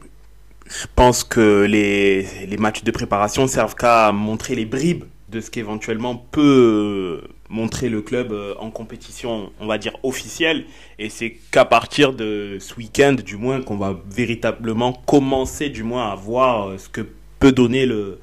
pense 0.94 1.24
que 1.24 1.64
les, 1.64 2.46
les 2.46 2.56
matchs 2.56 2.84
de 2.84 2.90
préparation 2.90 3.46
servent 3.46 3.74
qu'à 3.74 4.12
montrer 4.12 4.54
les 4.54 4.64
bribes 4.64 5.04
de 5.28 5.40
ce 5.40 5.50
qu'éventuellement 5.50 6.16
peut 6.16 7.22
montrer 7.48 7.88
le 7.88 8.02
club 8.02 8.32
euh, 8.32 8.54
en 8.58 8.70
compétition, 8.70 9.50
on 9.60 9.66
va 9.66 9.78
dire 9.78 9.92
officielle. 10.02 10.64
Et 10.98 11.10
c'est 11.10 11.32
qu'à 11.50 11.64
partir 11.64 12.12
de 12.12 12.58
ce 12.60 12.74
week-end, 12.74 13.12
du 13.12 13.36
moins, 13.36 13.62
qu'on 13.62 13.76
va 13.76 13.98
véritablement 14.06 14.92
commencer, 14.92 15.68
du 15.68 15.82
moins, 15.82 16.10
à 16.10 16.14
voir 16.14 16.68
euh, 16.68 16.78
ce 16.78 16.88
que 16.88 17.06
peut 17.38 17.52
donner 17.52 17.86
le 17.86 18.18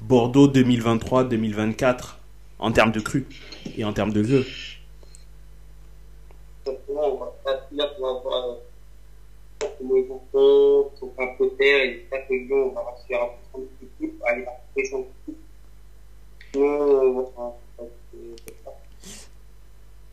Bordeaux 0.00 0.48
2023-2024 0.48 2.14
en 2.58 2.72
termes 2.72 2.92
de 2.92 3.00
cru 3.00 3.26
et 3.76 3.84
en 3.84 3.92
termes 3.92 4.12
de 4.12 4.22
jeu. 4.22 4.46
Exactement, 6.66 7.14
on 7.14 7.18
va 7.18 7.32
pas 7.44 7.66
là 7.72 7.86
pour 7.96 8.08
avoir 8.08 8.56
euh, 9.90 9.96
comment 9.96 9.96
ils 9.96 10.08
vont 10.08 10.90
faire, 10.90 10.98
son 10.98 11.22
un 11.22 11.34
peu 11.36 11.50
terre, 11.58 11.82
et 11.82 11.94
j'espère 11.94 12.26
que 12.26 12.34
Lyon 12.34 12.70
on 12.70 12.74
va 12.74 12.84
réussir 12.90 13.22
à 13.22 13.38
prendre 13.50 13.66
cette 13.80 13.88
équipe, 14.00 14.22
à 14.24 14.30
aller 14.30 14.44
euh, 16.56 17.22
enfin, 17.36 17.54
c'est 17.76 18.54
ça. 18.64 18.70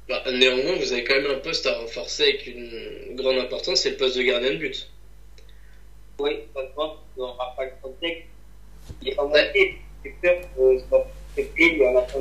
Bah, 0.07 0.23
néanmoins, 0.31 0.75
vous 0.75 0.93
avez 0.93 1.03
quand 1.03 1.15
même 1.15 1.31
un 1.31 1.39
poste 1.39 1.65
à 1.65 1.79
renforcer 1.79 2.23
avec 2.23 2.47
une 2.47 3.15
grande 3.15 3.39
importance, 3.39 3.81
c'est 3.81 3.91
le 3.91 3.97
poste 3.97 4.17
de 4.17 4.23
gardien 4.23 4.51
de 4.51 4.57
but. 4.57 4.89
Oui, 6.19 6.31
fois, 6.73 6.97
on 7.17 7.19
n'aura 7.19 7.53
pas 7.55 7.65
le 7.65 7.71
contexte. 7.81 8.23
Il 9.01 9.09
est 9.09 9.15
pas 9.15 9.25
monté, 9.25 9.77
j'ai 10.03 10.15
peur 10.21 10.35
que 10.55 10.79
ça 10.89 11.05
se 11.35 11.41
pile 11.41 11.83
à 11.83 11.91
la 11.93 12.01
fin 12.03 12.19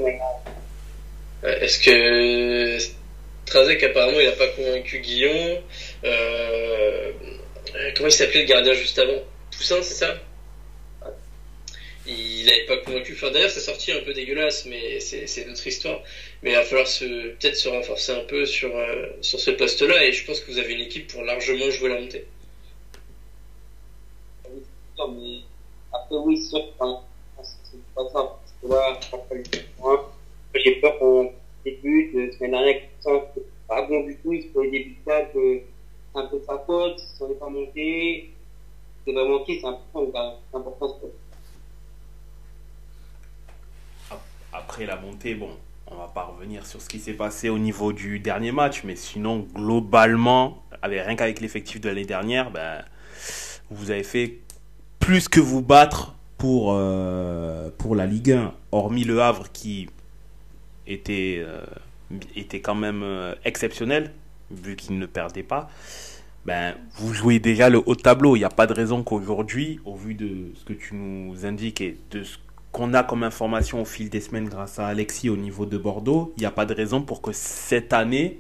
Euh, 1.45 1.61
Est-ce 1.61 1.79
que 1.79 2.79
Strazek, 3.47 3.83
apparemment, 3.85 4.19
il 4.19 4.27
n'a 4.27 4.33
pas 4.33 4.49
convaincu 4.49 4.99
Guillon 4.99 5.63
euh, 6.05 7.13
Comment 7.95 8.09
il 8.09 8.12
s'appelait 8.12 8.43
le 8.43 8.47
gardien 8.47 8.72
juste 8.72 8.99
avant? 8.99 9.22
Toussaint, 9.51 9.83
c'est 9.83 9.95
ça? 9.95 10.14
Il 12.07 12.47
n'avait 12.47 12.66
pas 12.66 12.77
convaincu. 12.79 13.14
Enfin, 13.14 13.33
d'ailleurs, 13.33 13.51
c'est 13.51 13.61
sorti 13.61 13.91
un 13.91 14.01
peu 14.01 14.14
dégueulasse, 14.14 14.64
mais 14.66 15.01
c'est 15.01 15.27
c'est 15.27 15.45
notre 15.47 15.66
histoire. 15.66 16.01
Mais 16.43 16.51
il 16.51 16.55
va 16.55 16.62
falloir 16.62 16.87
se 16.87 17.05
peut-être 17.05 17.57
se 17.57 17.68
renforcer 17.68 18.12
un 18.12 18.24
peu 18.24 18.47
sur, 18.47 18.77
euh, 18.77 19.09
sur 19.22 19.41
ce 19.41 19.51
poste-là, 19.51 20.05
et 20.05 20.12
je 20.12 20.24
pense 20.24 20.41
que 20.41 20.53
vous 20.53 20.59
avez 20.59 20.74
une 20.74 20.83
équipe 20.83 21.09
pour 21.09 21.22
largement 21.24 21.68
jouer 21.70 21.89
la 21.89 22.01
montée. 22.01 22.27
Oui, 24.49 24.62
c'est 24.62 24.97
sûr, 24.97 25.09
mais 25.12 25.39
après, 25.93 26.16
oui, 26.16 26.37
c'est 26.37 26.51
sûr 26.51 26.72
c'est 27.43 27.95
pas 27.95 28.09
ça. 28.12 28.12
Parce 28.12 28.55
que 28.62 28.68
là, 28.68 29.01
j'ai 30.55 30.77
peur 30.77 30.99
qu'on 30.99 31.33
débute, 31.64 32.14
la 32.14 32.33
semaine 32.37 32.53
dernière, 32.53 32.83
ça, 33.01 33.11
c'est 33.35 33.43
pas 33.66 33.83
bon 33.83 34.05
du 34.05 34.16
tout, 34.18 34.33
il 34.33 34.43
se 34.43 34.49
fait 34.49 34.70
des 34.70 34.97
que 35.05 35.61
un 36.17 36.27
peu 36.27 36.41
sa 36.47 36.59
faute, 36.67 36.99
si 36.99 37.23
n'est 37.25 37.35
pas 37.35 37.49
monté, 37.49 38.33
c'est 39.05 39.12
vraiment 39.12 39.45
qui, 39.45 39.62
important, 39.64 41.01
Après 44.53 44.87
la 44.87 44.97
montée, 44.97 45.35
bon, 45.35 45.51
on 45.87 45.97
va 45.97 46.09
pas 46.09 46.25
revenir 46.25 46.67
sur 46.67 46.81
ce 46.81 46.89
qui 46.89 46.99
s'est 46.99 47.14
passé 47.14 47.49
au 47.49 47.59
niveau 47.59 47.93
du 47.93 48.19
dernier 48.19 48.53
match, 48.53 48.83
mais 48.85 48.97
sinon, 48.97 49.47
globalement, 49.55 50.62
avec, 50.83 51.05
rien 51.05 51.14
qu'avec 51.17 51.41
l'effectif 51.41 51.81
de 51.81 51.89
l'année 51.89 52.05
dernière, 52.05 52.51
ben, 52.51 52.85
vous 53.71 53.91
avez 53.91 54.03
fait 54.03 54.41
plus 54.99 55.29
que 55.29 55.41
vous 55.41 55.62
battre 55.62 56.14
pour, 56.39 56.73
euh, 56.73 57.71
pour 57.79 57.95
la 57.95 58.07
Ligue 58.07 58.33
1, 58.33 58.55
hormis 58.73 59.05
le 59.05 59.23
Havre 59.23 59.51
qui 59.53 59.89
était, 60.87 61.37
euh, 61.39 61.64
était 62.35 62.61
quand 62.61 62.75
même 62.75 63.03
euh, 63.03 63.35
exceptionnel, 63.45 64.12
vu 64.51 64.77
qu'il 64.77 64.99
ne 64.99 65.07
perdait 65.07 65.43
pas. 65.43 65.69
Ben, 66.45 66.77
vous 66.95 67.13
jouez 67.13 67.41
déjà 67.41 67.69
le 67.69 67.83
haut 67.85 67.97
de 67.97 68.01
tableau. 68.01 68.37
Il 68.37 68.41
n'y 68.41 68.45
a 68.45 68.51
pas 68.51 68.67
de 68.67 68.73
raison 68.73 69.03
qu'aujourd'hui, 69.03 69.81
au 69.85 69.97
vu 69.97 70.15
de 70.15 70.53
ce 70.55 70.65
que 70.65 70.73
tu 70.73 70.95
nous 70.95 71.45
indiques 71.45 71.81
et 71.81 71.99
de 72.13 72.23
ce 72.23 72.39
qu'on 72.71 72.95
a 72.95 73.03
comme 73.03 73.25
information 73.25 73.83
au 73.83 73.85
fil 73.85 74.11
des 74.11 74.21
semaines 74.21 74.49
grâce 74.49 74.79
à 74.79 74.87
Alexis 74.87 75.29
au 75.29 75.37
niveau 75.37 75.67
de 75.67 75.79
Bordeaux, 75.79 76.33
il 76.37 76.41
n'y 76.41 76.47
a 76.47 76.51
pas 76.51 76.67
de 76.67 76.75
raison 76.75 77.03
pour 77.03 77.21
que 77.21 77.33
cette 77.33 77.93
année, 77.93 78.39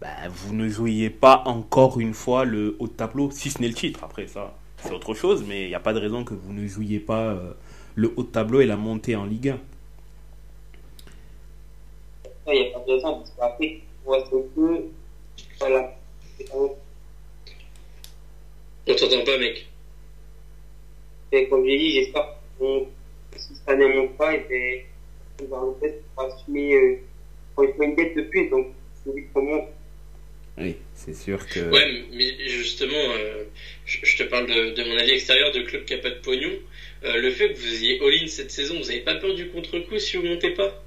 ben, 0.00 0.08
vous 0.28 0.54
ne 0.54 0.68
jouiez 0.68 1.10
pas 1.10 1.42
encore 1.46 2.00
une 2.00 2.14
fois 2.14 2.44
le 2.44 2.76
haut 2.78 2.88
de 2.88 2.92
tableau, 2.92 3.30
si 3.30 3.50
ce 3.50 3.60
n'est 3.60 3.68
le 3.68 3.74
titre. 3.74 4.02
Après 4.02 4.26
ça, 4.26 4.54
c'est 4.78 4.92
autre 4.92 5.14
chose, 5.14 5.44
mais 5.46 5.64
il 5.64 5.68
n'y 5.68 5.74
a 5.74 5.80
pas 5.80 5.92
de 5.92 6.00
raison 6.00 6.24
que 6.24 6.34
vous 6.34 6.52
ne 6.52 6.66
jouiez 6.66 6.98
pas 6.98 7.20
euh, 7.20 7.52
le 7.94 8.12
haut 8.16 8.22
de 8.22 8.28
tableau 8.28 8.60
et 8.60 8.66
la 8.66 8.76
montée 8.76 9.16
en 9.16 9.26
Ligue 9.26 9.50
1. 9.50 9.58
il 12.48 12.52
n'y 12.52 12.68
a 12.68 12.78
pas 12.78 12.84
de 12.84 12.92
raison, 12.92 13.18
parce 13.18 13.30
qu'après, 13.38 13.80
que, 14.04 14.84
voilà, 15.60 15.96
On 18.86 18.94
t'entend 18.94 19.24
pas, 19.24 19.38
mec. 19.38 19.66
Et 21.32 21.48
comme 21.48 21.64
j'ai 21.66 21.78
dit, 21.78 21.92
j'espère 21.92 22.36
qu'on, 22.58 22.86
si 23.36 23.54
cette 23.54 23.68
année 23.68 23.86
on 23.86 24.02
monte 24.02 24.16
pas, 24.16 24.34
et 24.34 24.86
ben, 25.38 25.44
on 25.44 25.46
va 25.46 25.56
en 25.58 25.74
fait 25.80 26.02
pour 26.14 26.24
assumer, 26.24 26.74
euh, 26.74 27.72
une 27.80 27.96
tête 27.96 28.16
de 28.16 28.22
plus, 28.22 28.48
donc 28.50 28.68
c'est 29.02 29.12
lui 29.12 29.26
qu'on 29.32 29.42
monte. 29.42 29.68
Oui, 30.56 30.76
c'est 30.94 31.14
sûr 31.14 31.44
que. 31.48 31.70
Ouais, 31.70 32.04
mais 32.12 32.48
justement, 32.48 32.94
euh, 32.94 33.44
je, 33.86 33.98
je 34.04 34.18
te 34.18 34.22
parle 34.24 34.46
de, 34.46 34.70
de 34.74 34.84
mon 34.84 34.96
avis 34.96 35.12
extérieur 35.12 35.50
de 35.52 35.62
club 35.62 35.84
qui 35.84 35.94
a 35.94 35.98
pas 35.98 36.10
de 36.10 36.20
pognon. 36.20 36.52
Euh, 37.04 37.20
le 37.20 37.30
fait 37.32 37.52
que 37.52 37.58
vous 37.58 37.84
ayez 37.84 38.00
all-in 38.00 38.26
cette 38.28 38.52
saison, 38.52 38.78
vous 38.78 38.90
avez 38.90 39.00
pas 39.00 39.16
peur 39.16 39.34
du 39.34 39.48
contre-coup 39.48 39.98
si 39.98 40.16
vous 40.16 40.24
montez 40.24 40.50
pas? 40.50 40.80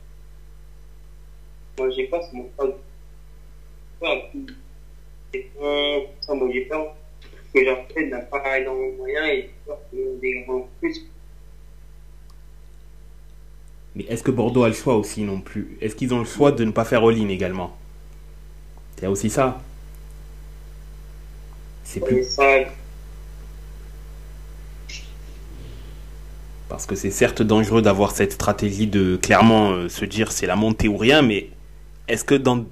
Moi, 1.77 1.89
j'ai 1.91 2.05
pas, 2.05 2.21
c'est 2.21 2.37
mon 2.37 2.49
frère. 2.57 2.67
Ouais, 2.67 2.73
puis, 2.73 2.75
c'est 2.75 2.75
pas, 2.75 2.86
n'a 8.09 8.19
pas 8.19 8.57
énormément 8.59 8.91
de 8.91 8.97
moyens 8.97 9.27
et 9.29 9.49
des 10.21 10.41
grands 10.41 10.67
plus. 10.79 11.05
Mais 13.95 14.03
est-ce 14.03 14.23
que 14.23 14.31
Bordeaux 14.31 14.63
a 14.63 14.67
le 14.67 14.73
choix 14.73 14.95
aussi 14.95 15.23
non 15.23 15.41
plus? 15.41 15.77
Est-ce 15.81 15.95
qu'ils 15.95 16.13
ont 16.13 16.19
le 16.19 16.25
choix 16.25 16.51
de 16.51 16.63
ne 16.63 16.71
pas 16.71 16.85
faire 16.85 17.03
all-in 17.03 17.29
également? 17.29 17.75
A 19.01 19.09
aussi 19.09 19.29
ça. 19.29 19.61
C'est 21.83 21.99
plus 21.99 22.25
parce 26.69 26.85
que 26.85 26.95
c'est 26.95 27.11
certes 27.11 27.41
dangereux 27.41 27.81
d'avoir 27.81 28.11
cette 28.11 28.33
stratégie 28.33 28.87
de 28.87 29.15
clairement 29.15 29.71
euh, 29.71 29.89
se 29.89 30.05
dire 30.05 30.31
c'est 30.31 30.47
la 30.47 30.55
montée 30.55 30.87
ou 30.87 30.97
rien, 30.97 31.21
mais 31.21 31.49
est-ce 32.07 32.23
que 32.23 32.35
dans 32.35 32.65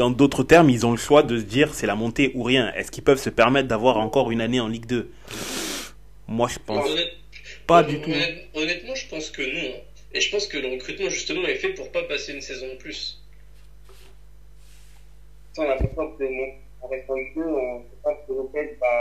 dans 0.00 0.08
d'autres 0.10 0.42
termes 0.44 0.70
ils 0.70 0.86
ont 0.86 0.92
le 0.92 0.96
choix 0.96 1.22
de 1.22 1.36
se 1.38 1.42
dire 1.44 1.74
c'est 1.74 1.86
la 1.86 1.94
montée 1.94 2.32
ou 2.34 2.42
rien 2.42 2.72
Est-ce 2.72 2.90
qu'ils 2.90 3.04
peuvent 3.04 3.20
se 3.20 3.28
permettre 3.28 3.68
d'avoir 3.68 3.98
encore 3.98 4.30
une 4.30 4.40
année 4.40 4.58
en 4.58 4.66
Ligue 4.68 4.86
2 4.86 5.10
Moi 6.26 6.48
je 6.48 6.58
pense 6.58 6.88
Honnête- 6.88 7.12
pas 7.66 7.82
du 7.82 8.00
tout. 8.00 8.08
honnête- 8.10 8.48
Honnêtement, 8.54 8.94
je 8.94 9.06
pense 9.08 9.28
que 9.30 9.42
non. 9.42 9.74
Et 10.14 10.20
je 10.22 10.30
pense 10.30 10.46
que 10.48 10.56
le 10.58 10.68
recrutement, 10.68 11.08
justement, 11.10 11.42
est 11.46 11.54
fait 11.56 11.74
pour 11.74 11.92
pas 11.92 12.02
passer 12.04 12.32
une 12.32 12.40
saison 12.40 12.66
de 12.68 12.76
plus. 12.76 13.22
on 15.58 15.62
a 15.62 15.66
l'impression 15.68 16.16
que 16.16 16.24
mon, 16.24 16.48
on 16.82 16.88
reste 16.88 17.10
en 17.10 17.14
Ligue 17.16 17.34
2, 17.36 17.42
on 17.42 17.78
ne 17.80 17.82
sait 17.84 18.00
pas 18.02 18.14
que 18.26 18.32
Lopez 18.32 18.78
va, 18.80 18.94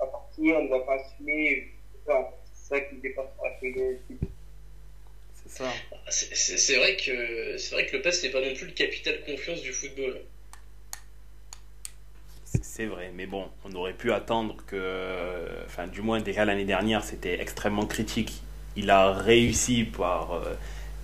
va 0.00 0.06
partir, 0.06 0.56
on 0.58 0.64
ne 0.64 0.70
va 0.70 0.80
pas 0.80 0.94
assumer. 0.94 1.68
C'est 2.06 2.74
ça 2.74 2.80
qui 2.80 2.96
dépasse 2.96 3.26
la. 3.44 3.50
C'est 6.08 6.76
vrai 6.76 6.96
que 6.96 7.58
c'est 7.58 7.74
vrai 7.74 7.86
que 7.86 7.96
le 7.96 8.02
PAS 8.02 8.22
n'est 8.22 8.30
pas 8.30 8.40
non 8.40 8.54
plus 8.54 8.66
le 8.66 8.72
capital 8.72 9.20
confiance 9.26 9.62
du 9.62 9.72
football. 9.72 10.16
C'est 12.62 12.86
vrai, 12.86 13.12
mais 13.14 13.26
bon, 13.26 13.46
on 13.64 13.72
aurait 13.74 13.92
pu 13.92 14.12
attendre 14.12 14.56
que, 14.66 15.46
enfin, 15.66 15.86
du 15.86 16.02
moins 16.02 16.20
déjà 16.20 16.44
l'année 16.44 16.64
dernière, 16.64 17.04
c'était 17.04 17.40
extrêmement 17.40 17.86
critique. 17.86 18.42
Il 18.76 18.90
a 18.90 19.12
réussi 19.12 19.84
par 19.84 20.32
euh, 20.34 20.54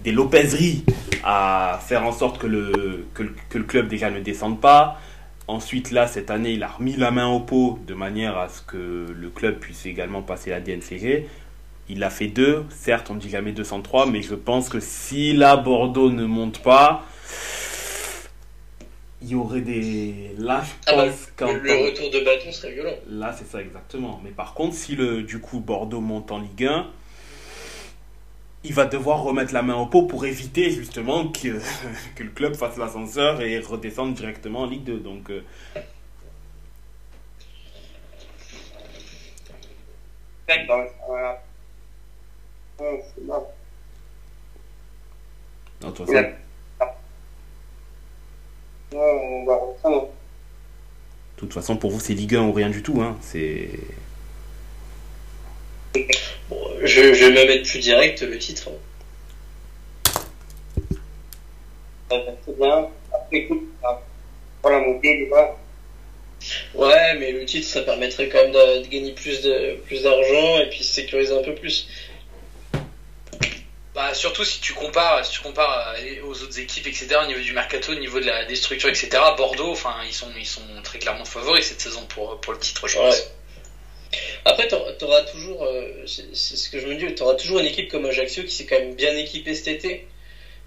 des 0.03 0.11
lopézeries 0.11 0.85
à 1.23 1.81
faire 1.87 2.05
en 2.05 2.13
sorte 2.13 2.39
que 2.39 2.47
le, 2.47 3.07
que, 3.15 3.23
le, 3.23 3.35
que 3.49 3.59
le 3.59 3.65
club 3.65 3.89
déjà 3.89 4.11
ne 4.11 4.21
descende 4.21 4.61
pas. 4.61 5.01
Ensuite, 5.49 5.93
là, 5.93 6.09
cette 6.09 6.31
année, 6.31 6.53
il 6.53 6.63
a 6.65 6.69
remis 6.69 6.97
la 6.97 7.13
main 7.13 7.29
au 7.29 7.39
pot 7.39 7.79
de 7.87 7.95
manière 7.95 8.37
à 8.37 8.49
ce 8.49 8.63
que 8.63 9.07
le 9.09 9.31
club 9.31 9.59
puisse 9.61 9.87
également 9.87 10.23
passer 10.23 10.51
la 10.51 10.61
DNCG. 10.61 11.29
Il 11.89 12.03
a 12.03 12.11
fait 12.11 12.27
deux, 12.27 12.65
certes, 12.71 13.11
on 13.11 13.15
ne 13.15 13.21
dit 13.21 13.31
jamais 13.31 13.53
203, 13.53 14.07
mais 14.07 14.23
je 14.23 14.35
pense 14.35 14.69
que 14.69 14.81
si 14.81 15.33
là, 15.33 15.57
Bordeaux 15.57 16.11
ne 16.11 16.25
monte 16.25 16.61
pas, 16.61 17.05
il 19.23 19.29
y 19.29 19.35
aurait 19.35 19.61
des. 19.61 20.33
Là, 20.39 20.63
je 20.65 20.71
Ah 20.87 20.97
bah, 20.97 21.07
pense 21.37 21.53
le, 21.53 21.85
retour 21.87 22.11
de 22.11 22.25
bâton 22.25 22.53
serait 22.53 22.73
violent. 22.73 22.97
Là, 23.09 23.35
c'est 23.37 23.47
ça 23.47 23.61
exactement. 23.61 24.21
Mais 24.25 24.31
par 24.31 24.55
contre, 24.55 24.75
si 24.75 24.97
le, 24.97 25.23
du 25.23 25.41
coup 25.41 25.61
Bordeaux 25.61 26.01
monte 26.01 26.33
en 26.33 26.39
Ligue 26.39 26.65
1, 26.65 26.87
il 28.65 28.75
va 28.75 28.85
devoir 28.85 29.23
remettre 29.23 29.55
la 29.55 29.63
main 29.63 29.77
au 29.77 29.87
pot 29.87 30.03
pour 30.03 30.27
éviter 30.27 30.71
justement 30.71 31.29
que, 31.29 31.61
que 32.17 32.23
le 32.23 32.31
club 32.31 32.55
fasse 32.55 32.77
l'ascenseur 32.77 33.41
et 33.41 33.59
redescende 33.59 34.15
directement 34.15 34.61
en 34.61 34.67
Ligue 34.67 34.85
2. 34.85 34.99
Donc, 34.99 35.31
euh, 35.31 35.43
voilà. 41.07 41.43
Non, 42.81 42.99
c'est 43.15 43.25
mort. 43.25 43.53
non, 45.83 45.89
de 45.91 45.95
toute 45.95 46.09
Il 46.09 46.15
façon, 46.15 46.29
a- 46.81 46.97
Non, 48.93 49.01
on 49.01 49.45
va 49.45 49.57
reprendre. 49.57 50.09
tout 51.37 51.47
toute 51.47 51.53
façon, 51.55 51.77
pour 51.77 51.91
vous, 51.91 52.01
c'est 52.01 52.15
Ligue 52.15 52.35
1 52.37 52.43
ou 52.43 52.53
rien 52.53 52.71
du 52.71 52.83
tout. 52.83 53.01
Hein. 53.03 53.17
C'est. 53.21 53.69
Bon, 56.49 56.61
je, 56.83 57.15
je 57.15 57.25
vais 57.27 57.33
même 57.33 57.49
être 57.51 57.67
plus 57.69 57.81
direct, 57.81 58.23
le 58.23 58.39
titre. 58.39 58.71
Ça 62.11 62.19
va 62.19 62.33
très 62.33 62.53
bien. 62.53 62.89
Après, 63.13 63.37
écoute, 63.39 63.63
ça- 63.83 64.03
pour 64.63 64.71
la 64.71 64.79
montée, 64.81 65.19
les 65.21 65.29
gars, 65.29 65.57
Ouais, 66.75 67.19
mais 67.19 67.33
le 67.33 67.45
titre, 67.45 67.67
ça 67.67 67.83
permettrait 67.83 68.29
quand 68.29 68.39
même 68.39 68.53
de, 68.53 68.83
de 68.85 68.89
gagner 68.89 69.13
plus 69.15 69.43
de 69.43 69.77
plus 69.87 70.03
d'argent 70.05 70.59
et 70.61 70.69
puis 70.69 70.85
se 70.85 70.95
sécuriser 70.95 71.37
un 71.37 71.43
peu 71.43 71.55
plus. 71.55 71.89
Bah, 73.97 74.15
surtout 74.15 74.45
si 74.45 74.61
tu 74.61 74.73
compares, 74.75 75.25
si 75.25 75.33
tu 75.33 75.41
compares 75.41 75.95
euh, 75.97 76.23
aux 76.23 76.43
autres 76.43 76.59
équipes, 76.61 76.87
etc., 76.87 77.21
au 77.23 77.27
niveau 77.27 77.41
du 77.41 77.53
mercato, 77.53 77.93
au 77.93 77.97
niveau 77.97 78.21
de 78.21 78.27
la, 78.27 78.45
des 78.45 78.55
structures, 78.57 78.91
etc., 78.91 79.33
Bordeaux, 79.37 79.73
enfin, 79.73 80.05
ils 80.07 80.13
sont, 80.15 80.31
ils 80.39 80.47
sont 80.47 80.83
très 80.85 80.99
clairement 81.01 81.25
favoris 81.25 81.67
cette 81.67 81.81
saison 81.81 82.05
pour, 82.07 82.39
pour 82.39 82.53
le 82.53 82.59
titre, 82.61 82.87
je 82.89 82.97
Ouais. 82.97 83.03
pense. 83.03 83.27
Après, 84.45 84.67
t'auras 84.67 84.93
t'auras 84.93 85.23
toujours, 85.23 85.65
euh, 85.65 86.05
c'est 86.07 86.35
ce 86.35 86.69
que 86.69 86.79
je 86.79 86.87
me 86.87 86.95
dis, 86.95 87.13
t'auras 87.15 87.35
toujours 87.35 87.59
une 87.59 87.67
équipe 87.67 87.89
comme 87.89 88.07
Ajaccio 88.07 88.45
qui 88.45 88.53
s'est 88.55 88.65
quand 88.65 88.79
même 88.79 88.95
bien 88.95 89.15
équipée 89.17 89.55
cet 89.55 89.69
été. 89.69 90.03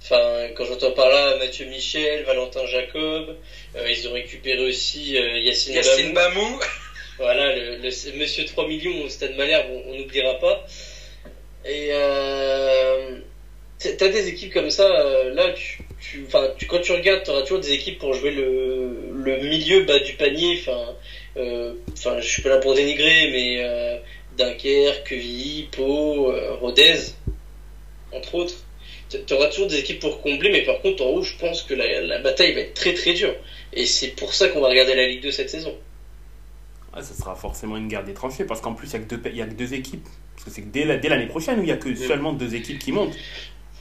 Enfin, 0.04 0.50
quand 0.56 0.66
j'entends 0.66 0.92
par 0.92 1.10
là 1.10 1.36
Mathieu 1.36 1.66
Michel, 1.66 2.24
Valentin 2.24 2.66
Jacob, 2.68 3.36
euh, 3.76 3.90
ils 3.92 4.08
ont 4.08 4.14
récupéré 4.14 4.62
aussi 4.62 5.18
euh, 5.18 5.40
Yacine, 5.40 5.74
Yacine 5.74 6.14
Bamou. 6.14 6.14
Bamou, 6.14 6.60
Voilà, 7.18 7.52
le, 7.52 7.76
le- 7.76 8.12
Monsieur 8.14 8.46
3 8.46 8.66
millions 8.66 9.04
au 9.04 9.10
Stade 9.10 9.34
Malherbe, 9.34 9.68
on 9.70 9.84
on 9.88 9.94
n'oubliera 9.96 10.36
pas. 10.36 10.64
Et 11.66 11.90
euh, 11.92 13.20
t'as 13.80 14.10
des 14.10 14.28
équipes 14.28 14.54
comme 14.54 14.70
ça, 14.70 14.84
euh, 14.84 15.34
là, 15.34 15.52
tu, 15.54 15.84
tu, 16.00 16.26
tu, 16.58 16.66
quand 16.68 16.80
tu 16.80 16.92
regardes, 16.92 17.24
tu 17.24 17.32
auras 17.32 17.42
toujours 17.42 17.60
des 17.60 17.74
équipes 17.74 18.00
pour 18.00 18.14
jouer 18.14 18.32
le, 18.32 19.38
milieu 19.44 19.84
bas 19.84 20.00
du 20.00 20.14
panier. 20.14 20.60
Enfin, 20.62 20.96
euh, 21.38 21.74
je 21.96 22.22
suis 22.22 22.42
pas 22.42 22.50
là 22.50 22.58
pour 22.58 22.74
dénigrer, 22.76 23.30
mais 23.32 23.64
euh, 23.64 23.98
Dunkerque, 24.38 25.10
Quevilly, 25.10 25.70
Pau, 25.72 26.32
euh, 26.32 26.56
Rodez, 26.56 27.14
entre 28.14 28.36
autres. 28.36 28.56
Tu 29.10 29.34
auras 29.34 29.48
toujours 29.48 29.68
des 29.68 29.80
équipes 29.80 30.00
pour 30.00 30.22
combler, 30.22 30.52
mais 30.52 30.64
par 30.64 30.82
contre, 30.82 31.04
en 31.04 31.10
haut, 31.10 31.24
je 31.24 31.36
pense 31.38 31.64
que 31.64 31.74
la, 31.74 32.20
bataille 32.20 32.54
va 32.54 32.62
être 32.62 32.76
très 32.76 32.94
très 32.94 33.14
dure. 33.14 33.34
Et 33.74 33.86
c'est 33.86 34.10
pour 34.10 34.34
ça 34.34 34.50
qu'on 34.50 34.62
va 34.62 34.70
regarder 34.70 34.96
la 34.96 35.08
Ligue 35.08 35.24
2 35.24 35.32
cette 35.32 35.50
saison. 35.50 35.76
Ouais, 36.96 37.02
ce 37.02 37.14
sera 37.16 37.36
forcément 37.36 37.78
une 37.78 37.88
guerre 37.88 38.04
des 38.04 38.14
tranchées 38.14 38.46
parce 38.46 38.62
qu'en 38.62 38.74
plus, 38.74 38.92
il 38.94 39.34
n'y 39.34 39.42
a 39.42 39.48
que 39.48 39.54
deux 39.54 39.74
équipes. 39.74 40.08
Parce 40.40 40.46
que 40.46 40.52
c'est 40.52 40.62
que 40.62 40.70
dès 40.70 40.86
la- 40.86 40.98
dès 40.98 41.10
l'année 41.10 41.28
prochaine 41.28 41.60
où 41.60 41.64
il 41.64 41.66
n'y 41.66 41.72
a 41.72 41.78
que 41.78 41.94
seulement 41.96 42.32
deux 42.34 42.56
équipes 42.56 42.80
qui 42.80 42.94
montent. 42.94 43.18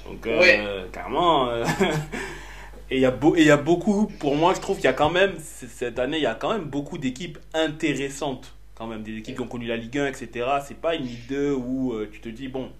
Donc, 0.06 0.26
euh, 0.26 0.40
Ouais. 0.40 0.60
carrément. 0.92 1.48
euh, 1.50 1.64
et 2.90 2.96
il 2.96 3.00
y, 3.00 3.06
a 3.06 3.10
y 3.12 3.62
beaucoup, 3.62 4.06
pour 4.18 4.34
moi, 4.36 4.54
je 4.54 4.60
trouve 4.60 4.76
qu'il 4.76 4.86
y 4.86 4.88
a 4.88 4.92
quand 4.92 5.10
même, 5.10 5.34
cette 5.38 5.98
année, 5.98 6.16
il 6.16 6.22
y 6.22 6.26
a 6.26 6.34
quand 6.34 6.52
même 6.52 6.64
beaucoup 6.64 6.98
d'équipes 6.98 7.38
intéressantes. 7.54 8.54
Quand 8.74 8.86
même, 8.86 9.02
des 9.02 9.16
équipes 9.16 9.36
qui 9.36 9.40
ont 9.42 9.46
connu 9.48 9.66
la 9.66 9.76
Ligue 9.76 9.98
1, 9.98 10.06
etc. 10.06 10.46
C'est 10.66 10.80
pas 10.80 10.94
une 10.94 11.04
Ligue 11.04 11.26
2 11.28 11.52
où 11.52 11.92
euh, 11.92 12.08
tu 12.12 12.20
te 12.20 12.28
dis, 12.28 12.48
bon. 12.48 12.70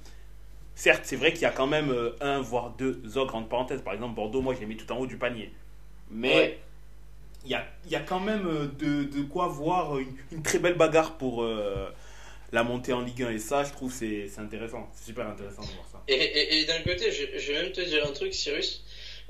Certes, 0.75 1.03
c'est 1.05 1.17
vrai 1.17 1.33
qu'il 1.33 1.43
y 1.43 1.47
a 1.47 1.51
quand 1.51 1.67
même 1.67 1.93
un, 2.21 2.41
voire 2.41 2.71
deux 2.79 3.01
ogres, 3.17 3.35
entre 3.35 3.49
parenthèses. 3.49 3.83
Par 3.83 3.95
exemple, 3.95 4.15
Bordeaux, 4.15 4.41
moi, 4.43 4.55
je 4.55 4.61
les 4.61 4.67
mets 4.67 4.77
tout 4.77 4.91
en 4.93 4.97
haut 4.99 5.07
du 5.07 5.17
panier. 5.17 5.51
Mais 6.11 6.35
Ouais. 6.35 6.59
il 7.45 7.51
y 7.51 7.55
a, 7.55 7.65
il 7.85 7.91
y 7.91 7.97
a 7.97 8.01
quand 8.01 8.21
même 8.21 8.45
de, 8.79 9.03
de 9.05 9.23
quoi 9.23 9.49
voir 9.49 9.99
une, 9.99 10.07
une 10.31 10.43
très 10.43 10.61
belle 10.61 10.75
bagarre 10.77 11.15
pour 11.19 11.43
la 12.53 12.63
montée 12.63 12.93
en 12.93 13.01
Ligue 13.01 13.23
1. 13.23 13.31
Et 13.31 13.39
ça, 13.39 13.65
je 13.65 13.73
trouve, 13.73 13.93
c'est 13.93 14.29
c'est 14.29 14.41
intéressant. 14.41 14.91
C'est 14.95 15.07
super 15.07 15.27
intéressant 15.27 15.63
de 15.63 15.69
voir 15.69 15.89
ça. 15.91 16.03
Et, 16.09 16.15
et, 16.15 16.61
et 16.61 16.65
d'un 16.65 16.81
côté, 16.83 17.11
je, 17.11 17.39
je 17.39 17.53
vais 17.53 17.63
même 17.63 17.73
te 17.73 17.81
dire 17.81 18.07
un 18.07 18.13
truc, 18.13 18.35
Cyrus. 18.35 18.83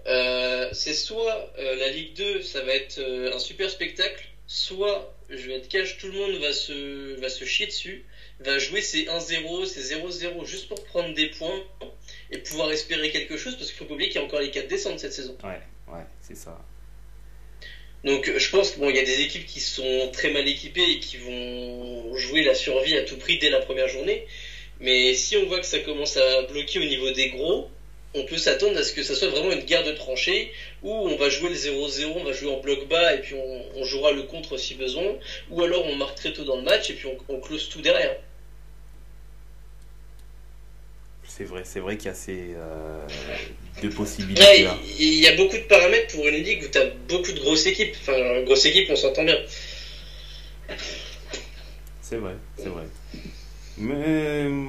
Euh, 0.07 0.69
c'est 0.73 0.95
soit 0.95 1.53
euh, 1.59 1.77
la 1.77 1.89
Ligue 1.91 2.15
2, 2.15 2.43
ça 2.43 2.63
va 2.63 2.73
être 2.73 2.99
euh, 2.99 3.35
un 3.35 3.39
super 3.39 3.69
spectacle, 3.69 4.27
soit, 4.47 5.15
je 5.29 5.47
vais 5.49 5.55
être 5.55 5.69
cash, 5.69 5.99
tout 5.99 6.07
le 6.07 6.15
monde 6.15 6.41
va 6.41 6.53
se, 6.53 7.21
va 7.21 7.29
se 7.29 7.45
chier 7.45 7.67
dessus, 7.67 8.05
va 8.41 8.59
jouer 8.59 8.81
ses 8.81 9.05
1-0, 9.05 9.67
ses 9.67 9.97
0-0 9.97 10.47
juste 10.47 10.69
pour 10.69 10.83
prendre 10.85 11.15
des 11.15 11.29
points 11.31 11.63
et 12.31 12.39
pouvoir 12.39 12.71
espérer 12.71 13.11
quelque 13.11 13.37
chose, 13.37 13.57
parce 13.57 13.69
qu'il 13.69 13.77
faut 13.79 13.85
pas 13.85 13.95
oublier 13.95 14.09
qu'il 14.09 14.21
y 14.21 14.25
a 14.25 14.27
encore 14.27 14.41
les 14.41 14.51
4 14.51 14.69
descentes 14.69 15.01
cette 15.01 15.13
saison. 15.13 15.37
Ouais, 15.43 15.61
ouais, 15.93 16.05
c'est 16.23 16.37
ça. 16.37 16.59
Donc 18.09 18.33
je 18.35 18.51
pense 18.51 18.71
qu'il 18.71 18.97
y 18.97 18.99
a 18.99 19.03
des 19.03 19.21
équipes 19.21 19.45
qui 19.45 19.61
sont 19.61 20.09
très 20.11 20.31
mal 20.31 20.49
équipées 20.49 20.93
et 20.93 20.99
qui 20.99 21.19
vont 21.19 22.17
jouer 22.17 22.43
la 22.43 22.55
survie 22.55 22.97
à 22.97 23.03
tout 23.03 23.19
prix 23.19 23.37
dès 23.37 23.51
la 23.51 23.61
première 23.61 23.87
journée. 23.89 24.25
Mais 24.81 25.13
si 25.13 25.37
on 25.37 25.45
voit 25.45 25.61
que 25.61 25.67
ça 25.67 25.79
commence 25.81 26.17
à 26.17 26.41
bloquer 26.43 26.79
au 26.79 26.85
niveau 26.85 27.11
des 27.11 27.29
gros, 27.29 27.69
on 28.15 28.25
peut 28.25 28.39
s'attendre 28.39 28.79
à 28.79 28.83
ce 28.83 28.95
que 28.95 29.03
ça 29.03 29.15
soit 29.15 29.29
vraiment 29.29 29.53
une 29.53 29.65
guerre 29.65 29.83
de 29.83 29.93
tranchées 29.93 30.51
où 30.83 30.91
on 30.91 31.17
va 31.17 31.29
jouer 31.29 31.51
le 31.51 31.57
0-0, 31.57 32.07
on 32.07 32.25
va 32.25 32.33
jouer 32.33 32.51
en 32.51 32.57
bloc 32.57 32.89
bas 32.89 33.13
et 33.13 33.19
puis 33.19 33.35
on, 33.35 33.85
jouera 33.85 34.13
le 34.13 34.23
contre 34.23 34.57
si 34.57 34.75
besoin, 34.75 35.15
ou 35.51 35.63
alors 35.63 35.85
on 35.85 35.95
marque 35.95 36.17
très 36.17 36.33
tôt 36.33 36.45
dans 36.45 36.57
le 36.57 36.63
match 36.63 36.89
et 36.89 36.95
puis 36.95 37.09
on 37.29 37.39
close 37.41 37.69
tout 37.69 37.83
derrière. 37.83 38.17
C'est 41.39 41.45
vrai, 41.45 41.63
c'est 41.63 41.79
vrai 41.79 41.97
qu'il 41.97 42.07
y 42.07 42.11
a 42.11 42.15
ces 42.15 42.49
euh, 42.57 42.99
deux 43.81 43.91
possibilités 43.91 44.65
là. 44.65 44.77
il 44.99 45.21
y 45.21 45.29
a 45.29 45.37
beaucoup 45.37 45.55
de 45.55 45.69
paramètres 45.69 46.13
pour 46.13 46.27
une 46.27 46.35
ligue 46.35 46.65
où 46.65 46.69
tu 46.69 46.79
as 46.79 46.87
beaucoup 47.09 47.31
de 47.31 47.39
grosses 47.39 47.65
équipes. 47.67 47.95
Enfin, 48.01 48.43
grosses 48.45 48.67
équipes, 48.67 48.89
on 48.91 48.97
s'entend 48.97 49.23
bien. 49.23 49.37
C'est 52.03 52.17
vrai, 52.17 52.35
c'est 52.57 52.69
vrai. 52.69 52.83
Mais 53.77 53.95
euh, 53.95 54.67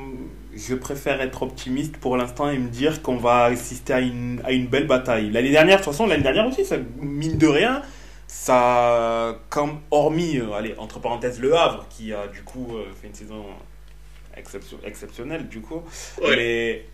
je 0.56 0.76
préfère 0.76 1.20
être 1.22 1.42
optimiste 1.42 1.98
pour 1.98 2.18
l'instant 2.18 2.52
et 2.52 2.60
me 2.60 2.70
dire 2.70 3.02
qu'on 3.02 3.18
va 3.18 3.46
assister 3.46 3.94
à 3.94 4.02
une, 4.02 4.40
à 4.44 4.52
une 4.52 4.68
belle 4.68 4.86
bataille. 4.86 5.32
L'année 5.32 5.50
dernière, 5.50 5.80
de 5.80 5.84
toute 5.84 5.92
façon, 5.92 6.06
l'année 6.06 6.22
dernière 6.22 6.46
aussi, 6.46 6.66
ça, 6.66 6.78
mine 7.02 7.40
de 7.40 7.48
rien, 7.48 7.82
ça, 8.28 9.40
comme, 9.50 9.80
hormis, 9.90 10.38
euh, 10.38 10.54
allez, 10.54 10.76
entre 10.78 11.00
parenthèses, 11.00 11.40
Le 11.40 11.56
Havre, 11.56 11.88
qui 11.90 12.14
a 12.14 12.28
du 12.28 12.44
coup 12.44 12.78
fait 13.02 13.08
une 13.08 13.16
saison 13.16 13.44
exception- 14.40 14.80
exceptionnelle, 14.84 15.48
du 15.48 15.62
coup. 15.62 15.84
Ouais. 16.22 16.36
Mais 16.36 16.86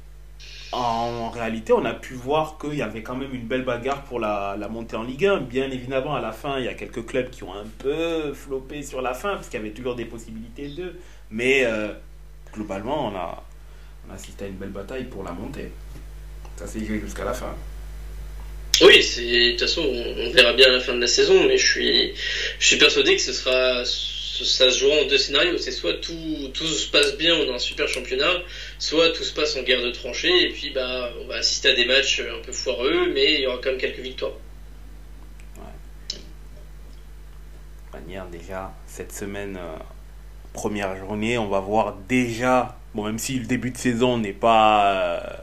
en 0.71 1.29
réalité, 1.29 1.71
on 1.73 1.85
a 1.85 1.93
pu 1.93 2.15
voir 2.15 2.57
qu'il 2.59 2.75
y 2.75 2.81
avait 2.81 3.01
quand 3.03 3.15
même 3.15 3.33
une 3.33 3.47
belle 3.47 3.63
bagarre 3.63 4.03
pour 4.03 4.19
la, 4.19 4.57
la 4.59 4.67
montée 4.67 4.95
en 4.97 5.03
Ligue 5.03 5.25
1. 5.25 5.37
Bien 5.41 5.69
évidemment, 5.71 6.15
à 6.15 6.21
la 6.21 6.31
fin, 6.33 6.59
il 6.59 6.65
y 6.65 6.67
a 6.67 6.73
quelques 6.73 7.05
clubs 7.05 7.29
qui 7.29 7.43
ont 7.43 7.53
un 7.53 7.65
peu 7.79 8.33
floppé 8.33 8.83
sur 8.83 9.01
la 9.01 9.13
fin, 9.13 9.35
parce 9.35 9.47
qu'il 9.47 9.59
y 9.59 9.63
avait 9.63 9.71
toujours 9.73 9.95
des 9.95 10.05
possibilités 10.05 10.67
d'eux. 10.67 10.99
Mais 11.31 11.63
euh, 11.65 11.93
globalement, 12.53 13.07
on 13.07 13.15
a, 13.15 13.43
on 14.07 14.11
a 14.11 14.15
assisté 14.15 14.45
à 14.45 14.47
une 14.47 14.55
belle 14.55 14.69
bataille 14.69 15.05
pour 15.05 15.23
la 15.23 15.31
montée. 15.31 15.71
Ça 16.57 16.67
s'est 16.67 16.83
joué 16.83 16.99
jusqu'à 16.99 17.23
la 17.25 17.33
fin. 17.33 17.53
Oui, 18.81 19.01
c'est 19.01 19.21
de 19.23 19.51
toute 19.51 19.61
façon, 19.61 19.81
on 19.83 20.27
on 20.27 20.31
verra 20.31 20.51
bien 20.51 20.67
à 20.67 20.71
la 20.71 20.79
fin 20.81 20.93
de 20.93 20.99
la 20.99 21.07
saison, 21.07 21.45
mais 21.47 21.57
je 21.57 21.65
suis, 21.65 22.13
je 22.59 22.67
suis 22.67 22.77
persuadé 22.77 23.15
que 23.15 23.21
ce 23.21 23.31
sera, 23.31 23.83
ça 24.43 24.69
se 24.69 24.79
jouera 24.79 24.97
en 24.97 25.07
deux 25.07 25.17
scénarios. 25.17 25.57
C'est 25.57 25.71
soit 25.71 25.93
tout, 26.01 26.49
tout 26.53 26.67
se 26.67 26.89
passe 26.91 27.17
bien, 27.17 27.35
on 27.35 27.51
a 27.51 27.55
un 27.55 27.59
super 27.59 27.87
championnat, 27.87 28.41
soit 28.79 29.11
tout 29.11 29.23
se 29.23 29.33
passe 29.33 29.55
en 29.55 29.63
guerre 29.63 29.81
de 29.81 29.91
tranchées, 29.91 30.43
et 30.43 30.49
puis 30.49 30.71
bah, 30.71 31.11
on 31.21 31.27
va 31.27 31.35
assister 31.35 31.69
à 31.69 31.75
des 31.75 31.85
matchs 31.85 32.19
un 32.21 32.43
peu 32.43 32.51
foireux, 32.51 33.11
mais 33.13 33.35
il 33.35 33.41
y 33.41 33.47
aura 33.47 33.57
quand 33.57 33.69
même 33.69 33.79
quelques 33.79 33.99
victoires. 33.99 34.33
De 37.93 37.99
manière, 38.01 38.25
déjà, 38.27 38.73
cette 38.87 39.13
semaine, 39.13 39.55
euh, 39.57 39.77
première 40.51 40.97
journée, 40.97 41.37
on 41.37 41.47
va 41.47 41.61
voir 41.61 41.95
déjà, 42.09 42.77
bon, 42.93 43.05
même 43.05 43.19
si 43.19 43.39
le 43.39 43.45
début 43.45 43.71
de 43.71 43.77
saison 43.77 44.17
n'est 44.17 44.33
pas, 44.33 45.37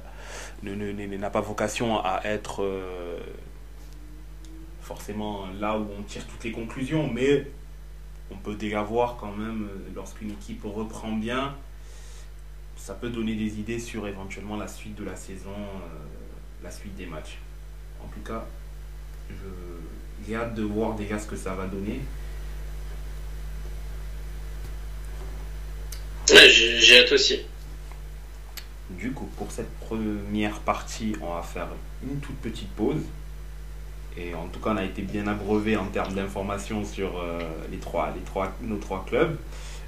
euh, 0.62 1.16
n'a 1.18 1.30
pas 1.30 1.40
vocation 1.40 1.98
à 1.98 2.20
être 2.24 2.62
euh, 2.62 3.18
forcément 4.82 5.46
là 5.58 5.78
où 5.78 5.86
on 5.98 6.02
tire 6.02 6.26
toutes 6.26 6.44
les 6.44 6.52
conclusions, 6.52 7.08
mais 7.08 7.46
on 8.32 8.38
peut 8.38 8.54
déjà 8.54 8.82
voir 8.82 9.16
quand 9.20 9.32
même, 9.32 9.64
euh, 9.64 9.90
lorsqu'une 9.94 10.30
équipe 10.30 10.62
reprend 10.64 11.12
bien, 11.12 11.54
ça 12.76 12.94
peut 12.94 13.08
donner 13.08 13.34
des 13.34 13.58
idées 13.60 13.78
sur 13.78 14.06
éventuellement 14.06 14.56
la 14.56 14.68
suite 14.68 14.94
de 14.96 15.04
la 15.04 15.16
saison, 15.16 15.50
euh, 15.50 16.64
la 16.64 16.70
suite 16.70 16.96
des 16.96 17.06
matchs. 17.06 17.38
En 18.02 18.08
tout 18.08 18.20
cas, 18.20 18.44
j'ai 20.26 20.34
hâte 20.34 20.54
de 20.54 20.62
voir 20.62 20.94
déjà 20.94 21.18
ce 21.18 21.26
que 21.26 21.36
ça 21.36 21.54
va 21.54 21.66
donner. 21.66 22.00
Ouais, 26.30 26.48
j'ai 26.48 26.98
hâte 26.98 27.12
aussi. 27.12 27.40
Du 28.90 29.12
coup, 29.12 29.26
pour 29.36 29.50
cette 29.50 29.72
première 29.78 30.58
partie, 30.60 31.14
on 31.22 31.34
va 31.34 31.42
faire 31.42 31.68
une 32.02 32.20
toute 32.20 32.36
petite 32.36 32.70
pause. 32.70 33.02
Et 34.16 34.34
en 34.34 34.46
tout 34.48 34.60
cas, 34.60 34.70
on 34.70 34.76
a 34.76 34.84
été 34.84 35.02
bien 35.02 35.26
abreuvé 35.26 35.76
en 35.76 35.86
termes 35.86 36.14
d'informations 36.14 36.84
sur 36.84 37.18
euh, 37.18 37.38
les 37.70 37.78
trois, 37.78 38.12
les 38.14 38.22
trois, 38.22 38.52
nos 38.62 38.76
trois 38.76 39.04
clubs. 39.08 39.36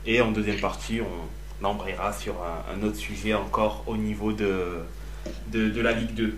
Et 0.06 0.20
en 0.20 0.30
deuxième 0.30 0.60
partie, 0.60 1.00
on 1.00 1.64
embrayera 1.64 2.12
sur 2.12 2.34
un, 2.42 2.74
un 2.74 2.82
autre 2.86 2.96
sujet 2.96 3.34
encore 3.34 3.84
au 3.86 3.96
niveau 3.96 4.32
de, 4.32 4.80
de, 5.48 5.68
de 5.68 5.80
la 5.80 5.92
Ligue 5.92 6.14
2. 6.14 6.36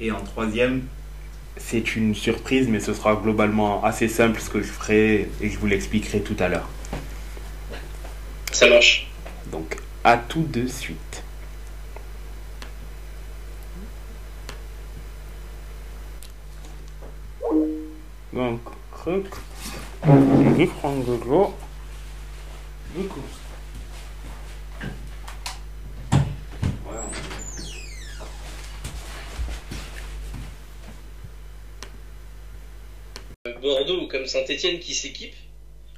Et 0.00 0.10
en 0.10 0.20
troisième, 0.20 0.82
c'est 1.56 1.96
une 1.96 2.14
surprise, 2.14 2.68
mais 2.68 2.80
ce 2.80 2.94
sera 2.94 3.14
globalement 3.16 3.84
assez 3.84 4.08
simple 4.08 4.40
ce 4.40 4.50
que 4.50 4.60
je 4.60 4.66
ferai 4.66 5.28
et 5.40 5.50
je 5.50 5.58
vous 5.58 5.66
l'expliquerai 5.66 6.20
tout 6.20 6.36
à 6.38 6.48
l'heure. 6.48 6.68
Ça 8.52 8.68
marche. 8.68 9.08
Donc, 9.50 9.76
à 10.04 10.16
tout 10.16 10.42
de 10.48 10.66
suite. 10.66 11.23
Donc. 18.34 18.60
Je 19.06 20.54
vais 20.56 20.66
prendre 20.66 21.04
de 21.04 21.24
l'eau. 21.24 21.54
Du 22.96 23.06
coup. 23.06 23.20
Bordeaux 33.62 34.08
comme 34.08 34.26
Saint-Etienne 34.26 34.80
qui 34.80 34.94
s'équipent. 34.94 35.32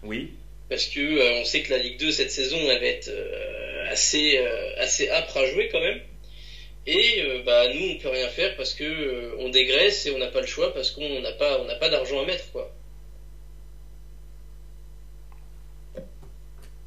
Oui. 0.03 0.34
Parce 0.68 0.87
que 0.87 1.01
euh, 1.01 1.41
on 1.41 1.45
sait 1.47 1.62
que 1.62 1.70
la 1.70 1.78
Ligue 1.78 1.99
2 1.99 2.11
cette 2.11 2.30
saison 2.30 2.59
elle 2.59 2.80
va 2.80 2.87
être 2.87 3.09
euh, 3.09 3.91
assez, 3.91 4.37
euh, 4.39 4.74
assez 4.78 5.09
âpre 5.09 5.39
à 5.39 5.47
jouer 5.47 5.70
quand 5.72 5.80
même. 5.80 6.01
Et 6.89 7.43
bah 7.45 7.64
nous 7.74 7.95
on 7.95 7.99
peut 7.99 8.11
rien 8.11 8.28
faire 8.28 8.57
parce 8.57 8.72
que 8.72 9.34
on 9.41 9.49
dégraisse 9.49 10.07
et 10.07 10.12
on 10.12 10.18
n'a 10.18 10.28
pas 10.28 10.41
le 10.41 10.47
choix 10.47 10.72
parce 10.72 10.93
qu'on 10.93 11.20
n'a 11.20 11.32
pas 11.32 11.59
pas 11.80 11.89
d'argent 11.89 12.22
à 12.22 12.26
mettre 12.26 12.51
quoi. 12.53 12.70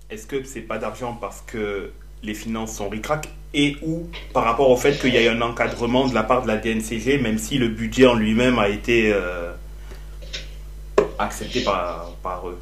Est-ce 0.10 0.26
que 0.26 0.43
c'est 0.43 0.62
pas 0.62 0.78
d'argent 0.78 1.18
parce 1.20 1.41
que 1.41 1.91
les 2.24 2.34
finances 2.34 2.78
sont 2.78 2.88
ricrac 2.89 3.28
et 3.54 3.76
ou 3.82 4.10
par 4.34 4.45
rapport 4.45 4.70
au 4.70 4.78
fait 4.78 4.97
qu'il 5.00 5.14
y 5.14 5.28
a 5.28 5.32
un 5.32 5.41
encadrement 5.41 6.08
de 6.08 6.14
la 6.14 6.24
part 6.24 6.43
de 6.43 6.47
la 6.47 6.58
DNCG 6.58 7.18
même 7.18 7.38
si 7.38 7.58
le 7.58 7.68
budget 7.68 8.06
en 8.08 8.16
lui-même 8.16 8.58
a 8.58 8.70
été 8.70 9.14
accepté 11.18 11.62
par, 11.62 12.16
par 12.24 12.47
eux? 12.47 12.58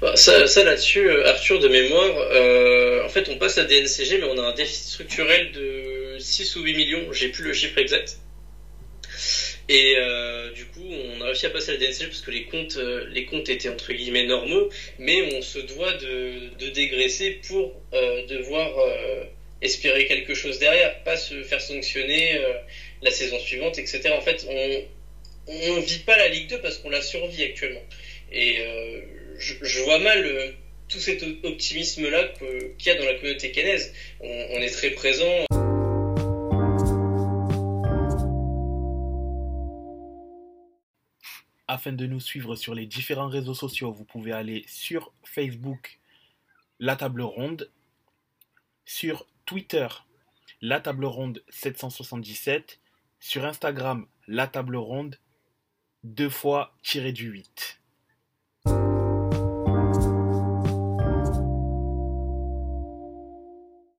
Bah, 0.00 0.14
ça, 0.16 0.46
ça 0.46 0.64
là-dessus, 0.64 1.08
euh, 1.08 1.26
Arthur, 1.26 1.58
de 1.58 1.68
mémoire, 1.68 2.16
euh, 2.32 3.04
en 3.04 3.08
fait, 3.08 3.28
on 3.28 3.36
passe 3.36 3.58
à 3.58 3.64
DNCG, 3.64 4.18
mais 4.18 4.28
on 4.30 4.38
a 4.38 4.42
un 4.42 4.54
déficit 4.54 4.86
structurel 4.90 5.52
de 5.52 6.18
6 6.18 6.56
ou 6.56 6.62
8 6.62 6.74
millions, 6.74 7.12
j'ai 7.12 7.28
plus 7.28 7.44
le 7.44 7.52
chiffre 7.52 7.78
exact. 7.78 8.18
Et 9.68 9.96
euh, 9.98 10.50
du 10.52 10.64
coup, 10.66 10.84
on 10.88 11.20
a 11.20 11.26
réussi 11.26 11.46
à 11.46 11.50
passer 11.50 11.70
à 11.70 11.74
la 11.74 11.80
DNCG 11.80 12.06
parce 12.06 12.22
que 12.22 12.30
les 12.30 12.44
comptes, 12.44 12.76
euh, 12.76 13.06
les 13.10 13.26
comptes 13.26 13.48
étaient 13.50 13.68
entre 13.68 13.92
guillemets 13.92 14.24
normaux, 14.24 14.70
mais 14.98 15.34
on 15.34 15.42
se 15.42 15.58
doit 15.58 15.92
de, 15.94 16.56
de 16.58 16.70
dégraisser 16.70 17.40
pour 17.46 17.74
euh, 17.92 18.26
devoir 18.26 18.70
espérer 19.60 20.06
quelque 20.06 20.34
chose 20.34 20.58
derrière, 20.58 21.02
pas 21.02 21.16
se 21.16 21.42
faire 21.42 21.60
sanctionner 21.60 22.40
la 23.02 23.10
saison 23.10 23.38
suivante, 23.40 23.78
etc. 23.78 24.10
En 24.16 24.20
fait, 24.20 24.46
on, 24.48 24.84
on 25.48 25.80
vit 25.80 25.98
pas 25.98 26.16
la 26.16 26.28
Ligue 26.28 26.48
2 26.48 26.60
parce 26.60 26.78
qu'on 26.78 26.90
la 26.90 27.02
survit 27.02 27.42
actuellement. 27.42 27.82
Et 28.30 28.58
je, 29.38 29.82
vois 29.84 29.98
mal 30.00 30.24
euh, 30.24 30.52
tout 30.88 30.98
cet 30.98 31.22
optimisme-là 31.44 32.28
qu'il 32.78 32.86
y 32.86 32.90
a 32.90 32.98
dans 32.98 33.04
la 33.04 33.14
communauté 33.14 33.52
cannaise. 33.52 33.94
On, 34.20 34.26
est 34.26 34.70
très 34.70 34.90
présent. 34.90 35.46
Afin 41.68 41.92
de 41.92 42.06
nous 42.06 42.20
suivre 42.20 42.56
sur 42.56 42.74
les 42.74 42.86
différents 42.86 43.28
réseaux 43.28 43.54
sociaux, 43.54 43.92
vous 43.92 44.04
pouvez 44.04 44.32
aller 44.32 44.64
sur 44.66 45.12
Facebook, 45.22 45.98
La 46.80 46.96
Table 46.96 47.22
Ronde, 47.22 47.70
sur 48.84 49.26
Twitter, 49.44 49.86
La 50.62 50.80
Table 50.80 51.04
Ronde 51.04 51.44
777, 51.50 52.80
sur 53.20 53.44
Instagram, 53.44 54.06
La 54.26 54.46
Table 54.46 54.76
Ronde 54.76 55.18
deux 56.04 56.30
fois 56.30 56.74
tiré 56.82 57.12
du 57.12 57.28
8. 57.28 57.77